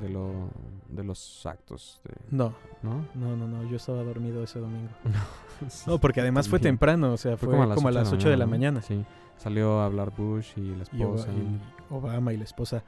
de, 0.00 0.08
lo, 0.08 0.50
de 0.88 1.04
los 1.04 1.46
actos? 1.46 2.00
De, 2.04 2.12
No, 2.30 2.54
¿No? 2.82 3.06
no, 3.14 3.36
no, 3.36 3.46
no. 3.46 3.64
Yo 3.68 3.76
estaba 3.76 4.02
dormido 4.02 4.42
ese 4.42 4.58
domingo. 4.58 4.90
Sí. 5.70 5.84
No, 5.86 5.98
porque 5.98 6.20
además 6.20 6.50
fue 6.50 6.58
temprano, 6.58 7.14
o 7.14 7.16
sea, 7.16 7.38
fue, 7.38 7.48
como 7.48 7.88
a 7.88 7.90
las 7.90 8.12
8 8.12 8.28
de 8.28 8.36
la 8.36 8.44
mañana. 8.46 8.82
Sí. 8.82 9.06
Salió 9.38 9.80
a 9.80 9.86
hablar 9.86 10.12
Bush 10.14 10.50
y 10.56 10.74
la 10.76 10.82
esposa. 10.82 11.28
y 11.32 11.94
Obama 11.94 12.34
y 12.34 12.36
la 12.36 12.44
esposa. 12.44 12.84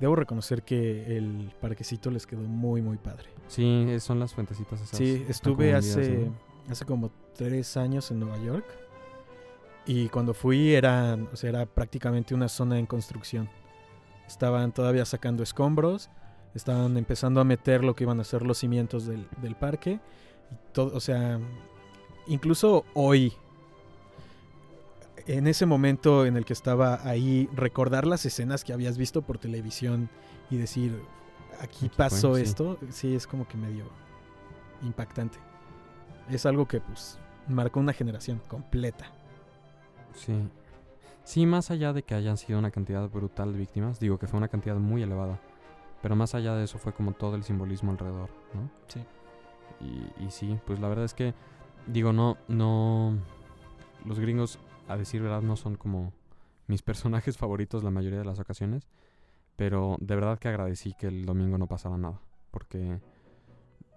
Debo 0.00 0.16
reconocer 0.16 0.64
que 0.64 1.16
el 1.16 1.52
parquecito 1.60 2.10
les 2.10 2.26
quedó 2.26 2.42
muy, 2.42 2.82
muy 2.82 2.96
padre. 2.96 3.30
Sí, 3.46 3.86
son 4.00 4.18
las 4.18 4.34
fuentecitas 4.34 4.80
esas. 4.80 4.98
Sí, 4.98 5.24
estuve 5.28 5.74
hace, 5.74 6.28
hace 6.68 6.84
como 6.84 7.12
tres 7.36 7.76
años 7.76 8.10
en 8.10 8.18
Nueva 8.18 8.38
York. 8.38 8.66
Y 9.86 10.08
cuando 10.08 10.34
fui 10.34 10.74
era, 10.74 11.16
o 11.32 11.36
sea, 11.36 11.50
era 11.50 11.66
prácticamente 11.66 12.34
una 12.34 12.48
zona 12.48 12.78
en 12.78 12.86
construcción. 12.86 13.48
Estaban 14.28 14.70
todavía 14.72 15.04
sacando 15.04 15.42
escombros. 15.42 16.10
Estaban 16.54 16.96
empezando 16.96 17.40
a 17.40 17.44
meter 17.44 17.82
lo 17.82 17.96
que 17.96 18.04
iban 18.04 18.20
a 18.20 18.24
ser 18.24 18.42
los 18.42 18.58
cimientos 18.58 19.06
del, 19.06 19.26
del 19.42 19.56
parque. 19.56 19.98
Y 20.52 20.72
todo, 20.72 20.94
o 20.94 21.00
sea, 21.00 21.40
incluso 22.26 22.84
hoy, 22.94 23.32
en 25.26 25.46
ese 25.46 25.66
momento 25.66 26.24
en 26.26 26.36
el 26.36 26.44
que 26.44 26.52
estaba 26.52 27.00
ahí, 27.08 27.48
recordar 27.54 28.06
las 28.06 28.24
escenas 28.24 28.64
que 28.64 28.72
habías 28.72 28.96
visto 28.96 29.22
por 29.22 29.38
televisión 29.38 30.08
y 30.50 30.56
decir, 30.56 30.98
aquí 31.60 31.86
Aquí 31.86 31.88
fue, 31.88 31.96
pasó 31.96 32.36
sí. 32.36 32.42
esto, 32.42 32.78
sí 32.90 33.14
es 33.14 33.26
como 33.26 33.46
que 33.48 33.56
medio 33.56 33.84
impactante. 34.82 35.38
Es 36.30 36.46
algo 36.46 36.66
que 36.68 36.80
pues 36.80 37.18
marcó 37.48 37.80
una 37.80 37.92
generación 37.92 38.40
completa. 38.48 39.06
Sí. 40.14 40.32
Sí, 41.28 41.44
más 41.44 41.70
allá 41.70 41.92
de 41.92 42.04
que 42.04 42.14
hayan 42.14 42.38
sido 42.38 42.58
una 42.58 42.70
cantidad 42.70 43.06
brutal 43.10 43.52
de 43.52 43.58
víctimas, 43.58 44.00
digo 44.00 44.18
que 44.18 44.26
fue 44.26 44.38
una 44.38 44.48
cantidad 44.48 44.76
muy 44.76 45.02
elevada. 45.02 45.38
Pero 46.00 46.16
más 46.16 46.34
allá 46.34 46.54
de 46.54 46.64
eso 46.64 46.78
fue 46.78 46.94
como 46.94 47.12
todo 47.12 47.36
el 47.36 47.42
simbolismo 47.44 47.90
alrededor, 47.90 48.30
¿no? 48.54 48.70
Sí. 48.86 49.04
Y, 49.78 50.24
y 50.24 50.30
sí, 50.30 50.58
pues 50.64 50.80
la 50.80 50.88
verdad 50.88 51.04
es 51.04 51.12
que, 51.12 51.34
digo, 51.86 52.14
no, 52.14 52.38
no. 52.48 53.18
Los 54.06 54.18
gringos, 54.18 54.58
a 54.88 54.96
decir 54.96 55.20
verdad, 55.20 55.42
no 55.42 55.56
son 55.56 55.76
como 55.76 56.14
mis 56.66 56.80
personajes 56.90 57.36
favoritos 57.36 57.84
la 57.84 57.90
mayoría 57.90 58.20
de 58.20 58.24
las 58.24 58.38
ocasiones. 58.38 58.88
Pero 59.54 59.98
de 60.00 60.14
verdad 60.14 60.38
que 60.38 60.48
agradecí 60.48 60.94
que 60.94 61.08
el 61.08 61.26
domingo 61.26 61.58
no 61.58 61.66
pasara 61.66 61.98
nada. 61.98 62.22
Porque 62.50 63.02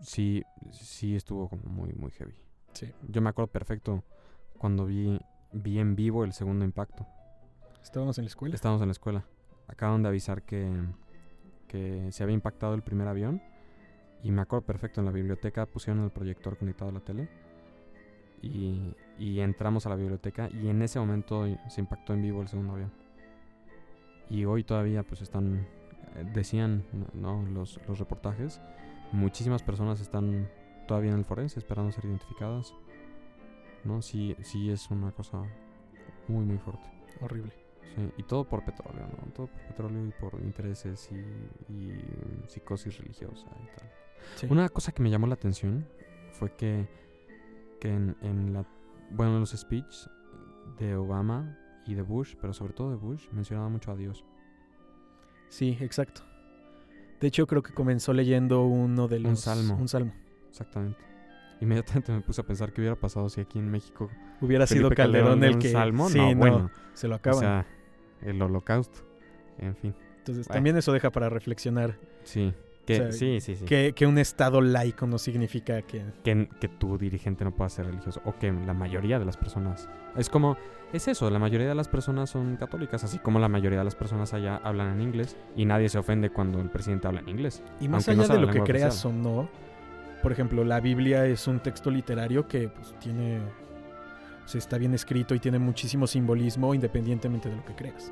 sí, 0.01 0.43
sí 0.73 1.15
estuvo 1.15 1.47
como 1.47 1.63
muy, 1.63 1.93
muy 1.93 2.11
heavy. 2.11 2.35
Sí. 2.73 2.91
Yo 3.07 3.21
me 3.21 3.29
acuerdo 3.29 3.53
perfecto 3.53 4.03
cuando 4.57 4.85
vi, 4.85 5.17
vi 5.53 5.79
en 5.79 5.95
vivo 5.95 6.25
el 6.25 6.33
segundo 6.33 6.65
impacto. 6.65 7.07
Estábamos 7.83 8.17
en 8.17 8.25
la 8.25 8.29
escuela. 8.29 8.55
Estábamos 8.55 8.81
en 8.81 8.87
la 8.87 8.93
escuela. 8.93 9.25
Acaban 9.67 10.03
de 10.03 10.09
avisar 10.09 10.43
que, 10.43 10.69
que 11.67 12.11
se 12.11 12.23
había 12.23 12.35
impactado 12.35 12.73
el 12.73 12.83
primer 12.83 13.07
avión. 13.07 13.41
Y 14.23 14.31
me 14.31 14.41
acuerdo 14.41 14.65
perfecto, 14.65 15.01
en 15.01 15.05
la 15.05 15.11
biblioteca 15.11 15.65
pusieron 15.65 16.03
el 16.03 16.11
proyector 16.11 16.57
conectado 16.57 16.89
a 16.89 16.93
la 16.93 16.99
tele. 16.99 17.27
Y, 18.41 18.95
y 19.19 19.39
entramos 19.39 19.85
a 19.85 19.89
la 19.89 19.95
biblioteca 19.95 20.49
y 20.49 20.67
en 20.69 20.81
ese 20.81 20.99
momento 20.99 21.45
se 21.69 21.81
impactó 21.81 22.13
en 22.13 22.21
vivo 22.23 22.41
el 22.41 22.47
segundo 22.47 22.73
avión. 22.73 22.91
Y 24.29 24.45
hoy 24.45 24.63
todavía 24.63 25.03
pues 25.03 25.21
están, 25.21 25.67
eh, 26.15 26.25
decían 26.33 26.83
¿no? 27.13 27.43
los, 27.43 27.79
los 27.87 27.99
reportajes, 27.99 28.61
muchísimas 29.11 29.61
personas 29.61 29.99
están 29.99 30.49
todavía 30.87 31.11
en 31.11 31.19
el 31.19 31.25
forense 31.25 31.59
esperando 31.59 31.91
ser 31.91 32.05
identificadas. 32.05 32.73
¿No? 33.83 34.01
Sí, 34.01 34.35
sí 34.41 34.71
es 34.71 34.89
una 34.89 35.11
cosa 35.11 35.43
muy 36.27 36.45
muy 36.45 36.57
fuerte. 36.57 36.89
Horrible. 37.19 37.60
Sí, 37.95 38.09
y 38.17 38.23
todo 38.23 38.45
por 38.47 38.63
petróleo, 38.63 39.07
¿no? 39.07 39.33
Todo 39.33 39.47
por 39.47 39.61
petróleo 39.61 40.05
y 40.05 40.11
por 40.11 40.39
intereses 40.41 41.09
y, 41.11 41.15
y, 41.73 41.87
mm, 41.87 42.47
psicosis 42.47 42.97
religiosa 42.97 43.47
y 43.61 43.77
tal. 43.77 43.91
Sí. 44.35 44.47
Una 44.49 44.69
cosa 44.69 44.91
que 44.91 45.01
me 45.01 45.09
llamó 45.09 45.27
la 45.27 45.33
atención 45.33 45.85
fue 46.31 46.55
que, 46.55 46.87
que 47.79 47.89
en, 47.89 48.15
en 48.21 48.53
la, 48.53 48.65
bueno, 49.09 49.33
en 49.33 49.39
los 49.41 49.51
speeches 49.51 50.09
de 50.77 50.95
Obama 50.95 51.57
y 51.85 51.95
de 51.95 52.01
Bush, 52.01 52.35
pero 52.39 52.53
sobre 52.53 52.73
todo 52.73 52.91
de 52.91 52.95
Bush, 52.95 53.27
mencionaba 53.31 53.69
mucho 53.69 53.91
a 53.91 53.95
Dios. 53.95 54.23
Sí, 55.49 55.77
exacto. 55.81 56.21
De 57.19 57.27
hecho, 57.27 57.45
creo 57.45 57.61
que 57.61 57.73
comenzó 57.73 58.13
leyendo 58.13 58.63
uno 58.63 59.07
de 59.07 59.19
los... 59.19 59.29
Un 59.29 59.37
salmo. 59.37 59.75
Un 59.75 59.87
salmo. 59.87 60.13
Exactamente. 60.49 61.10
Inmediatamente 61.61 62.11
me 62.11 62.21
puse 62.21 62.41
a 62.41 62.43
pensar 62.43 62.73
qué 62.73 62.81
hubiera 62.81 62.95
pasado 62.95 63.29
si 63.29 63.39
aquí 63.41 63.59
en 63.59 63.69
México 63.69 64.09
Hubiera 64.41 64.65
sido 64.67 64.89
Felipe 64.89 64.95
Calderón, 64.95 65.39
lee 65.39 65.47
el 65.47 65.59
que... 65.59 65.69
salmo. 65.69 66.09
Sí, 66.09 66.17
no, 66.17 66.31
no, 66.31 66.35
bueno, 66.35 66.71
se 66.93 67.07
lo 67.07 67.13
o 67.15 67.17
acaban. 67.17 67.39
sea, 67.39 67.67
el 68.23 68.41
holocausto. 68.41 68.99
En 69.59 69.75
fin, 69.75 69.93
Entonces, 70.17 70.47
bueno. 70.47 70.57
también 70.57 70.77
eso 70.77 70.91
deja 70.91 71.11
para 71.11 71.29
reflexionar. 71.29 71.97
sí. 72.23 72.53
Que, 72.83 72.93
O 72.95 72.97
sea, 72.97 73.11
sí, 73.11 73.39
sí, 73.41 73.55
sí. 73.55 73.65
Que, 73.65 73.93
que 73.93 74.07
un 74.07 74.17
estado 74.17 74.59
laico 74.59 75.05
no 75.05 75.19
significa 75.19 75.83
que... 75.83 76.03
que, 76.23 76.49
que 76.59 76.67
tu 76.67 76.97
dirigente 76.97 77.43
no 77.43 77.55
pueda 77.55 77.69
ser 77.69 77.85
religioso 77.85 78.23
o 78.25 78.33
que 78.39 78.51
la 78.51 78.73
mayoría 78.73 79.19
de 79.19 79.23
las 79.25 79.37
personas 79.37 79.87
es 80.17 80.29
como 80.29 80.57
es 80.91 81.07
eso 81.07 81.29
la 81.29 81.37
mayoría 81.37 81.67
de 81.69 81.75
las 81.75 81.87
personas 81.87 82.31
son 82.31 82.55
católicas 82.57 83.03
así 83.03 83.19
como 83.19 83.37
la 83.37 83.49
mayoría 83.49 83.77
de 83.77 83.85
las 83.85 83.93
personas 83.93 84.33
allá 84.33 84.57
hablan 84.63 84.95
en 84.95 85.01
inglés 85.01 85.37
y 85.55 85.65
nadie 85.65 85.89
se 85.89 85.99
ofende 85.99 86.31
cuando 86.31 86.59
el 86.59 86.71
presidente 86.71 87.05
habla 87.07 87.19
en 87.19 87.29
inglés 87.29 87.61
Y 87.79 87.87
más 87.87 88.07
no 88.07 88.13
allá 88.13 88.23
sea 88.25 88.35
de 88.37 88.41
lo 88.41 88.51
que 88.51 88.61
creas 88.63 89.05
o 89.05 89.13
no, 89.13 89.47
por 90.21 90.31
ejemplo, 90.31 90.63
la 90.63 90.79
Biblia 90.79 91.25
es 91.25 91.47
un 91.47 91.59
texto 91.59 91.89
literario 91.89 92.47
que 92.47 92.69
pues, 92.69 92.97
tiene... 92.99 93.39
Está 94.53 94.77
bien 94.77 94.93
escrito 94.93 95.33
y 95.33 95.39
tiene 95.39 95.59
muchísimo 95.59 96.05
simbolismo 96.07 96.73
independientemente 96.73 97.47
de 97.47 97.55
lo 97.55 97.63
que 97.63 97.73
creas. 97.73 98.11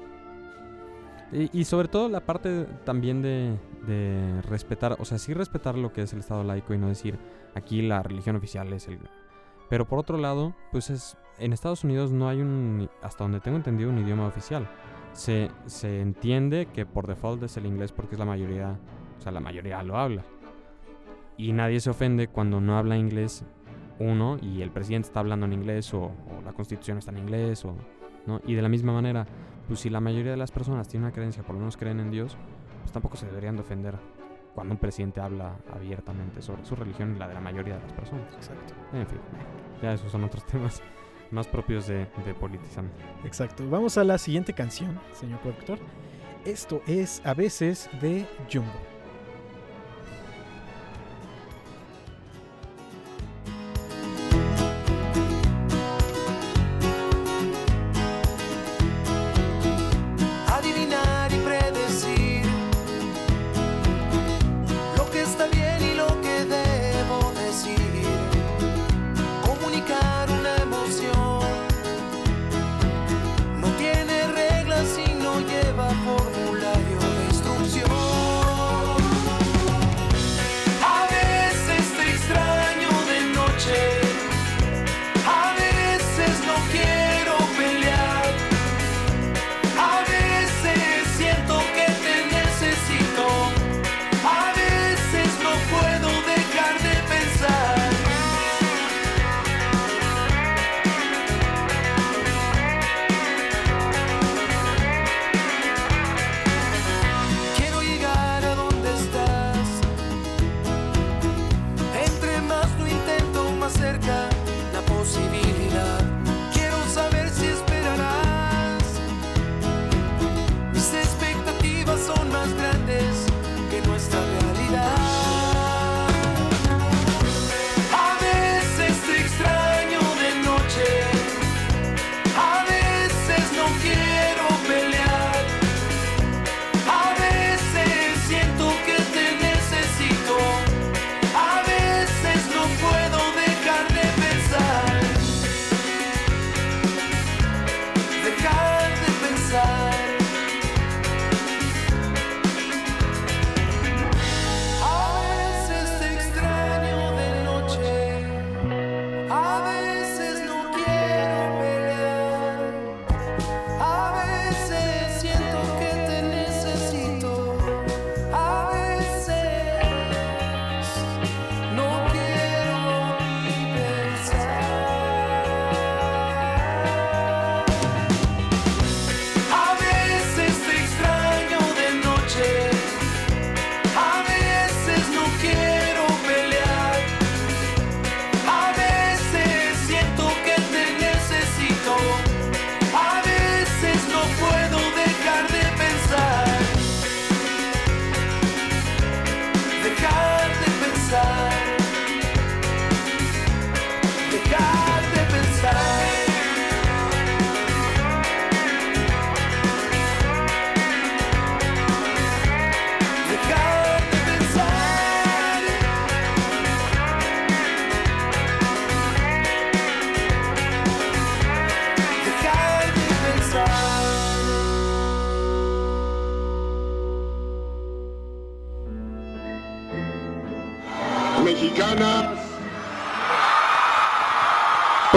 y, 1.33 1.49
y 1.51 1.65
sobre 1.65 1.89
todo 1.89 2.07
la 2.07 2.21
parte 2.21 2.65
también 2.85 3.21
de, 3.21 3.57
de 3.85 4.41
respetar 4.43 4.95
o 4.99 5.03
sea 5.03 5.17
sí 5.17 5.33
respetar 5.33 5.77
lo 5.77 5.91
que 5.91 6.03
es 6.03 6.13
el 6.13 6.19
estado 6.19 6.45
laico 6.45 6.73
y 6.73 6.77
no 6.77 6.87
decir 6.87 7.19
aquí 7.55 7.81
la 7.81 8.01
religión 8.03 8.37
oficial 8.37 8.71
es 8.71 8.87
el 8.87 8.99
pero 9.69 9.85
por 9.85 9.99
otro 9.99 10.17
lado 10.17 10.55
pues 10.71 10.89
es 10.89 11.17
en 11.39 11.51
Estados 11.51 11.83
Unidos 11.83 12.13
no 12.13 12.29
hay 12.29 12.39
un 12.41 12.89
hasta 13.01 13.25
donde 13.25 13.41
tengo 13.41 13.57
entendido 13.57 13.89
un 13.89 13.97
idioma 13.97 14.25
oficial 14.25 14.65
se, 15.13 15.51
se 15.65 16.01
entiende 16.01 16.67
que 16.67 16.85
por 16.85 17.07
default 17.07 17.43
es 17.43 17.57
el 17.57 17.65
inglés 17.65 17.91
porque 17.91 18.15
es 18.15 18.19
la 18.19 18.25
mayoría, 18.25 18.77
o 19.17 19.21
sea, 19.21 19.31
la 19.31 19.39
mayoría 19.39 19.81
lo 19.83 19.97
habla. 19.97 20.23
Y 21.39 21.53
nadie 21.53 21.79
se 21.79 21.89
ofende 21.89 22.27
cuando 22.27 22.59
no 22.59 22.77
habla 22.77 22.97
inglés 22.97 23.45
uno 23.97 24.37
y 24.41 24.61
el 24.61 24.71
presidente 24.71 25.07
está 25.07 25.21
hablando 25.21 25.45
en 25.45 25.53
inglés 25.53 25.93
o, 25.93 26.01
o 26.01 26.41
la 26.43 26.51
constitución 26.51 26.97
está 26.97 27.11
en 27.11 27.19
inglés 27.19 27.63
o 27.63 27.75
¿no? 28.25 28.41
Y 28.45 28.55
de 28.55 28.61
la 28.61 28.67
misma 28.67 28.91
manera, 28.91 29.25
pues 29.65 29.79
si 29.79 29.89
la 29.89 30.01
mayoría 30.01 30.31
de 30.31 30.37
las 30.37 30.51
personas 30.51 30.89
tienen 30.89 31.05
una 31.05 31.13
creencia, 31.13 31.41
por 31.41 31.55
lo 31.55 31.59
menos 31.59 31.77
creen 31.77 32.01
en 32.01 32.11
Dios, 32.11 32.35
pues 32.81 32.91
tampoco 32.91 33.15
se 33.15 33.25
deberían 33.25 33.55
de 33.55 33.61
ofender 33.61 33.95
cuando 34.53 34.73
un 34.73 34.79
presidente 34.81 35.21
habla 35.21 35.55
abiertamente 35.73 36.41
sobre 36.41 36.65
su 36.65 36.75
religión 36.75 37.15
y 37.15 37.19
la 37.19 37.29
de 37.29 37.35
la 37.35 37.39
mayoría 37.39 37.75
de 37.75 37.83
las 37.83 37.93
personas. 37.93 38.33
Exacto. 38.35 38.73
En 38.91 39.07
fin, 39.07 39.19
ya 39.81 39.93
esos 39.93 40.11
son 40.11 40.25
otros 40.25 40.45
temas 40.51 40.83
más 41.31 41.47
propios 41.47 41.87
de, 41.87 42.07
de 42.25 42.33
politizando. 42.33 42.91
Exacto. 43.23 43.65
Vamos 43.69 43.97
a 43.97 44.03
la 44.03 44.17
siguiente 44.17 44.51
canción, 44.51 44.99
señor 45.13 45.39
productor. 45.39 45.79
Esto 46.43 46.81
es 46.85 47.21
a 47.23 47.33
veces 47.33 47.89
de 48.01 48.25
Jumbo. 48.51 48.98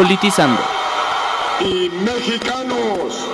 Politizando. 0.02 0.60
y 1.60 1.88
mexicanos. 2.04 3.30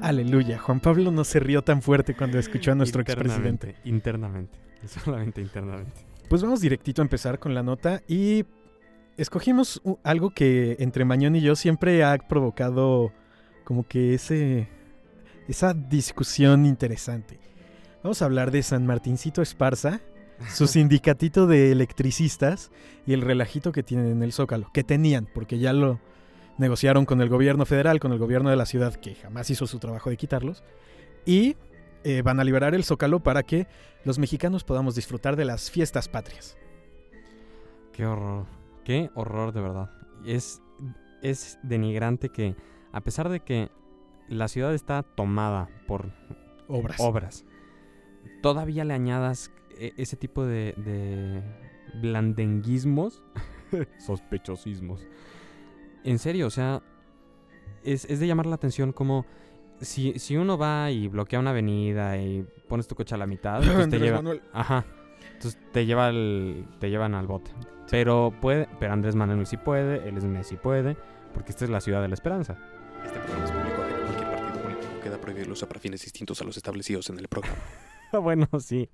Aleluya. 0.00 0.60
Juan 0.60 0.78
Pablo 0.78 1.10
no 1.10 1.24
se 1.24 1.40
rió 1.40 1.62
tan 1.62 1.82
fuerte 1.82 2.14
cuando 2.14 2.38
escuchó 2.38 2.70
a 2.70 2.76
nuestro 2.76 3.02
expresidente. 3.02 3.74
Internamente, 3.84 4.58
internamente, 4.84 4.88
solamente 5.04 5.40
internamente. 5.40 6.06
Pues 6.28 6.40
vamos 6.40 6.60
directito 6.60 7.02
a 7.02 7.04
empezar 7.04 7.40
con 7.40 7.52
la 7.52 7.64
nota 7.64 8.00
y 8.06 8.44
escogimos 9.16 9.82
algo 10.04 10.30
que 10.30 10.76
entre 10.78 11.04
Mañón 11.04 11.34
y 11.34 11.40
yo 11.40 11.56
siempre 11.56 12.04
ha 12.04 12.16
provocado 12.16 13.12
como 13.64 13.82
que 13.88 14.14
ese 14.14 14.68
esa 15.48 15.74
discusión 15.74 16.64
interesante. 16.64 17.40
Vamos 18.04 18.22
a 18.22 18.26
hablar 18.26 18.52
de 18.52 18.62
San 18.62 18.86
Martincito 18.86 19.42
Esparza, 19.42 20.00
su 20.48 20.66
sindicatito 20.66 21.46
de 21.46 21.72
electricistas 21.72 22.70
y 23.06 23.12
el 23.12 23.20
relajito 23.20 23.72
que 23.72 23.82
tienen 23.82 24.06
en 24.06 24.22
el 24.22 24.32
Zócalo, 24.32 24.70
que 24.72 24.84
tenían, 24.84 25.28
porque 25.32 25.58
ya 25.58 25.72
lo 25.72 26.00
negociaron 26.58 27.06
con 27.06 27.20
el 27.20 27.28
gobierno 27.28 27.66
federal, 27.66 28.00
con 28.00 28.12
el 28.12 28.18
gobierno 28.18 28.50
de 28.50 28.56
la 28.56 28.66
ciudad, 28.66 28.94
que 28.94 29.14
jamás 29.14 29.50
hizo 29.50 29.66
su 29.66 29.78
trabajo 29.78 30.10
de 30.10 30.16
quitarlos. 30.16 30.62
Y 31.24 31.56
eh, 32.04 32.22
van 32.22 32.40
a 32.40 32.44
liberar 32.44 32.74
el 32.74 32.84
Zócalo 32.84 33.20
para 33.20 33.42
que 33.42 33.66
los 34.04 34.18
mexicanos 34.18 34.64
podamos 34.64 34.94
disfrutar 34.94 35.36
de 35.36 35.44
las 35.44 35.70
fiestas 35.70 36.08
patrias. 36.08 36.56
Qué 37.92 38.06
horror. 38.06 38.46
Qué 38.84 39.10
horror 39.14 39.52
de 39.52 39.60
verdad. 39.60 39.90
Es, 40.24 40.62
es 41.22 41.58
denigrante 41.62 42.30
que, 42.30 42.56
a 42.92 43.00
pesar 43.02 43.28
de 43.28 43.40
que 43.40 43.70
la 44.28 44.48
ciudad 44.48 44.74
está 44.74 45.02
tomada 45.02 45.68
por 45.86 46.12
Obras. 46.68 47.00
obras, 47.00 47.44
todavía 48.42 48.84
le 48.84 48.94
añadas 48.94 49.50
ese 49.96 50.16
tipo 50.16 50.44
de, 50.44 50.74
de 50.76 51.42
blandenguismos, 52.00 53.22
sospechosismos. 53.98 55.06
En 56.04 56.18
serio, 56.18 56.46
o 56.46 56.50
sea, 56.50 56.82
es, 57.84 58.04
es 58.06 58.20
de 58.20 58.26
llamar 58.26 58.46
la 58.46 58.54
atención 58.54 58.92
como 58.92 59.26
si, 59.80 60.18
si 60.18 60.36
uno 60.36 60.58
va 60.58 60.90
y 60.90 61.08
bloquea 61.08 61.38
una 61.40 61.50
avenida 61.50 62.16
y 62.18 62.46
pones 62.68 62.86
tu 62.86 62.94
coche 62.94 63.14
a 63.14 63.18
la 63.18 63.26
mitad, 63.26 63.62
entonces 63.62 63.76
te 63.90 63.96
Andrés 63.96 64.02
lleva, 64.02 64.16
Manuel. 64.18 64.42
Ajá. 64.52 64.84
Entonces 65.34 65.58
te 65.72 65.86
lleva 65.86 66.06
al- 66.08 66.66
te 66.78 66.90
llevan 66.90 67.14
al 67.14 67.26
bote. 67.26 67.50
Pero 67.90 68.32
puede, 68.40 68.68
pero 68.78 68.92
Andrés 68.92 69.14
Manuel 69.16 69.46
sí 69.46 69.56
puede, 69.56 70.08
él 70.08 70.16
es 70.16 70.24
Messi 70.24 70.56
puede, 70.56 70.96
porque 71.34 71.50
esta 71.50 71.64
es 71.64 71.70
la 71.70 71.80
ciudad 71.80 72.00
de 72.02 72.08
la 72.08 72.14
esperanza. 72.14 72.56
Este 73.04 73.18
programa 73.18 73.44
es 73.44 73.50
público 73.50 73.82
ajeno 73.82 74.04
cualquier 74.04 74.30
partido 74.30 74.62
político. 74.62 74.92
Queda 75.02 75.18
prohibido 75.20 75.46
el 75.46 75.52
uso 75.52 75.66
para 75.66 75.80
fines 75.80 76.02
distintos 76.02 76.40
a 76.40 76.44
los 76.44 76.56
establecidos 76.56 77.10
en 77.10 77.18
el 77.18 77.28
programa. 77.28 77.56
bueno, 78.22 78.48
sí. 78.60 78.88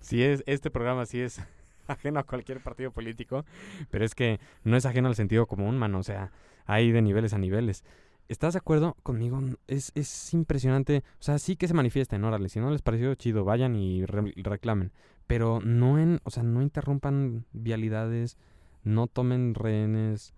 Sí 0.00 0.22
es 0.22 0.42
este 0.46 0.70
programa 0.70 1.06
sí 1.06 1.20
es 1.20 1.40
ajeno 1.86 2.20
a 2.20 2.24
cualquier 2.24 2.60
partido 2.62 2.90
político, 2.90 3.44
pero 3.90 4.04
es 4.04 4.14
que 4.14 4.40
no 4.64 4.76
es 4.76 4.86
ajeno 4.86 5.08
al 5.08 5.14
sentido 5.14 5.46
común, 5.46 5.78
mano, 5.78 5.98
o 5.98 6.02
sea, 6.02 6.32
hay 6.66 6.90
de 6.92 7.02
niveles 7.02 7.32
a 7.32 7.38
niveles. 7.38 7.84
¿Estás 8.28 8.52
de 8.52 8.58
acuerdo 8.58 8.94
conmigo? 9.02 9.40
Es, 9.68 9.90
es 9.94 10.34
impresionante. 10.34 11.02
O 11.18 11.22
sea, 11.22 11.38
sí 11.38 11.56
que 11.56 11.66
se 11.66 11.72
manifiesten, 11.72 12.22
órale. 12.24 12.50
Si 12.50 12.60
no 12.60 12.70
les 12.70 12.82
pareció 12.82 13.14
chido, 13.14 13.42
vayan 13.44 13.74
y 13.74 14.04
re- 14.04 14.34
reclamen. 14.36 14.92
Pero 15.26 15.60
no 15.64 15.98
en, 15.98 16.20
o 16.24 16.30
sea, 16.30 16.42
no 16.42 16.60
interrumpan 16.60 17.46
vialidades, 17.54 18.36
no 18.84 19.06
tomen 19.06 19.54
rehenes. 19.54 20.34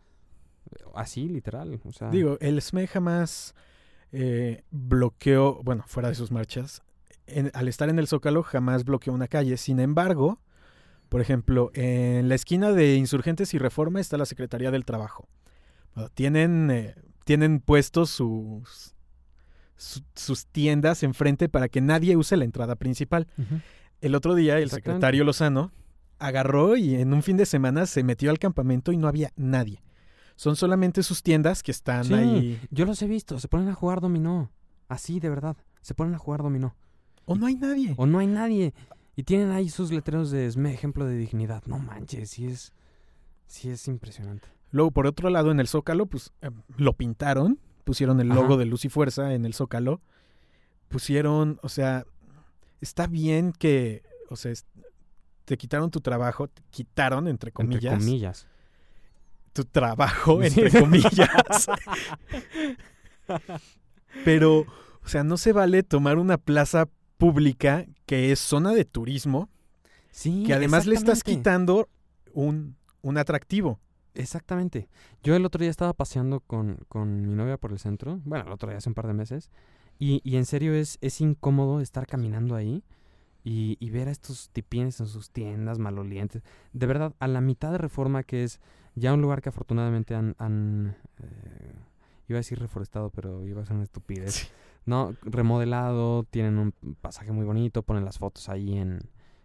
Así, 0.95 1.27
literal. 1.29 1.81
Digo, 2.13 2.39
el 2.41 2.59
SME 2.59 2.87
jamás 2.87 3.57
eh, 4.13 4.63
bloqueó, 4.71 5.61
bueno, 5.65 5.83
fuera 5.89 6.11
de 6.11 6.15
sus 6.15 6.31
marchas, 6.31 6.83
en- 7.33 7.51
al 7.55 7.69
estar 7.69 7.89
en 7.89 7.99
el 7.99 8.07
Zócalo 8.09 8.43
jamás 8.43 8.85
bloqueó 8.85 9.13
una 9.13 9.29
calle. 9.29 9.57
Sin 9.57 9.81
embargo, 9.81 10.41
por 11.09 11.21
ejemplo, 11.21 11.71
en 11.75 12.29
la 12.29 12.35
esquina 12.35 12.73
de 12.73 12.95
Insurgentes 12.97 13.53
y 13.55 13.59
Reforma 13.59 14.01
está 14.01 14.17
la 14.17 14.27
Secretaría 14.27 14.71
del 14.71 14.85
Trabajo. 14.85 15.29
Bueno, 15.95 16.09
tienen, 16.11 16.71
eh, 16.71 16.95
tienen 17.25 17.61
puestos 17.61 18.11
sus, 18.11 18.95
su- 19.77 20.03
sus 20.15 20.47
tiendas 20.47 21.03
enfrente 21.03 21.49
para 21.49 21.69
que 21.69 21.81
nadie 21.81 22.17
use 22.17 22.37
la 22.37 22.45
entrada 22.45 22.77
principal. 22.77 23.27
El 24.01 24.15
otro 24.15 24.35
día 24.35 24.59
el 24.59 24.71
secretario 24.71 25.25
Lozano 25.25 25.73
agarró 26.19 26.77
y 26.77 26.95
en 26.97 27.13
un 27.13 27.23
fin 27.23 27.37
de 27.37 27.47
semana 27.47 27.87
se 27.87 28.03
metió 28.05 28.31
al 28.31 28.39
campamento 28.39 28.93
y 28.93 28.97
no 28.97 29.09
había 29.09 29.33
nadie. 29.37 29.83
Son 30.37 30.57
solamente 30.57 31.03
sus 31.03 31.23
tiendas 31.23 31.63
que 31.63 31.71
están 31.71 32.05
Sí. 32.05 32.15
ahí. 32.15 32.61
Yo 32.71 32.87
los 32.87 33.03
he 33.03 33.07
visto, 33.07 33.39
se 33.39 33.49
ponen 33.49 33.69
a 33.69 33.75
jugar 33.75 34.01
dominó. 34.01 34.51
Así, 34.89 35.21
de 35.21 35.29
verdad. 35.29 35.57
Se 35.83 35.95
ponen 35.95 36.15
a 36.15 36.19
jugar 36.19 36.43
dominó. 36.43 36.75
O 37.31 37.37
no 37.37 37.47
hay 37.47 37.55
nadie. 37.55 37.95
O 37.97 38.07
no 38.07 38.19
hay 38.19 38.27
nadie. 38.27 38.75
Y 39.15 39.23
tienen 39.23 39.53
ahí 39.53 39.69
sus 39.69 39.93
letreros 39.93 40.33
de 40.33 40.47
"Esme, 40.47 40.75
ejemplo 40.75 41.05
de 41.05 41.17
dignidad. 41.17 41.63
No 41.67 41.79
manches, 41.79 42.31
sí 42.31 42.47
es. 42.47 42.73
Sí 43.47 43.71
es 43.71 43.87
impresionante. 43.87 44.49
Luego, 44.73 44.91
por 44.91 45.07
otro 45.07 45.31
lado, 45.31 45.53
en 45.53 45.61
el 45.61 45.69
Zócalo, 45.69 46.07
pues 46.07 46.33
eh, 46.43 46.51
lo 46.77 46.93
pintaron. 46.95 47.61
Pusieron 47.85 48.19
el 48.21 48.33
Ajá. 48.33 48.41
logo 48.41 48.57
de 48.57 48.65
Luz 48.65 48.85
y 48.85 48.89
Fuerza 48.89 49.33
en 49.33 49.45
el 49.45 49.55
Zócalo. 49.55 50.01
Pusieron, 50.89 51.61
o 51.63 51.69
sea, 51.69 52.05
está 52.81 53.07
bien 53.07 53.53
que, 53.53 54.03
o 54.29 54.35
sea, 54.35 54.53
te 55.45 55.57
quitaron 55.57 55.93
tu 55.93 56.01
trabajo, 56.01 56.49
te 56.49 56.63
quitaron, 56.71 57.29
entre 57.29 57.53
comillas, 57.53 57.93
Entre 57.93 58.07
comillas. 58.07 58.49
tu 59.53 59.65
trabajo, 59.67 60.43
entre 60.43 60.71
comillas. 60.81 61.69
Pero, 64.25 64.61
o 64.61 65.09
sea, 65.09 65.23
no 65.25 65.37
se 65.37 65.53
vale 65.53 65.83
tomar 65.85 66.19
una 66.19 66.39
plaza 66.39 66.89
pública 67.21 67.87
que 68.07 68.33
es 68.33 68.41
zona 68.41 68.73
de 68.73 68.85
turismo, 68.85 69.49
Sí. 70.11 70.43
que 70.47 70.55
además 70.55 70.87
le 70.87 70.97
estás 70.97 71.23
quitando 71.23 71.89
un, 72.33 72.77
un 73.03 73.19
atractivo. 73.19 73.79
Exactamente. 74.15 74.89
Yo 75.23 75.37
el 75.37 75.45
otro 75.47 75.61
día 75.61 75.71
estaba 75.71 75.93
paseando 75.93 76.41
con, 76.41 76.79
con 76.89 77.23
mi 77.29 77.35
novia 77.35 77.57
por 77.59 77.71
el 77.71 77.79
centro. 77.79 78.21
Bueno, 78.25 78.47
el 78.47 78.53
otro 78.53 78.69
día 78.69 78.79
hace 78.79 78.89
un 78.91 78.95
par 78.95 79.07
de 79.07 79.15
meses. 79.15 79.51
Y, 80.01 80.21
y 80.25 80.37
en 80.37 80.47
serio 80.47 80.75
es, 80.75 80.99
es 81.01 81.21
incómodo 81.21 81.81
estar 81.81 82.07
caminando 82.09 82.57
ahí 82.57 82.83
y, 83.45 83.77
y 83.79 83.91
ver 83.91 84.09
a 84.09 84.11
estos 84.11 84.51
tipines 84.51 84.99
en 84.99 85.07
sus 85.07 85.31
tiendas 85.31 85.79
malolientes. 85.79 86.43
De 86.73 86.87
verdad, 86.87 87.15
a 87.21 87.29
la 87.29 87.41
mitad 87.41 87.71
de 87.71 87.79
reforma, 87.79 88.25
que 88.25 88.43
es 88.43 88.61
ya 88.97 89.13
un 89.15 89.23
lugar 89.23 89.43
que 89.43 89.51
afortunadamente 89.51 90.15
han. 90.17 90.35
han, 90.39 90.97
eh, 91.19 91.75
iba 92.29 92.39
a 92.39 92.41
decir 92.41 92.59
reforestado, 92.59 93.11
pero 93.11 93.47
iba 93.47 93.63
a 93.63 93.65
ser 93.67 93.75
una 93.77 93.85
estupidez. 93.85 94.51
No, 94.87 95.15
remodelado, 95.23 96.25
tienen 96.25 96.59
un 96.59 96.73
pasaje 97.01 97.33
muy 97.33 97.45
bonito, 97.45 97.83
ponen 97.83 98.05
las 98.05 98.19
fotos 98.19 98.49
ahí 98.49 98.77
en 98.79 99.01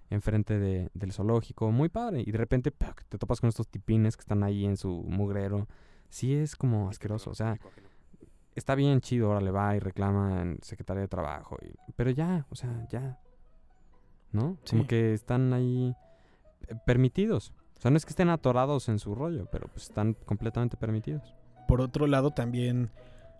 enfrente 0.10 0.58
de, 0.60 0.90
del 0.94 1.12
zoológico, 1.12 1.72
muy 1.72 1.90
padre. 1.90 2.24
Y 2.26 2.32
de 2.32 2.38
repente 2.38 2.72
te 3.10 3.18
topas 3.18 3.42
con 3.42 3.50
estos 3.50 3.68
tipines 3.68 4.16
que 4.16 4.22
están 4.22 4.44
ahí 4.44 4.66
en 4.66 4.78
su 4.78 5.04
mugrero. 5.08 5.68
Sí 6.10 6.34
es 6.34 6.56
como 6.56 6.90
asqueroso, 6.90 7.32
o 7.32 7.36
sea, 7.36 7.58
está 8.56 8.76
bien 8.76 9.02
chido, 9.02 9.28
ahora 9.28 9.42
le 9.42 9.52
va 9.52 9.76
y 9.76 9.80
reclama 9.80 10.42
en 10.42 10.60
Secretaría 10.62 11.02
de 11.02 11.08
Trabajo. 11.08 11.58
y- 11.62 11.74
pero 11.96 12.12
ya, 12.12 12.46
o 12.50 12.56
sea, 12.56 12.86
ya. 12.90 13.20
¿No? 14.32 14.58
Como 14.70 14.86
que 14.88 15.14
están 15.14 15.54
ahí 15.54 15.96
eh, 16.68 16.76
permitidos. 16.86 17.54
O 17.78 17.82
sea, 17.82 17.92
no 17.92 17.98
es 17.98 18.06
que 18.06 18.10
estén 18.12 18.30
atorados 18.30 18.88
en 18.90 19.00
su 19.00 19.16
rollo, 19.16 19.48
pero 19.52 19.68
pues 19.68 19.84
están 19.84 20.14
completamente 20.26 20.78
permitidos. 20.78 21.34
Por 21.68 21.82
otro 21.82 22.08
lado, 22.08 22.32
también 22.32 22.92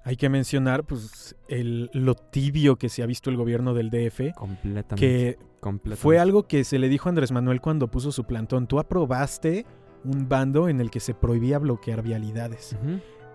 hay 0.06 0.16
que 0.18 0.30
mencionar 0.30 0.84
pues 0.86 1.36
el, 1.48 1.90
lo 1.92 2.14
tibio 2.14 2.78
que 2.78 2.90
se 2.90 3.02
ha 3.02 3.08
visto 3.08 3.32
el 3.32 3.38
gobierno 3.38 3.74
del 3.74 3.90
DF, 3.90 4.36
Completamente. 4.36 4.96
que 4.96 5.40
completamente. 5.60 6.00
fue 6.02 6.20
algo 6.20 6.48
que 6.48 6.64
se 6.64 6.78
le 6.78 6.88
dijo 6.90 7.10
a 7.10 7.12
Andrés 7.12 7.32
Manuel 7.32 7.60
cuando 7.60 7.90
puso 7.90 8.12
su 8.12 8.24
plantón. 8.26 8.68
Tú 8.68 8.78
aprobaste 8.80 9.66
un 10.04 10.30
bando 10.30 10.70
en 10.70 10.80
el 10.80 10.92
que 10.92 11.00
se 11.00 11.16
prohibía 11.16 11.58
bloquear 11.58 12.04
vialidades. 12.04 12.78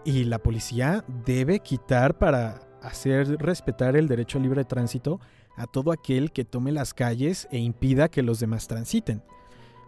Y 0.04 0.24
la 0.24 0.38
policía 0.38 1.04
debe 1.26 1.58
quitar 1.58 2.16
para 2.16 2.60
hacer 2.82 3.26
respetar 3.38 3.96
el 3.96 4.06
derecho 4.06 4.38
al 4.38 4.44
libre 4.44 4.64
tránsito 4.64 5.20
a 5.56 5.66
todo 5.66 5.90
aquel 5.90 6.30
que 6.30 6.44
tome 6.44 6.70
las 6.70 6.94
calles 6.94 7.48
e 7.50 7.58
impida 7.58 8.08
que 8.08 8.22
los 8.22 8.38
demás 8.38 8.68
transiten. 8.68 9.22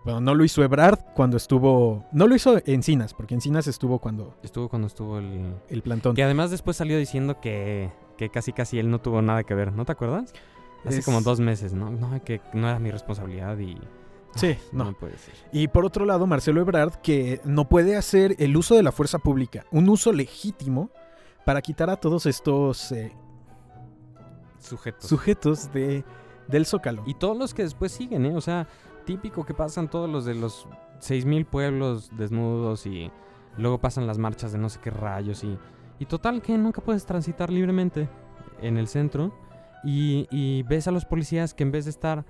Bueno, 0.04 0.20
no 0.20 0.34
lo 0.34 0.44
hizo 0.44 0.62
Ebrard 0.64 0.98
cuando 1.14 1.36
estuvo... 1.36 2.04
No 2.12 2.26
lo 2.26 2.34
hizo 2.34 2.60
Encinas, 2.66 3.14
porque 3.14 3.34
Encinas 3.34 3.66
estuvo 3.68 3.98
cuando 4.00 4.34
Estuvo 4.42 4.68
cuando 4.68 4.88
estuvo 4.88 5.18
el... 5.18 5.54
el 5.68 5.82
plantón. 5.82 6.16
Que 6.16 6.24
además 6.24 6.50
después 6.50 6.76
salió 6.76 6.98
diciendo 6.98 7.40
que, 7.40 7.92
que 8.16 8.28
casi 8.28 8.52
casi 8.52 8.78
él 8.80 8.90
no 8.90 9.00
tuvo 9.00 9.22
nada 9.22 9.44
que 9.44 9.54
ver, 9.54 9.72
¿no 9.72 9.84
te 9.84 9.92
acuerdas? 9.92 10.32
Hace 10.84 10.98
Es- 10.98 11.04
como 11.04 11.20
dos 11.20 11.38
meses, 11.38 11.72
¿no? 11.72 11.90
No, 11.90 12.22
que 12.24 12.40
no 12.52 12.68
era 12.68 12.78
mi 12.80 12.90
responsabilidad 12.90 13.56
y... 13.58 13.76
Sí, 14.34 14.56
No, 14.72 14.84
no. 14.84 14.92
puede 14.94 15.18
ser. 15.18 15.34
Y 15.52 15.68
por 15.68 15.84
otro 15.84 16.04
lado, 16.06 16.26
Marcelo 16.26 16.60
Ebrard, 16.62 16.94
que 17.02 17.40
no 17.44 17.68
puede 17.68 17.96
hacer 17.96 18.34
el 18.38 18.56
uso 18.56 18.74
de 18.74 18.82
la 18.82 18.90
fuerza 18.90 19.18
pública, 19.18 19.66
un 19.70 19.88
uso 19.90 20.10
legítimo 20.12 20.90
para 21.44 21.60
quitar 21.60 21.90
a 21.90 21.96
todos 21.96 22.24
estos 22.26 22.90
eh, 22.92 23.12
Sujetos. 24.58 25.08
sujetos 25.08 25.72
de, 25.72 26.04
del 26.48 26.66
Zócalo. 26.66 27.02
y 27.06 27.14
todos 27.14 27.36
los 27.36 27.52
que 27.52 27.62
después 27.62 27.92
siguen, 27.92 28.24
¿eh? 28.26 28.34
O 28.34 28.40
sea, 28.40 28.66
típico 29.04 29.44
que 29.44 29.54
pasan 29.54 29.88
todos 29.88 30.08
los 30.08 30.24
de 30.24 30.34
los 30.34 30.66
6.000 31.00 31.46
pueblos 31.46 32.10
desnudos 32.16 32.86
y 32.86 33.10
luego 33.56 33.78
pasan 33.78 34.06
las 34.06 34.18
marchas 34.18 34.52
de 34.52 34.58
no 34.58 34.68
sé 34.68 34.80
qué 34.80 34.90
rayos 34.90 35.44
y... 35.44 35.58
Y 35.98 36.06
total 36.06 36.42
que 36.42 36.58
nunca 36.58 36.80
puedes 36.80 37.06
transitar 37.06 37.50
libremente 37.50 38.08
en 38.60 38.76
el 38.76 38.88
centro 38.88 39.32
y, 39.84 40.26
y 40.30 40.64
ves 40.64 40.88
a 40.88 40.90
los 40.90 41.04
policías 41.04 41.54
que 41.54 41.62
en 41.62 41.70
vez 41.70 41.84
de 41.84 41.90
estar 41.92 42.24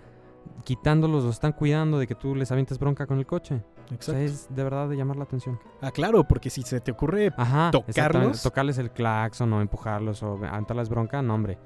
quitándolos, 0.65 1.25
los 1.25 1.35
están 1.35 1.53
cuidando 1.53 1.99
de 1.99 2.07
que 2.07 2.15
tú 2.15 2.35
les 2.35 2.51
avientes 2.53 2.79
bronca 2.79 3.07
con 3.07 3.19
el 3.19 3.27
coche. 3.27 3.63
O 3.91 3.95
Exacto. 3.95 4.13
sea, 4.13 4.21
es 4.21 4.55
de 4.55 4.65
verdad 4.65 4.89
de 4.89 4.97
llamar 4.97 5.17
la 5.17 5.25
atención. 5.25 5.59
Ah, 5.81 5.91
claro, 5.91 6.25
porque 6.25 6.51
si 6.51 6.63
se 6.63 6.81
te 6.81 6.93
ocurre 6.93 7.33
Ajá. 7.37 7.71
¿Tocarlos? 7.71 8.43
Tocarles 8.43 8.79
el 8.79 8.91
claxon 8.91 9.53
o 9.53 9.61
empujarlos 9.61 10.23
o 10.23 10.39
aventarles 10.45 10.89
bronca, 10.89 11.23
no, 11.23 11.35
hombre. 11.35 11.59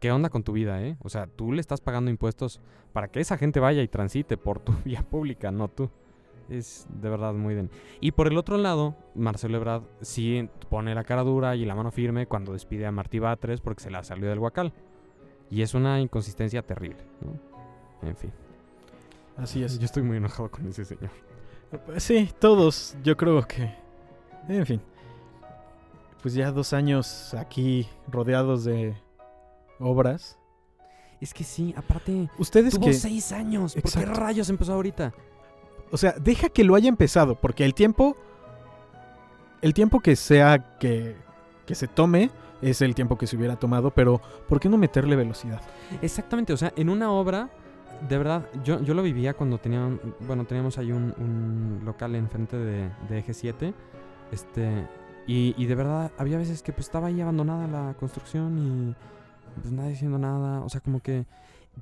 ¿Qué 0.00 0.12
onda 0.12 0.28
con 0.28 0.42
tu 0.42 0.52
vida, 0.52 0.82
eh? 0.82 0.96
O 1.00 1.08
sea, 1.08 1.26
tú 1.26 1.52
le 1.52 1.60
estás 1.60 1.80
pagando 1.80 2.10
impuestos 2.10 2.60
para 2.92 3.08
que 3.08 3.20
esa 3.20 3.38
gente 3.38 3.60
vaya 3.60 3.82
y 3.82 3.88
transite 3.88 4.36
por 4.36 4.60
tu 4.60 4.72
vía 4.84 5.02
pública, 5.02 5.50
no 5.50 5.68
tú. 5.68 5.90
Es 6.48 6.86
de 6.88 7.08
verdad 7.08 7.34
muy 7.34 7.54
den. 7.54 7.70
Y 8.00 8.12
por 8.12 8.28
el 8.28 8.38
otro 8.38 8.56
lado, 8.56 8.94
Marcelo 9.14 9.56
Ebrard 9.56 9.82
sí 10.00 10.48
pone 10.68 10.94
la 10.94 11.02
cara 11.02 11.22
dura 11.22 11.56
y 11.56 11.64
la 11.64 11.74
mano 11.74 11.90
firme 11.90 12.26
cuando 12.26 12.52
despide 12.52 12.86
a 12.86 12.92
Martí 12.92 13.18
Batres 13.18 13.60
porque 13.60 13.82
se 13.82 13.90
la 13.90 14.04
salió 14.04 14.28
del 14.28 14.38
guacal. 14.38 14.72
Y 15.50 15.62
es 15.62 15.74
una 15.74 16.00
inconsistencia 16.00 16.62
terrible, 16.62 17.04
¿no? 17.20 18.08
En 18.08 18.16
fin. 18.16 18.32
Así 19.36 19.62
es. 19.62 19.78
Yo 19.78 19.86
estoy 19.86 20.02
muy 20.02 20.18
enojado 20.18 20.50
con 20.50 20.66
ese 20.68 20.84
señor. 20.84 21.10
Sí, 21.96 22.30
todos, 22.38 22.96
yo 23.02 23.16
creo 23.16 23.42
que. 23.42 23.74
En 24.48 24.64
fin. 24.64 24.80
Pues 26.22 26.34
ya 26.34 26.52
dos 26.52 26.72
años 26.72 27.34
aquí 27.34 27.88
rodeados 28.08 28.64
de 28.64 28.94
obras. 29.80 30.38
Es 31.20 31.32
que 31.32 31.44
sí, 31.44 31.74
aparte, 31.76 32.28
Ustedes 32.38 32.74
tuvo 32.74 32.86
que... 32.86 32.92
seis 32.94 33.32
años. 33.32 33.74
¿Por 33.74 33.90
qué 33.90 34.04
rayos 34.06 34.50
empezó 34.50 34.74
ahorita? 34.74 35.12
O 35.90 35.96
sea, 35.96 36.12
deja 36.20 36.48
que 36.50 36.64
lo 36.64 36.74
haya 36.74 36.88
empezado, 36.88 37.34
porque 37.36 37.64
el 37.64 37.74
tiempo... 37.74 38.16
El 39.62 39.72
tiempo 39.72 40.00
que 40.00 40.14
sea 40.16 40.76
que, 40.78 41.16
que 41.64 41.74
se 41.74 41.88
tome 41.88 42.30
es 42.60 42.82
el 42.82 42.94
tiempo 42.94 43.16
que 43.16 43.26
se 43.26 43.36
hubiera 43.36 43.56
tomado, 43.56 43.90
pero 43.90 44.20
¿por 44.48 44.60
qué 44.60 44.68
no 44.68 44.76
meterle 44.76 45.16
velocidad? 45.16 45.60
Exactamente, 46.02 46.52
o 46.52 46.56
sea, 46.56 46.72
en 46.76 46.88
una 46.90 47.10
obra, 47.10 47.48
de 48.08 48.18
verdad, 48.18 48.46
yo, 48.64 48.80
yo 48.82 48.92
lo 48.94 49.02
vivía 49.02 49.32
cuando 49.34 49.58
tenía, 49.58 49.80
un- 49.84 50.00
bueno, 50.20 50.44
teníamos 50.44 50.76
ahí 50.78 50.92
un, 50.92 51.14
un 51.18 51.80
local 51.84 52.14
enfrente 52.14 52.56
de, 52.56 52.90
de 53.08 53.18
Eje 53.18 53.32
7, 53.34 53.74
este, 54.30 54.86
y, 55.26 55.54
y 55.56 55.66
de 55.66 55.74
verdad 55.74 56.12
había 56.18 56.36
veces 56.38 56.62
que 56.62 56.72
pues 56.72 56.86
estaba 56.86 57.08
ahí 57.08 57.20
abandonada 57.20 57.66
la 57.66 57.94
construcción 57.94 58.58
y 58.58 58.94
pues 59.60 59.72
nadie 59.72 59.94
haciendo 59.94 60.18
nada, 60.18 60.60
o 60.60 60.68
sea, 60.68 60.80
como 60.80 61.00
que, 61.00 61.26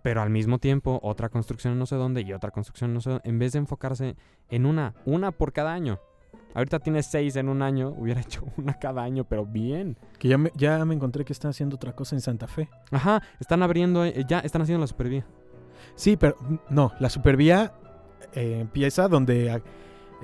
pero 0.03 0.23
al 0.23 0.31
mismo 0.31 0.59
tiempo 0.59 1.01
otra 1.03 1.29
construcción 1.29 1.79
no 1.79 1.87
sé 1.87 1.97
dónde 1.97 2.23
y 2.23 2.33
otra 2.33 2.51
construcción 2.51 2.95
no 2.95 3.01
sé 3.01 3.11
dónde, 3.11 3.29
en 3.29 3.39
vez 3.39 3.53
de 3.53 3.59
enfocarse 3.61 4.17
en 4.49 4.67
una, 4.67 4.95
una 5.05 5.31
por 5.33 5.53
cada 5.53 5.73
año. 5.73 5.99
Ahorita 6.55 6.79
tiene 6.79 7.03
seis 7.03 7.35
en 7.37 7.49
un 7.49 7.63
año, 7.63 7.95
hubiera 7.97 8.21
hecho 8.23 8.45
una 8.57 8.75
cada 8.79 9.03
año, 9.03 9.25
pero 9.25 9.45
bien. 9.45 9.97
Que 10.19 10.29
ya 10.29 10.39
me, 10.39 10.53
ya 10.55 10.85
me 10.85 10.95
encontré 10.95 11.25
que 11.25 11.33
están 11.33 11.51
haciendo 11.51 11.77
otra 11.77 11.95
cosa 11.95 12.15
en 12.15 12.21
Santa 12.21 12.47
Fe. 12.47 12.69
Ajá, 12.91 13.23
están 13.41 13.63
abriendo, 13.63 14.05
eh, 14.05 14.25
ya 14.29 14.41
están 14.41 14.63
haciendo 14.63 14.81
la 14.81 14.87
supervía. 14.87 15.27
Sí, 15.97 16.17
pero 16.17 16.37
no, 16.71 16.93
la 16.99 17.11
supervía 17.11 17.75
eh, 18.35 18.59
empieza 18.61 19.09
donde 19.09 19.63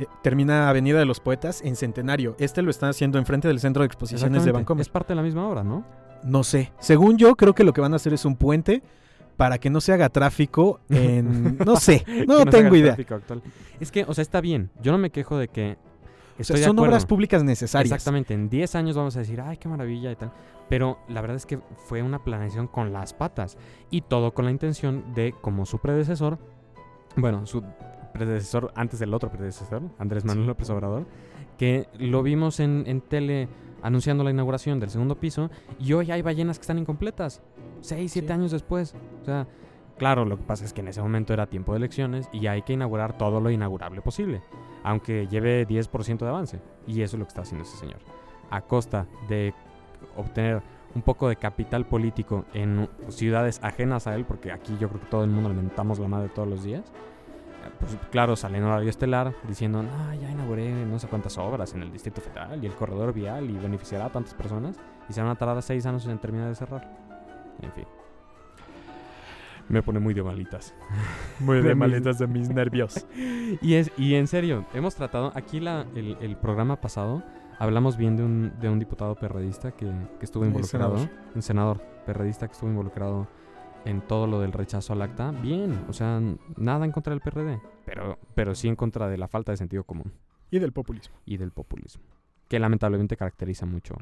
eh, 0.00 0.06
termina 0.22 0.68
Avenida 0.68 0.98
de 0.98 1.04
los 1.04 1.20
Poetas 1.20 1.62
en 1.62 1.76
Centenario. 1.76 2.36
Este 2.38 2.62
lo 2.62 2.70
están 2.70 2.90
haciendo 2.90 3.18
enfrente 3.18 3.48
del 3.48 3.60
Centro 3.60 3.82
de 3.82 3.86
Exposiciones 3.86 4.44
de 4.44 4.52
Bancomer. 4.52 4.80
Es 4.80 4.88
parte 4.88 5.12
de 5.12 5.16
la 5.16 5.22
misma 5.22 5.46
obra, 5.48 5.62
¿no? 5.62 5.84
No 6.24 6.44
sé. 6.44 6.72
Según 6.78 7.18
yo, 7.18 7.36
creo 7.36 7.54
que 7.54 7.64
lo 7.64 7.72
que 7.72 7.80
van 7.80 7.92
a 7.92 7.96
hacer 7.96 8.12
es 8.12 8.24
un 8.24 8.36
puente 8.36 8.82
para 9.36 9.58
que 9.58 9.70
no 9.70 9.80
se 9.80 9.92
haga 9.92 10.08
tráfico 10.10 10.80
en... 10.90 11.56
No 11.64 11.76
sé, 11.76 12.04
no 12.26 12.44
tengo 12.44 12.76
idea. 12.76 12.96
Es 13.80 13.90
que, 13.90 14.04
o 14.04 14.12
sea, 14.12 14.22
está 14.22 14.40
bien. 14.40 14.70
Yo 14.82 14.92
no 14.92 14.98
me 14.98 15.10
quejo 15.10 15.38
de 15.38 15.48
que. 15.48 15.78
O 16.38 16.44
sea, 16.44 16.56
Estoy 16.56 16.60
de 16.60 16.66
son 16.66 16.78
obras 16.78 17.06
públicas 17.06 17.42
necesarias. 17.42 17.92
Exactamente. 17.92 18.34
En 18.34 18.48
10 18.48 18.74
años 18.74 18.96
vamos 18.96 19.16
a 19.16 19.20
decir, 19.20 19.40
ay, 19.40 19.56
qué 19.56 19.68
maravilla 19.68 20.10
y 20.10 20.16
tal. 20.16 20.32
Pero 20.68 20.98
la 21.08 21.20
verdad 21.20 21.36
es 21.36 21.46
que 21.46 21.58
fue 21.86 22.02
una 22.02 22.22
planeación 22.22 22.66
con 22.66 22.92
las 22.92 23.12
patas. 23.12 23.56
Y 23.90 24.02
todo 24.02 24.32
con 24.32 24.44
la 24.44 24.50
intención 24.50 25.14
de, 25.14 25.34
como 25.40 25.66
su 25.66 25.78
predecesor, 25.78 26.38
bueno, 27.16 27.46
su 27.46 27.62
predecesor 28.12 28.72
antes 28.74 28.98
del 28.98 29.14
otro 29.14 29.30
predecesor, 29.30 29.82
Andrés 29.98 30.24
Manuel 30.24 30.48
López 30.48 30.68
Obrador, 30.70 31.06
que 31.58 31.88
lo 31.98 32.22
vimos 32.22 32.60
en, 32.60 32.84
en 32.86 33.00
tele 33.00 33.48
anunciando 33.82 34.24
la 34.24 34.30
inauguración 34.30 34.80
del 34.80 34.90
segundo 34.90 35.16
piso 35.16 35.50
y 35.78 35.92
hoy 35.92 36.10
hay 36.10 36.22
ballenas 36.22 36.58
que 36.58 36.62
están 36.62 36.78
incompletas. 36.78 37.42
Seis, 37.80 38.12
siete 38.12 38.28
Sí. 38.28 38.32
años 38.34 38.50
después. 38.50 38.94
O 39.22 39.24
sea, 39.24 39.46
claro, 39.98 40.24
lo 40.24 40.36
que 40.36 40.42
pasa 40.44 40.64
es 40.64 40.72
que 40.72 40.80
en 40.80 40.88
ese 40.88 41.00
momento 41.02 41.32
era 41.32 41.46
tiempo 41.46 41.72
de 41.72 41.78
elecciones 41.78 42.28
y 42.32 42.46
hay 42.46 42.62
que 42.62 42.72
inaugurar 42.74 43.16
todo 43.16 43.40
lo 43.40 43.50
inaugurable 43.50 44.00
posible, 44.02 44.42
aunque 44.82 45.26
lleve 45.28 45.66
10% 45.66 46.24
de 46.24 46.28
avance. 46.30 46.60
Y 46.86 47.02
eso 47.02 47.16
es 47.16 47.18
lo 47.20 47.24
que 47.24 47.30
está 47.30 47.42
haciendo 47.42 47.64
ese 47.64 47.76
señor. 47.76 47.98
A 48.50 48.60
costa 48.62 49.06
de 49.28 49.54
obtener 50.16 50.62
un 50.94 51.02
poco 51.02 51.28
de 51.28 51.36
capital 51.36 51.86
político 51.86 52.44
en 52.52 52.88
ciudades 53.08 53.60
ajenas 53.62 54.06
a 54.08 54.16
él, 54.16 54.24
porque 54.24 54.50
aquí 54.50 54.76
yo 54.80 54.88
creo 54.88 55.00
que 55.00 55.06
todo 55.06 55.22
el 55.24 55.30
mundo 55.30 55.48
le 55.48 55.54
mentamos 55.54 55.98
la 56.00 56.08
madre 56.08 56.28
todos 56.30 56.48
los 56.48 56.64
días. 56.64 56.90
Pues 57.78 57.96
claro, 58.10 58.36
sale 58.36 58.58
en 58.58 58.64
horario 58.64 58.90
estelar 58.90 59.34
diciendo, 59.46 59.82
no, 59.82 60.14
ya 60.14 60.30
inauguré 60.30 60.72
no 60.84 60.98
sé 60.98 61.06
cuántas 61.08 61.38
obras 61.38 61.74
en 61.74 61.82
el 61.82 61.92
Distrito 61.92 62.20
Federal 62.20 62.62
y 62.62 62.66
el 62.66 62.74
corredor 62.74 63.12
vial 63.12 63.48
y 63.50 63.54
beneficiará 63.54 64.06
a 64.06 64.10
tantas 64.10 64.34
personas 64.34 64.76
y 65.08 65.12
se 65.12 65.20
van 65.20 65.30
a 65.30 65.36
tardar 65.36 65.62
seis 65.62 65.86
años 65.86 66.06
en 66.06 66.18
terminar 66.18 66.48
de 66.48 66.54
cerrar. 66.54 66.88
En 67.62 67.72
fin. 67.72 67.84
Me 69.68 69.82
pone 69.82 70.00
muy 70.00 70.14
de 70.14 70.22
malitas. 70.22 70.74
Muy 71.38 71.62
de 71.62 71.76
maletas 71.76 72.18
de 72.18 72.26
mis 72.26 72.48
nervios. 72.50 73.06
Y, 73.62 73.74
es, 73.74 73.90
y 73.96 74.14
en 74.14 74.28
serio, 74.28 74.64
hemos 74.74 74.94
tratado, 74.94 75.32
aquí 75.34 75.58
la, 75.58 75.84
el, 75.96 76.16
el 76.20 76.36
programa 76.36 76.80
pasado, 76.80 77.22
hablamos 77.58 77.96
bien 77.96 78.16
de 78.16 78.22
un, 78.22 78.52
de 78.60 78.68
un 78.68 78.78
diputado 78.78 79.16
perredista 79.16 79.72
que, 79.72 79.86
que 79.86 80.24
estuvo 80.24 80.44
involucrado, 80.44 80.98
senador. 80.98 81.20
un 81.34 81.42
senador 81.42 81.80
perredista 82.06 82.46
que 82.46 82.52
estuvo 82.52 82.70
involucrado 82.70 83.26
en 83.84 84.00
todo 84.02 84.26
lo 84.26 84.40
del 84.40 84.52
rechazo 84.52 84.92
al 84.92 85.02
acta. 85.02 85.30
Bien, 85.30 85.84
o 85.88 85.92
sea, 85.92 86.20
nada 86.56 86.84
en 86.84 86.90
contra 86.92 87.12
del 87.12 87.20
PRD, 87.20 87.60
pero, 87.84 88.18
pero 88.34 88.54
sí 88.54 88.68
en 88.68 88.76
contra 88.76 89.08
de 89.08 89.18
la 89.18 89.28
falta 89.28 89.52
de 89.52 89.58
sentido 89.58 89.84
común 89.84 90.12
Y 90.50 90.58
del 90.58 90.72
populismo. 90.72 91.14
y 91.24 91.36
del 91.38 91.50
populismo, 91.50 92.02
que 92.48 92.58
lamentablemente 92.58 93.16
caracteriza 93.16 93.64
mucho, 93.66 93.96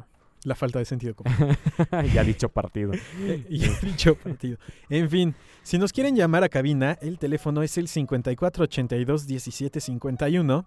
La 0.44 0.54
falta 0.54 0.78
de 0.78 0.84
sentido 0.84 1.14
común. 1.14 1.32
ya 2.14 2.22
dicho 2.24 2.48
partido. 2.48 2.92
y 3.48 3.64
he 3.64 3.70
dicho 3.82 4.14
partido. 4.14 4.56
En 4.88 5.08
fin, 5.10 5.34
si 5.62 5.78
nos 5.78 5.92
quieren 5.92 6.14
llamar 6.16 6.44
a 6.44 6.48
cabina, 6.48 6.96
el 7.00 7.18
teléfono 7.18 7.62
es 7.62 7.76
el 7.78 7.88
5482-1751. 7.88 10.64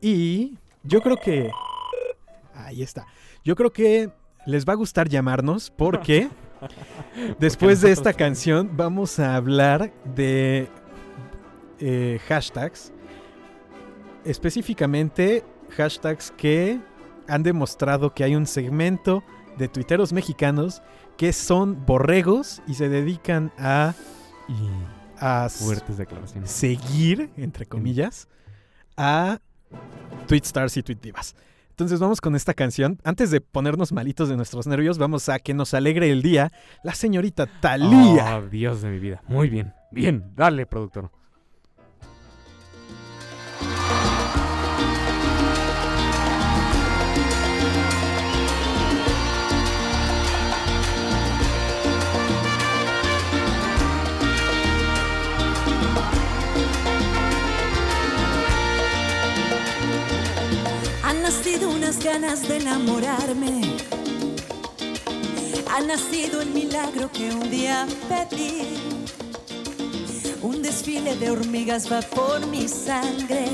Y 0.00 0.58
yo 0.82 1.00
creo 1.00 1.16
que... 1.16 1.50
Ahí 2.54 2.82
está. 2.82 3.06
Yo 3.44 3.54
creo 3.56 3.72
que 3.72 4.10
les 4.46 4.66
va 4.68 4.72
a 4.74 4.76
gustar 4.76 5.08
llamarnos 5.08 5.70
porque 5.70 6.28
después 7.38 7.80
de 7.80 7.92
esta 7.92 8.12
canción 8.12 8.70
vamos 8.76 9.18
a 9.18 9.36
hablar 9.36 9.92
de 10.14 10.68
eh, 11.78 12.20
hashtags. 12.28 12.92
Específicamente 14.24 15.44
hashtags 15.70 16.30
que 16.30 16.80
han 17.28 17.42
demostrado 17.42 18.14
que 18.14 18.24
hay 18.24 18.36
un 18.36 18.46
segmento 18.46 19.22
de 19.58 19.68
tuiteros 19.68 20.12
mexicanos 20.12 20.82
que 21.16 21.32
son 21.32 21.84
borregos 21.84 22.62
y 22.66 22.74
se 22.74 22.88
dedican 22.88 23.52
a, 23.58 23.94
a 25.18 25.48
fuertes 25.48 25.96
declaraciones. 25.96 26.50
seguir, 26.50 27.30
entre 27.36 27.66
comillas, 27.66 28.28
a 28.96 29.38
tweet 30.26 30.42
stars 30.44 30.76
y 30.76 30.82
tweet 30.82 30.98
divas. 31.00 31.34
Entonces 31.72 32.00
vamos 32.00 32.20
con 32.20 32.36
esta 32.36 32.52
canción. 32.52 32.98
Antes 33.02 33.30
de 33.30 33.40
ponernos 33.40 33.92
malitos 33.92 34.28
de 34.28 34.36
nuestros 34.36 34.66
nervios, 34.66 34.98
vamos 34.98 35.30
a 35.30 35.38
que 35.38 35.54
nos 35.54 35.72
alegre 35.72 36.10
el 36.10 36.20
día 36.20 36.52
la 36.84 36.94
señorita 36.94 37.46
Thalía. 37.60 38.36
Oh, 38.36 38.46
Dios 38.46 38.82
de 38.82 38.90
mi 38.90 38.98
vida. 38.98 39.22
Muy 39.26 39.48
bien. 39.48 39.72
Bien. 39.90 40.32
Dale, 40.36 40.66
productor. 40.66 41.10
De 62.22 62.56
enamorarme. 62.56 63.60
Ha 65.68 65.80
nacido 65.80 66.40
el 66.40 66.50
milagro 66.50 67.10
que 67.10 67.32
un 67.34 67.50
día 67.50 67.84
pedí. 68.08 68.62
Un 70.40 70.62
desfile 70.62 71.16
de 71.16 71.32
hormigas 71.32 71.90
va 71.90 72.00
por 72.00 72.46
mi 72.46 72.68
sangre. 72.68 73.46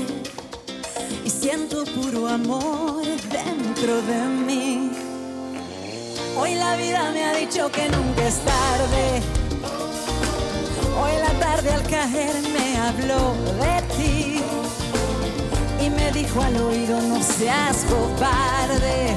Y 1.25 1.29
siento 1.31 1.83
puro 1.85 2.27
amor 2.27 3.03
dentro 3.31 4.01
de 4.03 4.19
mí. 4.45 4.91
Hoy 6.37 6.53
la 6.53 6.75
vida 6.75 7.09
me 7.11 7.25
ha 7.25 7.33
dicho 7.33 7.71
que 7.71 7.89
nunca 7.89 8.27
es 8.27 8.37
tarde. 8.45 9.21
Hoy 11.01 11.13
la 11.19 11.39
tarde 11.39 11.71
al 11.71 11.83
caer 11.87 12.35
me 12.53 12.77
habló 12.77 13.33
de 13.59 13.81
ti 13.97 14.38
y 15.81 15.89
me 15.89 16.11
dijo 16.11 16.41
al 16.41 16.55
oído 16.57 17.01
no 17.01 17.21
seas 17.21 17.85
cobarde. 17.89 19.15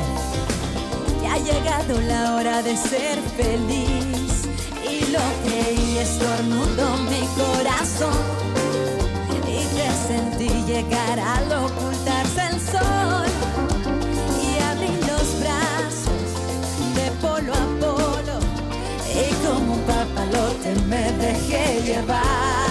Que 1.21 1.27
ha 1.29 1.39
llegado 1.39 2.01
la 2.03 2.35
hora 2.35 2.63
de 2.63 2.77
ser 2.77 3.19
feliz 3.37 4.45
y 4.89 5.11
lo 5.11 5.21
creí 5.45 5.99
estornudó 5.99 6.97
mi 7.11 7.27
corazón 7.37 8.43
y 9.47 9.65
te 9.77 9.89
sentí 10.09 10.49
llegar 10.67 11.19
al 11.19 11.53
ocultarse 11.65 12.43
el 12.51 12.61
sol 12.61 13.27
y 14.43 14.63
abrí 14.63 14.95
los 15.11 15.27
brazos 15.41 16.29
de 16.97 17.11
polo 17.21 17.53
a 17.53 17.67
polo 17.81 18.39
y 19.15 19.33
como 19.45 19.75
un 19.75 19.81
papalote 19.81 20.75
me 20.89 21.13
dejé 21.13 21.83
llevar 21.83 22.62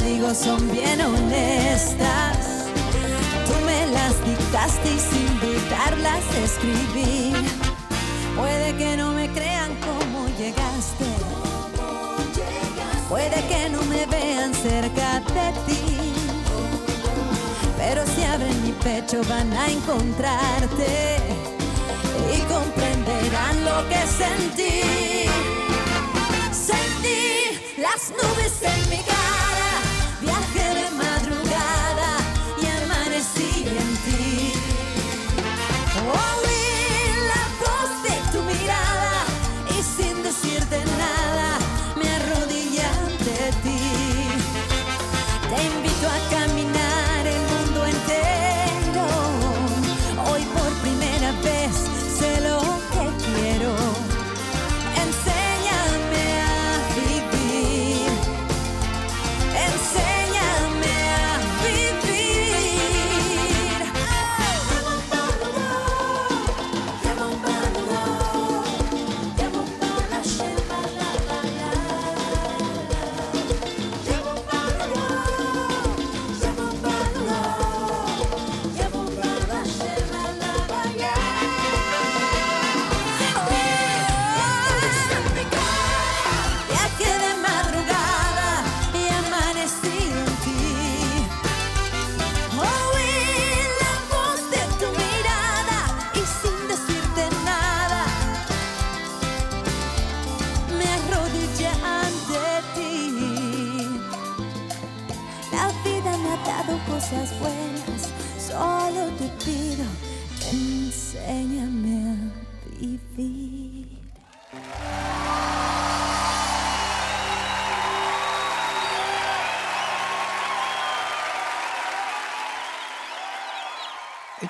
digo 0.00 0.34
son 0.34 0.70
bien 0.70 1.00
honestas. 1.00 2.36
Tú 3.46 3.54
me 3.64 3.86
las 3.88 4.14
dictaste 4.24 4.88
y 4.90 4.98
sin 4.98 5.40
dudarlas 5.40 6.24
escribí. 6.44 7.32
Puede 8.36 8.76
que 8.76 8.96
no 8.96 9.12
me 9.12 9.28
crean 9.30 9.70
cómo 9.80 10.28
llegaste. 10.38 11.06
Puede 13.08 13.42
que 13.48 13.70
no 13.70 13.82
me 13.84 14.06
vean 14.06 14.52
cerca 14.54 15.20
de 15.20 15.52
ti. 15.66 16.12
Pero 17.76 18.04
si 18.06 18.22
abren 18.24 18.62
mi 18.62 18.72
pecho 18.72 19.22
van 19.28 19.52
a 19.52 19.70
encontrarte 19.70 21.16
y 22.34 22.38
comprenderán 22.52 23.64
lo 23.64 23.88
que 23.88 24.02
sentí. 24.06 24.82
Sentí 26.52 27.78
las 27.78 28.10
nubes 28.10 28.54
en 28.62 28.90
mi 28.90 28.98
cara, 29.04 29.37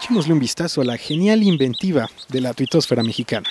Echémosle 0.08 0.32
un 0.32 0.38
vistazo 0.38 0.80
a 0.80 0.84
la 0.86 0.96
genial 0.96 1.42
inventiva 1.42 2.08
de 2.30 2.40
la 2.40 2.54
tuitosfera 2.54 3.02
mexicana. 3.02 3.46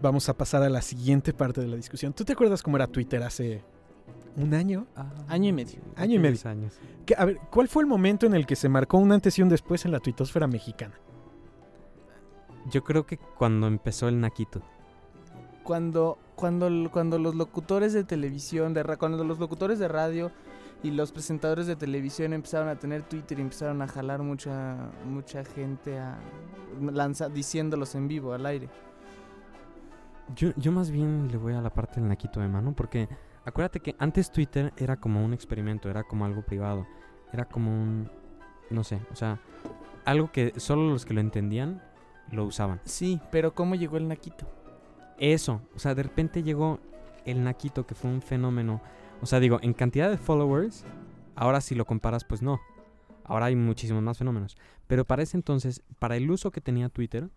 Vamos 0.00 0.28
a 0.28 0.34
pasar 0.34 0.62
a 0.62 0.68
la 0.68 0.80
siguiente 0.80 1.32
parte 1.32 1.60
de 1.60 1.66
la 1.66 1.76
discusión. 1.76 2.12
¿Tú 2.12 2.24
te 2.24 2.32
acuerdas 2.32 2.62
cómo 2.62 2.76
era 2.76 2.86
Twitter 2.86 3.22
hace 3.22 3.62
un 4.36 4.54
año? 4.54 4.86
Año 5.26 5.48
y 5.48 5.52
medio. 5.52 5.80
Año 5.96 6.14
y 6.14 6.18
medio. 6.18 6.32
10 6.34 6.46
años. 6.46 6.74
¿Qué- 7.04 7.16
a 7.18 7.24
ver, 7.24 7.38
¿cuál 7.50 7.68
fue 7.68 7.82
el 7.82 7.88
momento 7.88 8.24
en 8.26 8.34
el 8.34 8.46
que 8.46 8.54
se 8.54 8.68
marcó 8.68 8.98
un 8.98 9.10
antes 9.10 9.36
y 9.38 9.42
un 9.42 9.48
después 9.48 9.84
en 9.84 9.92
la 9.92 9.98
tuitosfera 9.98 10.46
mexicana? 10.46 10.94
Yo 12.70 12.84
creo 12.84 13.06
que 13.06 13.16
cuando 13.18 13.66
empezó 13.66 14.08
el 14.08 14.20
Naquito. 14.20 14.62
Cuando, 15.64 16.18
cuando, 16.36 16.70
cuando 16.92 17.18
los 17.18 17.34
locutores 17.34 17.92
de 17.92 18.04
televisión, 18.04 18.74
de 18.74 18.84
cuando 18.98 19.24
los 19.24 19.38
locutores 19.38 19.78
de 19.80 19.88
radio 19.88 20.30
y 20.82 20.90
los 20.90 21.12
presentadores 21.12 21.66
de 21.66 21.76
televisión 21.76 22.32
empezaron 22.32 22.68
a 22.68 22.76
tener 22.76 23.02
Twitter 23.02 23.38
y 23.38 23.42
empezaron 23.42 23.82
a 23.82 23.88
jalar 23.88 24.22
mucha, 24.22 24.76
mucha 25.04 25.44
gente 25.44 25.98
a 25.98 26.18
lanza, 26.80 27.28
diciéndolos 27.28 27.94
en 27.94 28.08
vivo 28.08 28.32
al 28.32 28.46
aire. 28.46 28.68
Yo, 30.36 30.50
yo 30.56 30.72
más 30.72 30.90
bien 30.90 31.28
le 31.30 31.38
voy 31.38 31.54
a 31.54 31.60
la 31.60 31.70
parte 31.70 32.00
del 32.00 32.08
Naquito 32.08 32.40
de 32.40 32.48
mano 32.48 32.74
porque 32.76 33.08
acuérdate 33.44 33.80
que 33.80 33.96
antes 33.98 34.30
Twitter 34.30 34.72
era 34.76 34.96
como 34.96 35.24
un 35.24 35.32
experimento, 35.32 35.88
era 35.88 36.04
como 36.04 36.24
algo 36.24 36.42
privado, 36.42 36.86
era 37.32 37.46
como 37.46 37.70
un, 37.70 38.10
no 38.70 38.84
sé, 38.84 39.00
o 39.10 39.16
sea, 39.16 39.40
algo 40.04 40.30
que 40.30 40.52
solo 40.56 40.88
los 40.88 41.04
que 41.04 41.14
lo 41.14 41.20
entendían 41.20 41.82
lo 42.30 42.44
usaban. 42.44 42.80
Sí, 42.84 43.20
pero 43.30 43.54
¿cómo 43.54 43.74
llegó 43.74 43.96
el 43.96 44.06
Naquito? 44.06 44.46
Eso, 45.18 45.62
o 45.74 45.78
sea, 45.78 45.94
de 45.94 46.02
repente 46.02 46.42
llegó 46.42 46.78
el 47.24 47.42
Naquito 47.42 47.86
que 47.86 47.94
fue 47.94 48.10
un 48.10 48.22
fenómeno, 48.22 48.80
o 49.20 49.26
sea, 49.26 49.40
digo, 49.40 49.58
en 49.62 49.72
cantidad 49.72 50.10
de 50.10 50.16
followers, 50.18 50.84
ahora 51.34 51.60
si 51.60 51.74
lo 51.74 51.84
comparas, 51.84 52.24
pues 52.24 52.42
no, 52.42 52.60
ahora 53.24 53.46
hay 53.46 53.56
muchísimos 53.56 54.02
más 54.02 54.18
fenómenos, 54.18 54.56
pero 54.86 55.04
para 55.04 55.22
ese 55.22 55.36
entonces, 55.36 55.82
para 55.98 56.16
el 56.16 56.30
uso 56.30 56.50
que 56.50 56.60
tenía 56.60 56.88
Twitter 56.88 57.28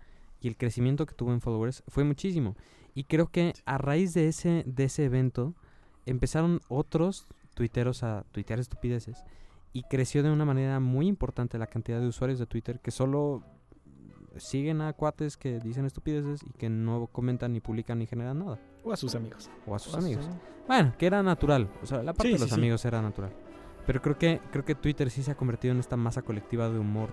y 0.42 0.48
el 0.48 0.58
crecimiento 0.58 1.06
que 1.06 1.16
tuvo 1.16 1.34
en 1.34 1.42
followers, 1.42 1.84
fue 1.88 2.04
muchísimo. 2.04 2.56
Y 2.94 3.06
creo 3.06 3.28
que 3.28 3.54
a 3.66 3.78
raíz 3.78 4.14
de 4.14 4.28
ese, 4.28 4.64
de 4.66 4.84
ese 4.86 5.06
evento, 5.06 5.54
empezaron 6.06 6.62
otros 6.68 7.28
tuiteros 7.54 8.04
a 8.04 8.26
tuitear 8.32 8.60
estupideces 8.60 9.24
y 9.74 9.84
creció 9.84 10.24
de 10.24 10.32
una 10.32 10.46
manera 10.46 10.80
muy 10.80 11.08
importante 11.08 11.58
la 11.58 11.68
cantidad 11.68 12.00
de 12.00 12.08
usuarios 12.08 12.40
de 12.40 12.46
Twitter 12.46 12.80
que 12.80 12.92
solo 12.92 13.44
siguen 14.38 14.82
a 14.82 14.94
cuates 14.94 15.38
que 15.38 15.60
dicen 15.60 15.86
estupideces 15.86 16.42
y 16.44 16.52
que 16.52 16.70
no 16.70 17.08
comentan 17.08 17.54
ni 17.54 17.60
publican 17.60 18.00
ni 18.00 18.08
generan 18.08 18.40
nada. 18.40 18.60
O 18.84 18.92
a 18.92 18.98
sus 18.98 19.14
amigos. 19.16 19.50
O 19.66 19.76
a 19.76 19.80
sus 19.80 19.94
amigos. 19.96 20.28
Bueno, 20.68 20.94
que 20.98 21.06
era 21.06 21.22
natural. 21.24 21.68
O 21.84 21.86
sea, 21.86 22.02
la 22.04 22.14
parte 22.14 22.30
Sí, 22.30 22.34
de 22.34 22.40
los 22.40 22.50
sí. 22.50 22.56
amigos 22.56 22.84
era 22.86 23.02
natural. 23.02 23.32
Pero 23.86 24.02
creo 24.02 24.18
que, 24.18 24.40
creo 24.52 24.64
que 24.66 24.76
Twitter 24.76 25.10
sí 25.10 25.24
se 25.24 25.32
ha 25.32 25.36
convertido 25.36 25.74
en 25.74 25.80
esta 25.80 25.98
masa 25.98 26.22
colectiva 26.22 26.70
de 26.70 26.80
humor 26.80 27.10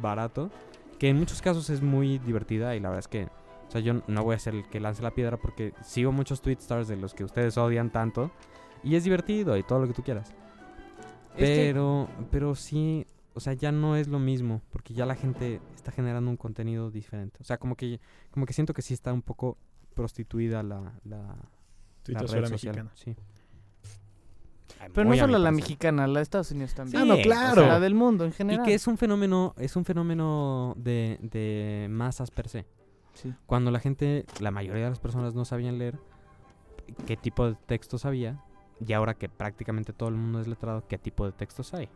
barato. 0.00 0.50
Que 0.98 1.08
en 1.08 1.16
muchos 1.18 1.40
casos 1.42 1.70
es 1.70 1.80
muy 1.82 2.18
divertida 2.18 2.76
y 2.76 2.80
la 2.80 2.88
verdad 2.90 3.00
es 3.00 3.08
que... 3.08 3.24
O 3.68 3.70
sea, 3.72 3.80
yo 3.80 4.02
no 4.08 4.24
voy 4.24 4.34
a 4.34 4.38
ser 4.38 4.54
el 4.54 4.68
que 4.68 4.80
lance 4.80 5.00
la 5.02 5.12
piedra 5.12 5.36
porque 5.36 5.72
sigo 5.82 6.10
muchos 6.12 6.42
tweet 6.42 6.56
stars 6.58 6.88
de 6.88 6.96
los 6.96 7.14
que 7.14 7.22
ustedes 7.24 7.56
odian 7.56 7.90
tanto. 7.90 8.30
Y 8.82 8.96
es 8.96 9.04
divertido 9.04 9.56
y 9.56 9.62
todo 9.62 9.78
lo 9.80 9.86
que 9.86 9.94
tú 9.94 10.02
quieras. 10.02 10.30
Es 11.36 11.48
que- 11.48 11.54
Pero, 11.56 12.08
pero 12.32 12.54
sí, 12.56 13.06
o 13.34 13.38
sea, 13.40 13.52
ya 13.52 13.70
no 13.70 13.94
es 13.96 14.08
lo 14.08 14.18
mismo, 14.18 14.60
porque 14.72 14.92
ya 14.92 15.06
la 15.06 15.14
gente 15.14 15.60
está 15.74 15.92
generando 15.92 16.30
un 16.30 16.36
contenido 16.36 16.90
diferente. 16.90 17.38
O 17.40 17.44
sea, 17.44 17.58
como 17.58 17.76
que, 17.76 18.00
como 18.32 18.44
que 18.44 18.52
siento 18.52 18.74
que 18.74 18.82
sí 18.82 18.92
está 18.92 19.12
un 19.12 19.22
poco 19.22 19.56
prostituida 19.94 20.62
la, 20.62 20.92
la, 21.04 21.36
red 22.06 22.18
social. 22.26 22.50
mexicana. 22.50 22.90
Sí. 22.94 23.16
Pero 24.94 25.04
no 25.04 25.10
Muy 25.10 25.18
solo 25.18 25.38
la 25.38 25.50
mexicana, 25.50 26.06
la 26.06 26.20
de 26.20 26.22
Estados 26.22 26.50
Unidos 26.52 26.74
también. 26.74 27.02
Ah, 27.02 27.04
no, 27.04 27.16
claro. 27.18 27.62
O 27.62 27.64
sea, 27.64 27.74
la 27.74 27.80
del 27.80 27.94
mundo 27.94 28.24
en 28.24 28.30
Y 28.30 28.34
general. 28.34 28.64
que 28.64 28.74
es 28.74 28.86
un 28.86 28.96
fenómeno, 28.96 29.54
es 29.58 29.76
un 29.76 29.84
fenómeno 29.84 30.74
de, 30.78 31.18
de 31.20 31.86
masas 31.90 32.30
per 32.30 32.48
se. 32.48 32.66
Sí. 33.12 33.34
Cuando 33.46 33.70
la 33.70 33.80
gente, 33.80 34.24
la 34.40 34.50
mayoría 34.50 34.84
de 34.84 34.90
las 34.90 34.98
personas 35.00 35.34
no 35.34 35.44
sabían 35.44 35.78
leer 35.78 35.98
qué 37.06 37.16
tipo 37.16 37.46
de 37.46 37.56
textos 37.66 38.04
había, 38.06 38.42
y 38.84 38.92
ahora 38.94 39.14
que 39.14 39.28
prácticamente 39.28 39.92
todo 39.92 40.08
el 40.08 40.14
mundo 40.14 40.40
es 40.40 40.46
letrado, 40.48 40.84
qué 40.88 40.96
tipo 40.96 41.26
de 41.26 41.32
textos 41.32 41.74
hay. 41.74 41.88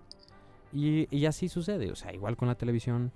Y, 0.73 1.09
y 1.17 1.27
así 1.27 1.49
sucede, 1.49 1.91
o 1.91 1.97
sea, 1.97 2.13
igual 2.13 2.37
con 2.37 2.49
la 2.49 2.57
televisión, 2.57 3.13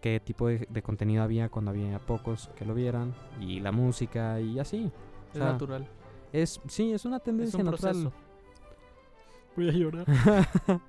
qué 0.00 0.20
tipo 0.20 0.48
de, 0.48 0.66
de 0.70 0.82
contenido 0.82 1.22
había 1.22 1.48
cuando 1.48 1.70
había 1.70 1.98
pocos 1.98 2.50
que 2.56 2.64
lo 2.64 2.74
vieran, 2.74 3.14
y 3.40 3.60
la 3.60 3.72
música, 3.72 4.40
y 4.40 4.58
así. 4.58 4.90
Es 5.30 5.36
o 5.36 5.38
sea, 5.38 5.52
natural. 5.52 5.86
Es, 6.32 6.60
sí, 6.68 6.92
es 6.92 7.04
una 7.04 7.16
Es 7.18 7.22
tendencia 7.22 7.58
un 7.58 7.66
natural. 7.66 7.92
proceso. 7.92 8.12
Voy 9.56 9.68
a 9.68 9.72
llorar. 9.72 10.06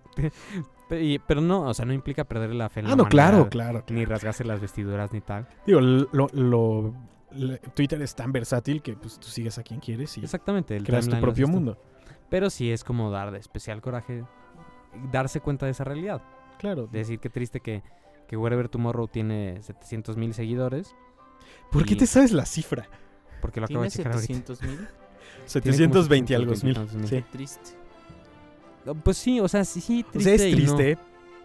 Pero 1.27 1.41
no, 1.41 1.61
o 1.63 1.73
sea, 1.73 1.85
no 1.85 1.93
implica 1.93 2.23
perder 2.23 2.53
la 2.55 2.69
fe 2.69 2.79
en 2.79 2.87
la 2.87 2.93
Ah, 2.93 2.95
no, 2.95 3.05
claro, 3.05 3.37
humanidad, 3.37 3.51
claro. 3.51 3.83
Ni 3.89 4.05
rasgarse 4.05 4.43
las 4.45 4.61
vestiduras 4.61 5.11
ni 5.11 5.19
tal. 5.21 5.47
Digo, 5.65 5.81
lo, 5.81 6.27
lo- 6.31 6.93
le- 7.31 7.57
Twitter 7.59 8.01
es 8.01 8.15
tan 8.15 8.31
versátil 8.31 8.81
que 8.81 8.93
pues, 8.95 9.19
tú 9.19 9.27
sigues 9.27 9.57
a 9.57 9.63
quien 9.63 9.79
quieres 9.81 10.17
y 10.17 10.21
Exactamente. 10.23 10.75
El 10.77 10.83
creas 10.85 11.07
tu 11.07 11.15
lo 11.15 11.21
propio 11.21 11.47
mundo. 11.47 11.77
Pero 12.29 12.49
sí 12.49 12.71
es 12.71 12.83
como 12.85 13.11
dar 13.11 13.31
de 13.31 13.37
especial 13.39 13.81
coraje 13.81 14.23
darse 15.11 15.41
cuenta 15.41 15.65
de 15.65 15.73
esa 15.73 15.83
realidad. 15.83 16.21
Claro. 16.57 16.87
De 16.87 16.99
decir 16.99 17.19
que 17.19 17.29
triste 17.29 17.59
que, 17.59 17.83
que 18.27 18.37
Wherever 18.37 18.69
Tomorrow 18.69 19.07
tiene 19.07 19.61
700 19.61 20.17
mil 20.17 20.33
seguidores. 20.33 20.95
¿Por 21.71 21.85
qué 21.85 21.95
te 21.95 22.05
sabes 22.05 22.31
la 22.31 22.45
cifra? 22.45 22.87
Porque 23.41 23.59
lo 23.59 23.65
acabo 23.65 23.83
de 23.83 23.91
checar 23.91 24.13
ahorita. 24.13 24.33
700 24.33 24.61
mil. 24.63 24.87
720 25.45 26.35
algo 26.35 26.51
mil. 26.51 26.59
720 26.59 26.97
mil. 26.97 27.07
Sí. 27.07 27.25
Triste. 27.31 27.71
Pues 29.03 29.17
sí, 29.17 29.39
o 29.39 29.47
sea, 29.47 29.65
sí, 29.65 29.81
sí, 29.81 30.05
O 30.07 30.11
triste. 30.11 30.37
sea, 30.37 30.47
es 30.47 30.51
no. 30.53 30.75
triste 30.75 30.97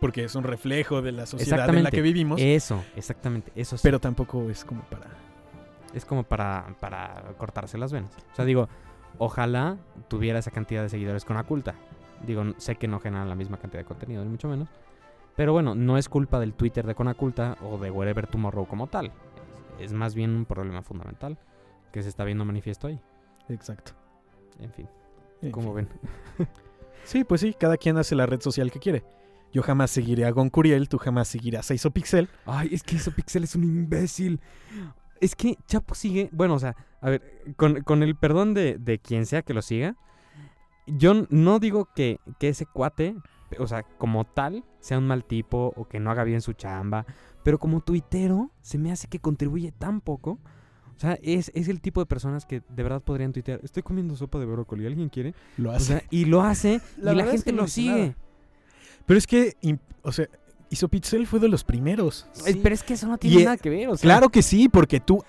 porque 0.03 0.25
es 0.25 0.35
un 0.35 0.43
reflejo 0.43 1.01
de 1.01 1.13
la 1.13 1.27
sociedad 1.27 1.69
en 1.73 1.85
la 1.85 1.91
que 1.93 2.03
vivimos, 2.03 2.41
Eso, 2.41 2.85
exactamente, 2.97 3.53
eso 3.55 3.77
sí. 3.77 3.83
pero 3.85 4.01
tampoco 4.01 4.51
es 4.51 4.65
como 4.65 4.83
para... 4.83 5.07
es 5.95 6.05
como 6.05 6.25
para, 6.25 6.75
para 6.81 7.35
cortarse 7.39 7.79
las 7.79 7.93
venas. 7.93 8.13
O 8.33 8.35
sea, 8.35 8.45
digo, 8.45 8.69
ojalá 9.19 9.79
tuviera 10.09 10.41
esa 10.41 10.51
cantidad 10.51 10.83
de 10.83 10.89
seguidores 10.89 11.25
con 11.25 11.37
Aculta. 11.37 11.77
Digo, 12.27 12.45
sé 12.57 12.75
que 12.75 12.89
no 12.89 12.99
generan 12.99 13.29
la 13.29 13.37
misma 13.37 13.59
cantidad 13.59 13.81
de 13.81 13.87
contenido, 13.87 14.25
ni 14.25 14.31
mucho 14.31 14.49
menos. 14.49 14.69
Pero 15.37 15.53
bueno, 15.53 15.75
no 15.75 15.97
es 15.99 16.09
culpa 16.09 16.39
del 16.39 16.55
Twitter 16.55 16.87
de 16.87 16.95
Conaculta 16.95 17.57
o 17.63 17.79
de 17.79 17.91
Wherever 17.91 18.27
Tomorrow 18.27 18.67
como 18.67 18.87
tal. 18.87 19.13
Es, 19.79 19.93
más 19.93 20.15
bien 20.15 20.31
un 20.31 20.45
problema 20.45 20.83
fundamental 20.83 21.39
que 21.91 22.03
se 22.03 22.09
está 22.09 22.25
viendo 22.25 22.45
manifiesto 22.45 22.87
ahí. 22.87 23.01
Exacto. 23.49 23.93
En 24.61 24.73
fin, 24.73 24.89
como 25.51 25.75
ven. 25.75 25.89
Sí, 27.05 27.25
pues 27.25 27.41
sí, 27.41 27.53
cada 27.53 27.77
quien 27.77 27.99
hace 27.99 28.15
la 28.15 28.27
red 28.27 28.41
social 28.41 28.71
que 28.71 28.79
quiere. 28.79 29.05
Yo 29.53 29.63
jamás 29.63 29.91
seguiré 29.91 30.25
a 30.25 30.31
Goncuriel, 30.31 30.89
tú 30.89 30.99
jamás 30.99 31.29
seguirás 31.29 31.71
a 31.71 31.75
Isopixel. 31.75 32.29
Ay, 32.47 32.71
es 32.73 32.83
que 32.83 32.97
Isopixel 32.97 33.45
es 33.45 33.55
un 33.55 33.65
imbécil. 33.65 34.41
Es 35.21 35.35
que 35.35 35.59
Chapo 35.67 35.95
sigue. 35.95 36.31
Bueno, 36.33 36.55
o 36.55 36.59
sea, 36.59 36.77
a 37.01 37.11
ver, 37.11 37.23
con, 37.57 37.83
con 37.83 38.03
el 38.03 38.17
perdón 38.17 38.55
de, 38.55 38.79
de 38.79 38.99
quien 38.99 39.27
sea 39.27 39.43
que 39.43 39.53
lo 39.53 39.63
siga, 39.63 39.97
yo 40.87 41.27
no 41.29 41.59
digo 41.59 41.89
que, 41.95 42.19
que 42.39 42.49
ese 42.49 42.67
cuate, 42.67 43.15
o 43.59 43.67
sea, 43.67 43.83
como 43.83 44.25
tal, 44.25 44.65
sea 44.81 44.99
un 44.99 45.07
mal 45.07 45.25
tipo 45.25 45.73
o 45.77 45.89
que 45.89 46.01
no 46.01 46.11
haga 46.11 46.25
bien 46.25 46.41
su 46.41 46.53
chamba, 46.53 47.07
pero 47.43 47.59
como 47.59 47.81
tuitero, 47.81 48.51
se 48.61 48.79
me 48.79 48.93
hace 48.93 49.09
que 49.09 49.19
contribuye 49.19 49.73
tan 49.73 50.01
poco. 50.01 50.39
O 50.97 50.99
sea, 51.03 51.19
es, 51.23 51.51
es 51.55 51.67
el 51.69 51.81
tipo 51.81 52.01
de 52.01 52.07
personas 52.07 52.47
que 52.47 52.63
de 52.69 52.83
verdad 52.83 53.03
podrían 53.03 53.33
tuitear. 53.33 53.59
Estoy 53.65 53.83
comiendo 53.83 54.15
sopa 54.15 54.39
de 54.39 54.45
brócoli, 54.47 54.87
¿alguien 54.87 55.09
quiere? 55.09 55.35
Lo 55.57 55.71
O 55.71 55.73
hace. 55.75 55.85
sea, 55.87 56.03
y 56.11 56.27
lo 56.27 56.43
hace 56.43 56.81
La 56.99 57.13
y 57.13 57.17
la 57.17 57.25
es 57.25 57.31
gente 57.31 57.45
que 57.47 57.53
lo 57.53 57.67
sigue. 57.67 57.91
nada. 58.01 58.17
Pero 59.07 59.19
es 59.19 59.27
que, 59.27 59.57
im- 59.63 59.81
o 60.03 60.13
sea, 60.13 60.29
Isopixel 60.71 61.27
fue 61.27 61.41
de 61.41 61.49
los 61.49 61.65
primeros. 61.65 62.27
Sí. 62.33 62.61
Pero 62.63 62.75
es 62.75 62.83
que 62.85 62.95
eso 62.95 63.09
no 63.09 63.19
tiene 63.19 63.37
Y, 63.37 63.43
eh, 63.43 63.45
nada 63.45 63.57
que 63.57 63.69
ver. 63.71 63.89
O 63.89 63.97
sea, 63.97 64.03
Claro 64.03 64.29
que 64.29 64.43
sí, 64.43 64.69
porque 64.69 65.01
tú... 65.01 65.25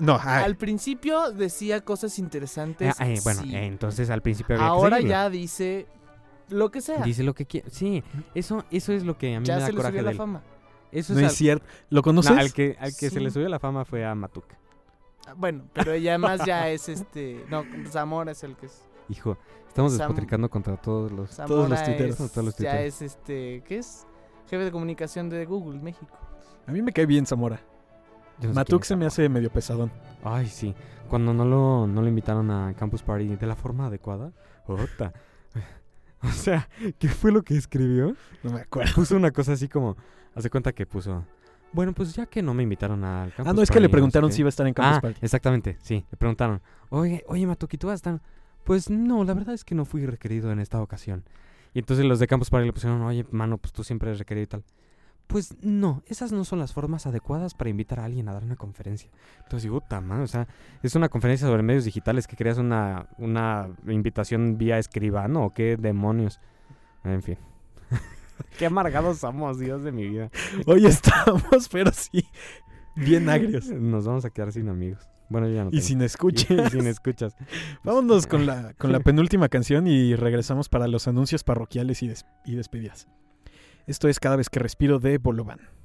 No, 0.00 0.18
ay, 0.20 0.44
Al 0.44 0.56
principio 0.56 1.30
decía 1.30 1.80
cosas 1.80 2.18
interesantes. 2.18 2.94
Ah, 2.98 3.08
eh, 3.08 3.20
bueno, 3.22 3.42
sí. 3.42 3.54
eh, 3.54 3.64
entonces 3.66 4.10
al 4.10 4.20
principio 4.20 4.56
había 4.56 4.66
que 4.66 4.70
Ahora 4.70 5.00
ya 5.00 5.30
dice 5.30 5.86
lo 6.48 6.70
que 6.70 6.80
sea. 6.80 7.02
Dice 7.02 7.22
lo 7.22 7.34
que 7.34 7.46
quiere. 7.46 7.68
Sí, 7.70 8.02
eso, 8.34 8.64
eso 8.70 8.92
es 8.92 9.04
lo 9.04 9.16
que 9.18 9.34
a 9.36 9.40
mí 9.40 9.46
ya 9.46 9.54
me 9.56 9.60
da 9.60 9.66
se 9.66 9.72
le 9.72 9.76
coraje 9.76 9.92
subió 9.92 10.00
de 10.02 10.04
la 10.04 10.10
él. 10.12 10.16
fama. 10.16 10.42
Eso 10.92 11.12
no 11.14 11.20
es 11.20 11.26
al- 11.26 11.30
cierto. 11.32 11.66
¿Lo 11.90 11.98
no, 11.98 12.02
conoces? 12.02 12.30
al 12.38 12.52
que, 12.52 12.76
al 12.80 12.94
que 12.96 13.10
se 13.10 13.20
le 13.20 13.30
subió 13.30 13.48
la 13.48 13.58
fama 13.58 13.84
fue 13.84 14.04
a 14.04 14.14
Matuk. 14.14 14.44
Ah, 15.26 15.34
Bueno, 15.36 15.64
pero 15.72 15.92
ella 15.92 16.12
además 16.12 16.40
ya 16.46 16.68
es 16.70 16.88
este. 16.88 17.44
No, 17.50 17.64
Zamora 17.90 18.32
es 18.32 18.42
el 18.44 18.56
que 18.56 18.66
es. 18.66 18.82
Hijo, 19.08 19.36
estamos 19.68 19.92
Sam- 19.92 19.98
despotricando 19.98 20.48
contra 20.48 20.76
todos 20.76 21.12
los... 21.12 21.30
Zamora 21.30 21.48
Todos 21.54 21.70
los 21.70 21.84
tuiteros, 21.84 22.20
es- 22.20 22.32
todos 22.32 22.44
los 22.44 22.56
ya 22.56 22.70
tuiteros. 22.70 22.94
es 22.94 23.02
este. 23.02 23.62
¿Qué 23.66 23.78
es? 23.78 24.06
Jefe 24.48 24.64
de 24.64 24.70
comunicación 24.70 25.28
de 25.28 25.44
Google 25.44 25.80
México. 25.80 26.16
A 26.66 26.72
mí 26.72 26.80
me 26.82 26.92
cae 26.92 27.06
bien 27.06 27.26
Zamora. 27.26 27.60
yo 28.40 28.48
no 28.48 28.54
sé 28.54 28.54
Matuk 28.54 28.84
se 28.84 28.94
me 28.96 29.06
hace 29.06 29.28
medio 29.28 29.50
pesadón. 29.50 29.90
Ay, 30.24 30.46
sí. 30.46 30.74
Cuando 31.08 31.32
no 31.34 31.44
lo, 31.44 31.86
no 31.86 32.02
lo 32.02 32.08
invitaron 32.08 32.50
a 32.50 32.74
Campus 32.74 33.02
Party 33.02 33.36
de 33.36 33.46
la 33.46 33.54
forma 33.56 33.86
adecuada. 33.86 34.32
Ota. 34.66 35.12
O 36.22 36.30
sea, 36.30 36.68
¿qué 36.98 37.08
fue 37.08 37.30
lo 37.32 37.42
que 37.42 37.56
escribió? 37.56 38.14
No 38.42 38.52
me 38.52 38.60
acuerdo. 38.60 38.92
Puso 38.94 39.16
una 39.16 39.30
cosa 39.30 39.52
así 39.52 39.68
como... 39.68 39.96
Hace 40.34 40.50
cuenta 40.50 40.72
que 40.72 40.86
puso... 40.86 41.24
Bueno, 41.72 41.92
pues 41.92 42.14
ya 42.14 42.26
que 42.26 42.42
no 42.42 42.54
me 42.54 42.62
invitaron 42.62 43.04
al 43.04 43.32
Campus 43.34 43.50
Ah, 43.50 43.52
no, 43.54 43.62
es 43.62 43.70
que 43.70 43.80
le 43.80 43.82
no 43.82 43.88
sé 43.88 43.92
preguntaron 43.92 44.30
qué". 44.30 44.34
si 44.36 44.40
iba 44.42 44.48
a 44.48 44.50
estar 44.50 44.66
en 44.66 44.74
Campus 44.74 44.98
Ah, 44.98 45.00
Party. 45.00 45.18
exactamente, 45.22 45.76
sí. 45.82 46.04
Le 46.10 46.16
preguntaron, 46.16 46.62
oye, 46.90 47.24
oye, 47.28 47.46
Matuki, 47.46 47.76
¿tú 47.76 47.88
vas 47.88 47.94
a 47.94 47.96
estar? 47.96 48.22
Pues 48.64 48.88
no, 48.90 49.24
la 49.24 49.34
verdad 49.34 49.54
es 49.54 49.64
que 49.64 49.74
no 49.74 49.84
fui 49.84 50.04
requerido 50.06 50.50
en 50.52 50.58
esta 50.60 50.80
ocasión. 50.80 51.24
Y 51.74 51.78
entonces 51.80 52.04
los 52.06 52.18
de 52.18 52.26
Campus 52.26 52.48
Party 52.50 52.66
le 52.66 52.72
pusieron, 52.72 53.02
oye, 53.02 53.26
mano, 53.30 53.58
pues 53.58 53.72
tú 53.72 53.84
siempre 53.84 54.08
eres 54.08 54.18
requerido 54.18 54.44
y 54.44 54.46
tal. 54.46 54.64
Pues 55.26 55.56
no, 55.60 56.02
esas 56.06 56.30
no 56.32 56.44
son 56.44 56.60
las 56.60 56.72
formas 56.72 57.06
adecuadas 57.06 57.54
para 57.54 57.68
invitar 57.70 57.98
a 58.00 58.04
alguien 58.04 58.28
a 58.28 58.32
dar 58.32 58.44
una 58.44 58.54
conferencia. 58.56 59.10
Entonces 59.38 59.64
digo, 59.64 59.80
puta 59.80 60.00
madre, 60.00 60.22
o 60.22 60.28
sea, 60.28 60.46
es 60.82 60.94
una 60.94 61.08
conferencia 61.08 61.46
sobre 61.48 61.62
medios 61.64 61.84
digitales 61.84 62.26
que 62.28 62.36
creas 62.36 62.58
una, 62.58 63.08
una 63.18 63.68
invitación 63.88 64.56
vía 64.56 64.78
escribano 64.78 65.44
o 65.46 65.52
qué 65.52 65.76
demonios. 65.76 66.40
En 67.04 67.22
fin. 67.22 67.38
qué 68.58 68.66
amargados 68.66 69.18
somos, 69.18 69.58
Dios 69.58 69.82
de 69.82 69.92
mi 69.92 70.08
vida. 70.08 70.30
Hoy 70.66 70.86
estamos, 70.86 71.68
pero 71.70 71.90
sí, 71.92 72.24
bien 72.94 73.28
agrios. 73.28 73.66
Nos 73.68 74.06
vamos 74.06 74.24
a 74.24 74.30
quedar 74.30 74.52
sin 74.52 74.68
amigos. 74.68 75.08
Bueno, 75.28 75.48
yo 75.48 75.54
ya 75.54 75.64
no 75.64 75.70
Y 75.70 75.72
tengo. 75.72 75.84
sin 75.84 76.00
Y 76.02 76.04
escucha. 76.04 76.70
sin 76.70 76.86
escuchas. 76.86 77.36
Vámonos 77.82 78.28
con 78.28 78.46
la, 78.46 78.74
con 78.74 78.92
la 78.92 79.00
penúltima 79.00 79.48
canción 79.48 79.88
y 79.88 80.14
regresamos 80.14 80.68
para 80.68 80.86
los 80.86 81.08
anuncios 81.08 81.42
parroquiales 81.42 82.02
y, 82.04 82.08
des- 82.08 82.26
y 82.44 82.54
despedidas. 82.54 83.08
Esto 83.86 84.08
es 84.08 84.18
Cada 84.18 84.34
vez 84.34 84.50
que 84.50 84.58
respiro 84.58 84.98
de 84.98 85.18
Bolovan. 85.18 85.75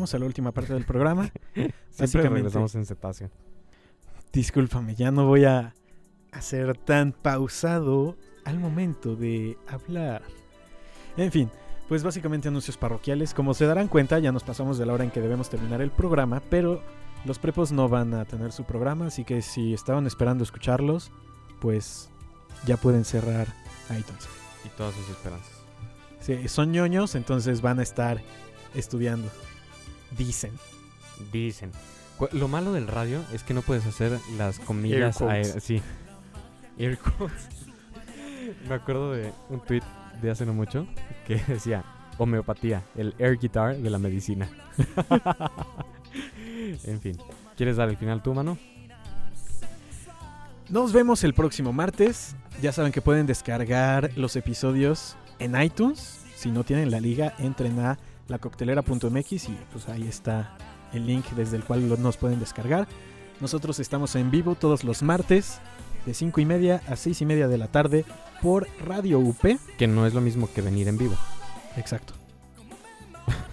Regresamos 0.00 0.14
a 0.14 0.18
la 0.18 0.26
última 0.26 0.52
parte 0.52 0.72
del 0.72 0.84
programa. 0.84 1.30
Siempre 1.90 2.28
regresamos 2.28 2.74
en 2.74 2.86
cetáceo. 2.86 3.30
Discúlpame, 4.32 4.94
ya 4.94 5.10
no 5.10 5.26
voy 5.26 5.44
a, 5.44 5.74
a 6.32 6.40
ser 6.40 6.76
tan 6.78 7.12
pausado 7.12 8.16
al 8.44 8.58
momento 8.58 9.16
de 9.16 9.58
hablar. 9.68 10.22
En 11.16 11.30
fin, 11.30 11.50
pues 11.88 12.02
básicamente 12.02 12.48
anuncios 12.48 12.76
parroquiales. 12.76 13.34
Como 13.34 13.52
se 13.52 13.66
darán 13.66 13.88
cuenta, 13.88 14.18
ya 14.20 14.32
nos 14.32 14.44
pasamos 14.44 14.78
de 14.78 14.86
la 14.86 14.94
hora 14.94 15.04
en 15.04 15.10
que 15.10 15.20
debemos 15.20 15.50
terminar 15.50 15.82
el 15.82 15.90
programa, 15.90 16.40
pero 16.48 16.82
los 17.24 17.38
prepos 17.38 17.72
no 17.72 17.88
van 17.88 18.14
a 18.14 18.24
tener 18.24 18.52
su 18.52 18.64
programa, 18.64 19.08
así 19.08 19.24
que 19.24 19.42
si 19.42 19.74
estaban 19.74 20.06
esperando 20.06 20.44
escucharlos, 20.44 21.10
pues 21.60 22.08
ya 22.64 22.76
pueden 22.76 23.04
cerrar 23.04 23.48
iTunes. 23.90 24.28
Y 24.64 24.68
todas 24.70 24.94
sus 24.94 25.10
esperanzas. 25.10 25.52
Sí, 26.20 26.48
son 26.48 26.70
ñoños, 26.70 27.14
entonces 27.14 27.60
van 27.60 27.80
a 27.80 27.82
estar 27.82 28.22
estudiando. 28.74 29.28
Dicen. 30.16 30.52
Dicen. 31.32 31.70
Lo 32.32 32.48
malo 32.48 32.72
del 32.72 32.86
radio 32.86 33.22
es 33.32 33.42
que 33.42 33.54
no 33.54 33.62
puedes 33.62 33.86
hacer 33.86 34.18
las 34.36 34.58
comillas 34.58 35.16
quotes. 35.18 35.46
aéreas. 35.48 35.64
Sí. 35.64 35.80
Air 36.78 36.98
quotes. 36.98 37.48
Me 38.68 38.74
acuerdo 38.74 39.12
de 39.12 39.32
un 39.48 39.60
tweet 39.60 39.82
de 40.20 40.30
hace 40.30 40.44
no 40.44 40.52
mucho 40.52 40.86
que 41.26 41.36
decía 41.46 41.84
homeopatía, 42.18 42.82
el 42.96 43.14
air 43.18 43.38
guitar 43.38 43.76
de 43.78 43.88
la 43.88 43.98
medicina. 43.98 44.50
en 46.84 47.00
fin. 47.00 47.16
¿Quieres 47.56 47.76
dar 47.76 47.88
el 47.88 47.96
final 47.96 48.22
tú, 48.22 48.34
mano? 48.34 48.58
Nos 50.68 50.92
vemos 50.92 51.24
el 51.24 51.32
próximo 51.32 51.72
martes. 51.72 52.36
Ya 52.60 52.72
saben 52.72 52.92
que 52.92 53.00
pueden 53.00 53.26
descargar 53.26 54.10
los 54.16 54.36
episodios 54.36 55.16
en 55.38 55.60
iTunes. 55.60 56.20
Si 56.36 56.50
no 56.50 56.62
tienen 56.62 56.90
la 56.90 57.00
liga, 57.00 57.34
entren 57.38 57.78
a 57.80 57.98
lacoctelera.mx 58.30 59.32
y 59.48 59.58
pues 59.72 59.88
ahí 59.88 60.06
está 60.08 60.56
el 60.92 61.06
link 61.06 61.26
desde 61.36 61.56
el 61.56 61.64
cual 61.64 62.00
nos 62.00 62.16
pueden 62.16 62.40
descargar. 62.40 62.88
Nosotros 63.40 63.78
estamos 63.78 64.14
en 64.16 64.30
vivo 64.30 64.54
todos 64.54 64.84
los 64.84 65.02
martes 65.02 65.60
de 66.06 66.14
5 66.14 66.40
y 66.40 66.44
media 66.46 66.82
a 66.88 66.96
6 66.96 67.20
y 67.22 67.26
media 67.26 67.48
de 67.48 67.58
la 67.58 67.68
tarde 67.68 68.04
por 68.42 68.68
Radio 68.84 69.18
UP. 69.18 69.58
Que 69.76 69.86
no 69.86 70.06
es 70.06 70.14
lo 70.14 70.20
mismo 70.20 70.48
que 70.52 70.62
venir 70.62 70.88
en 70.88 70.98
vivo. 70.98 71.16
Exacto. 71.76 72.14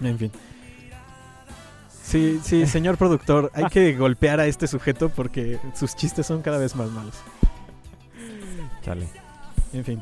En 0.02 0.18
fin. 0.18 0.32
Sí, 2.04 2.40
sí, 2.42 2.66
señor 2.68 2.98
productor, 2.98 3.52
hay 3.54 3.66
que 3.66 3.94
golpear 3.98 4.40
a 4.40 4.48
este 4.48 4.68
sujeto 4.68 5.10
porque 5.10 5.60
sus 5.76 5.94
chistes 5.96 6.26
son 6.26 6.42
cada 6.42 6.58
vez 6.58 6.76
más 6.76 6.90
malos. 6.90 7.16
Chale. 8.82 9.10
En 9.74 9.84
fin, 9.84 10.02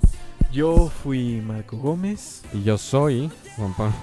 yo 0.52 0.90
fui 0.90 1.42
Marco 1.42 1.78
Gómez. 1.78 2.44
Y 2.54 2.62
yo 2.62 2.78
soy 2.78 3.32
Juan 3.56 3.74
Pablo, 3.74 3.96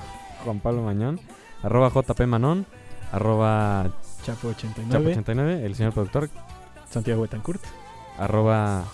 Juan 0.45 0.61
Pablo 0.61 0.83
Mañón. 0.83 1.21
Arroba 1.63 1.91
JP 1.91 2.21
Manon. 2.27 2.67
Arroba 3.13 3.91
Chapo89, 4.25 4.89
Chapo89. 4.89 5.61
El 5.63 5.75
señor 5.75 5.93
productor. 5.93 6.31
Santiago 6.91 7.23
Betancourt. 7.23 7.63
Arroba 8.19 8.85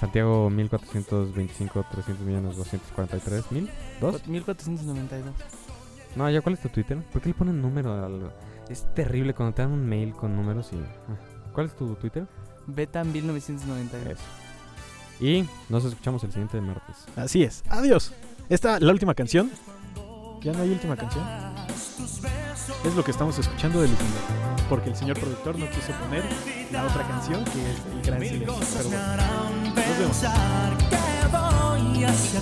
Santiago 0.00 0.48
1425 0.50 1.84
300 1.90 2.26
millones 2.26 2.56
243 2.56 3.52
mil. 3.52 3.70
¿Dos? 4.00 4.26
1492. 4.26 5.34
No, 6.16 6.28
ya 6.30 6.40
cuál 6.40 6.54
es 6.54 6.60
tu 6.60 6.68
Twitter? 6.68 6.98
¿Por 7.12 7.22
qué 7.22 7.28
le 7.28 7.34
ponen 7.34 7.60
número 7.60 7.92
al.? 8.04 8.32
Es 8.68 8.86
terrible 8.94 9.34
cuando 9.34 9.54
te 9.54 9.62
dan 9.62 9.72
un 9.72 9.86
mail 9.86 10.12
con 10.12 10.34
números 10.34 10.70
y. 10.72 10.76
ah. 10.76 11.16
¿Cuál 11.52 11.66
es 11.66 11.76
tu 11.76 11.94
Twitter? 11.96 12.26
Beta 12.66 13.02
1992. 13.04 14.12
Eso. 14.12 14.22
Y 15.24 15.44
nos 15.68 15.84
escuchamos 15.84 16.24
el 16.24 16.30
siguiente 16.30 16.60
martes. 16.60 17.06
Así 17.16 17.42
es, 17.42 17.62
adiós. 17.68 18.12
Esta, 18.48 18.80
la 18.80 18.92
última 18.92 19.14
canción. 19.14 19.50
¿Ya 20.42 20.52
no 20.52 20.62
hay 20.62 20.70
última 20.70 20.96
canción? 20.96 21.22
Es 22.84 22.94
lo 22.94 23.04
que 23.04 23.10
estamos 23.10 23.38
escuchando 23.38 23.82
de 23.82 23.88
Miguel, 23.88 24.06
Porque 24.70 24.88
el 24.88 24.96
señor 24.96 25.20
productor 25.20 25.58
no 25.58 25.68
quiso 25.68 25.92
poner 25.92 26.24
la 26.72 26.86
otra 26.86 27.06
canción 27.06 27.44
que 27.44 27.60
es 27.70 27.76
el 27.92 28.02
gran 28.02 28.20
silencio. 28.20 28.56
Pero 28.80 28.88
bueno, 28.88 29.22
nos 29.76 29.98
vemos. 29.98 30.22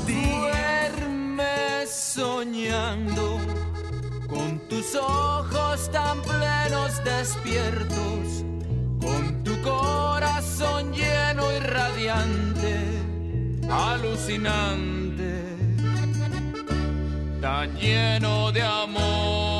Duerme 0.06 1.86
soñando 1.88 3.38
con 4.28 4.60
tus 4.68 4.94
ojos 4.94 5.90
tan 5.90 6.22
plenos 6.22 7.02
despiertos, 7.04 8.44
con 9.00 9.42
tu 9.42 9.60
corazón 9.62 10.92
lleno 10.92 11.52
y 11.52 11.58
radiante, 11.60 12.76
alucinante, 13.68 15.17
lleno 17.80 18.52
de 18.52 18.62
amor. 18.62 19.57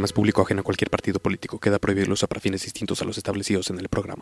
Programa 0.00 0.06
es 0.06 0.12
público 0.14 0.42
ajeno 0.42 0.60
a 0.60 0.64
cualquier 0.64 0.88
partido 0.88 1.20
político. 1.20 1.58
Queda 1.58 1.78
prohibido 1.78 2.06
el 2.06 2.12
uso 2.12 2.26
para 2.26 2.40
fines 2.40 2.62
distintos 2.62 3.02
a 3.02 3.04
los 3.04 3.18
establecidos 3.18 3.68
en 3.68 3.78
el 3.78 3.88
programa. 3.88 4.19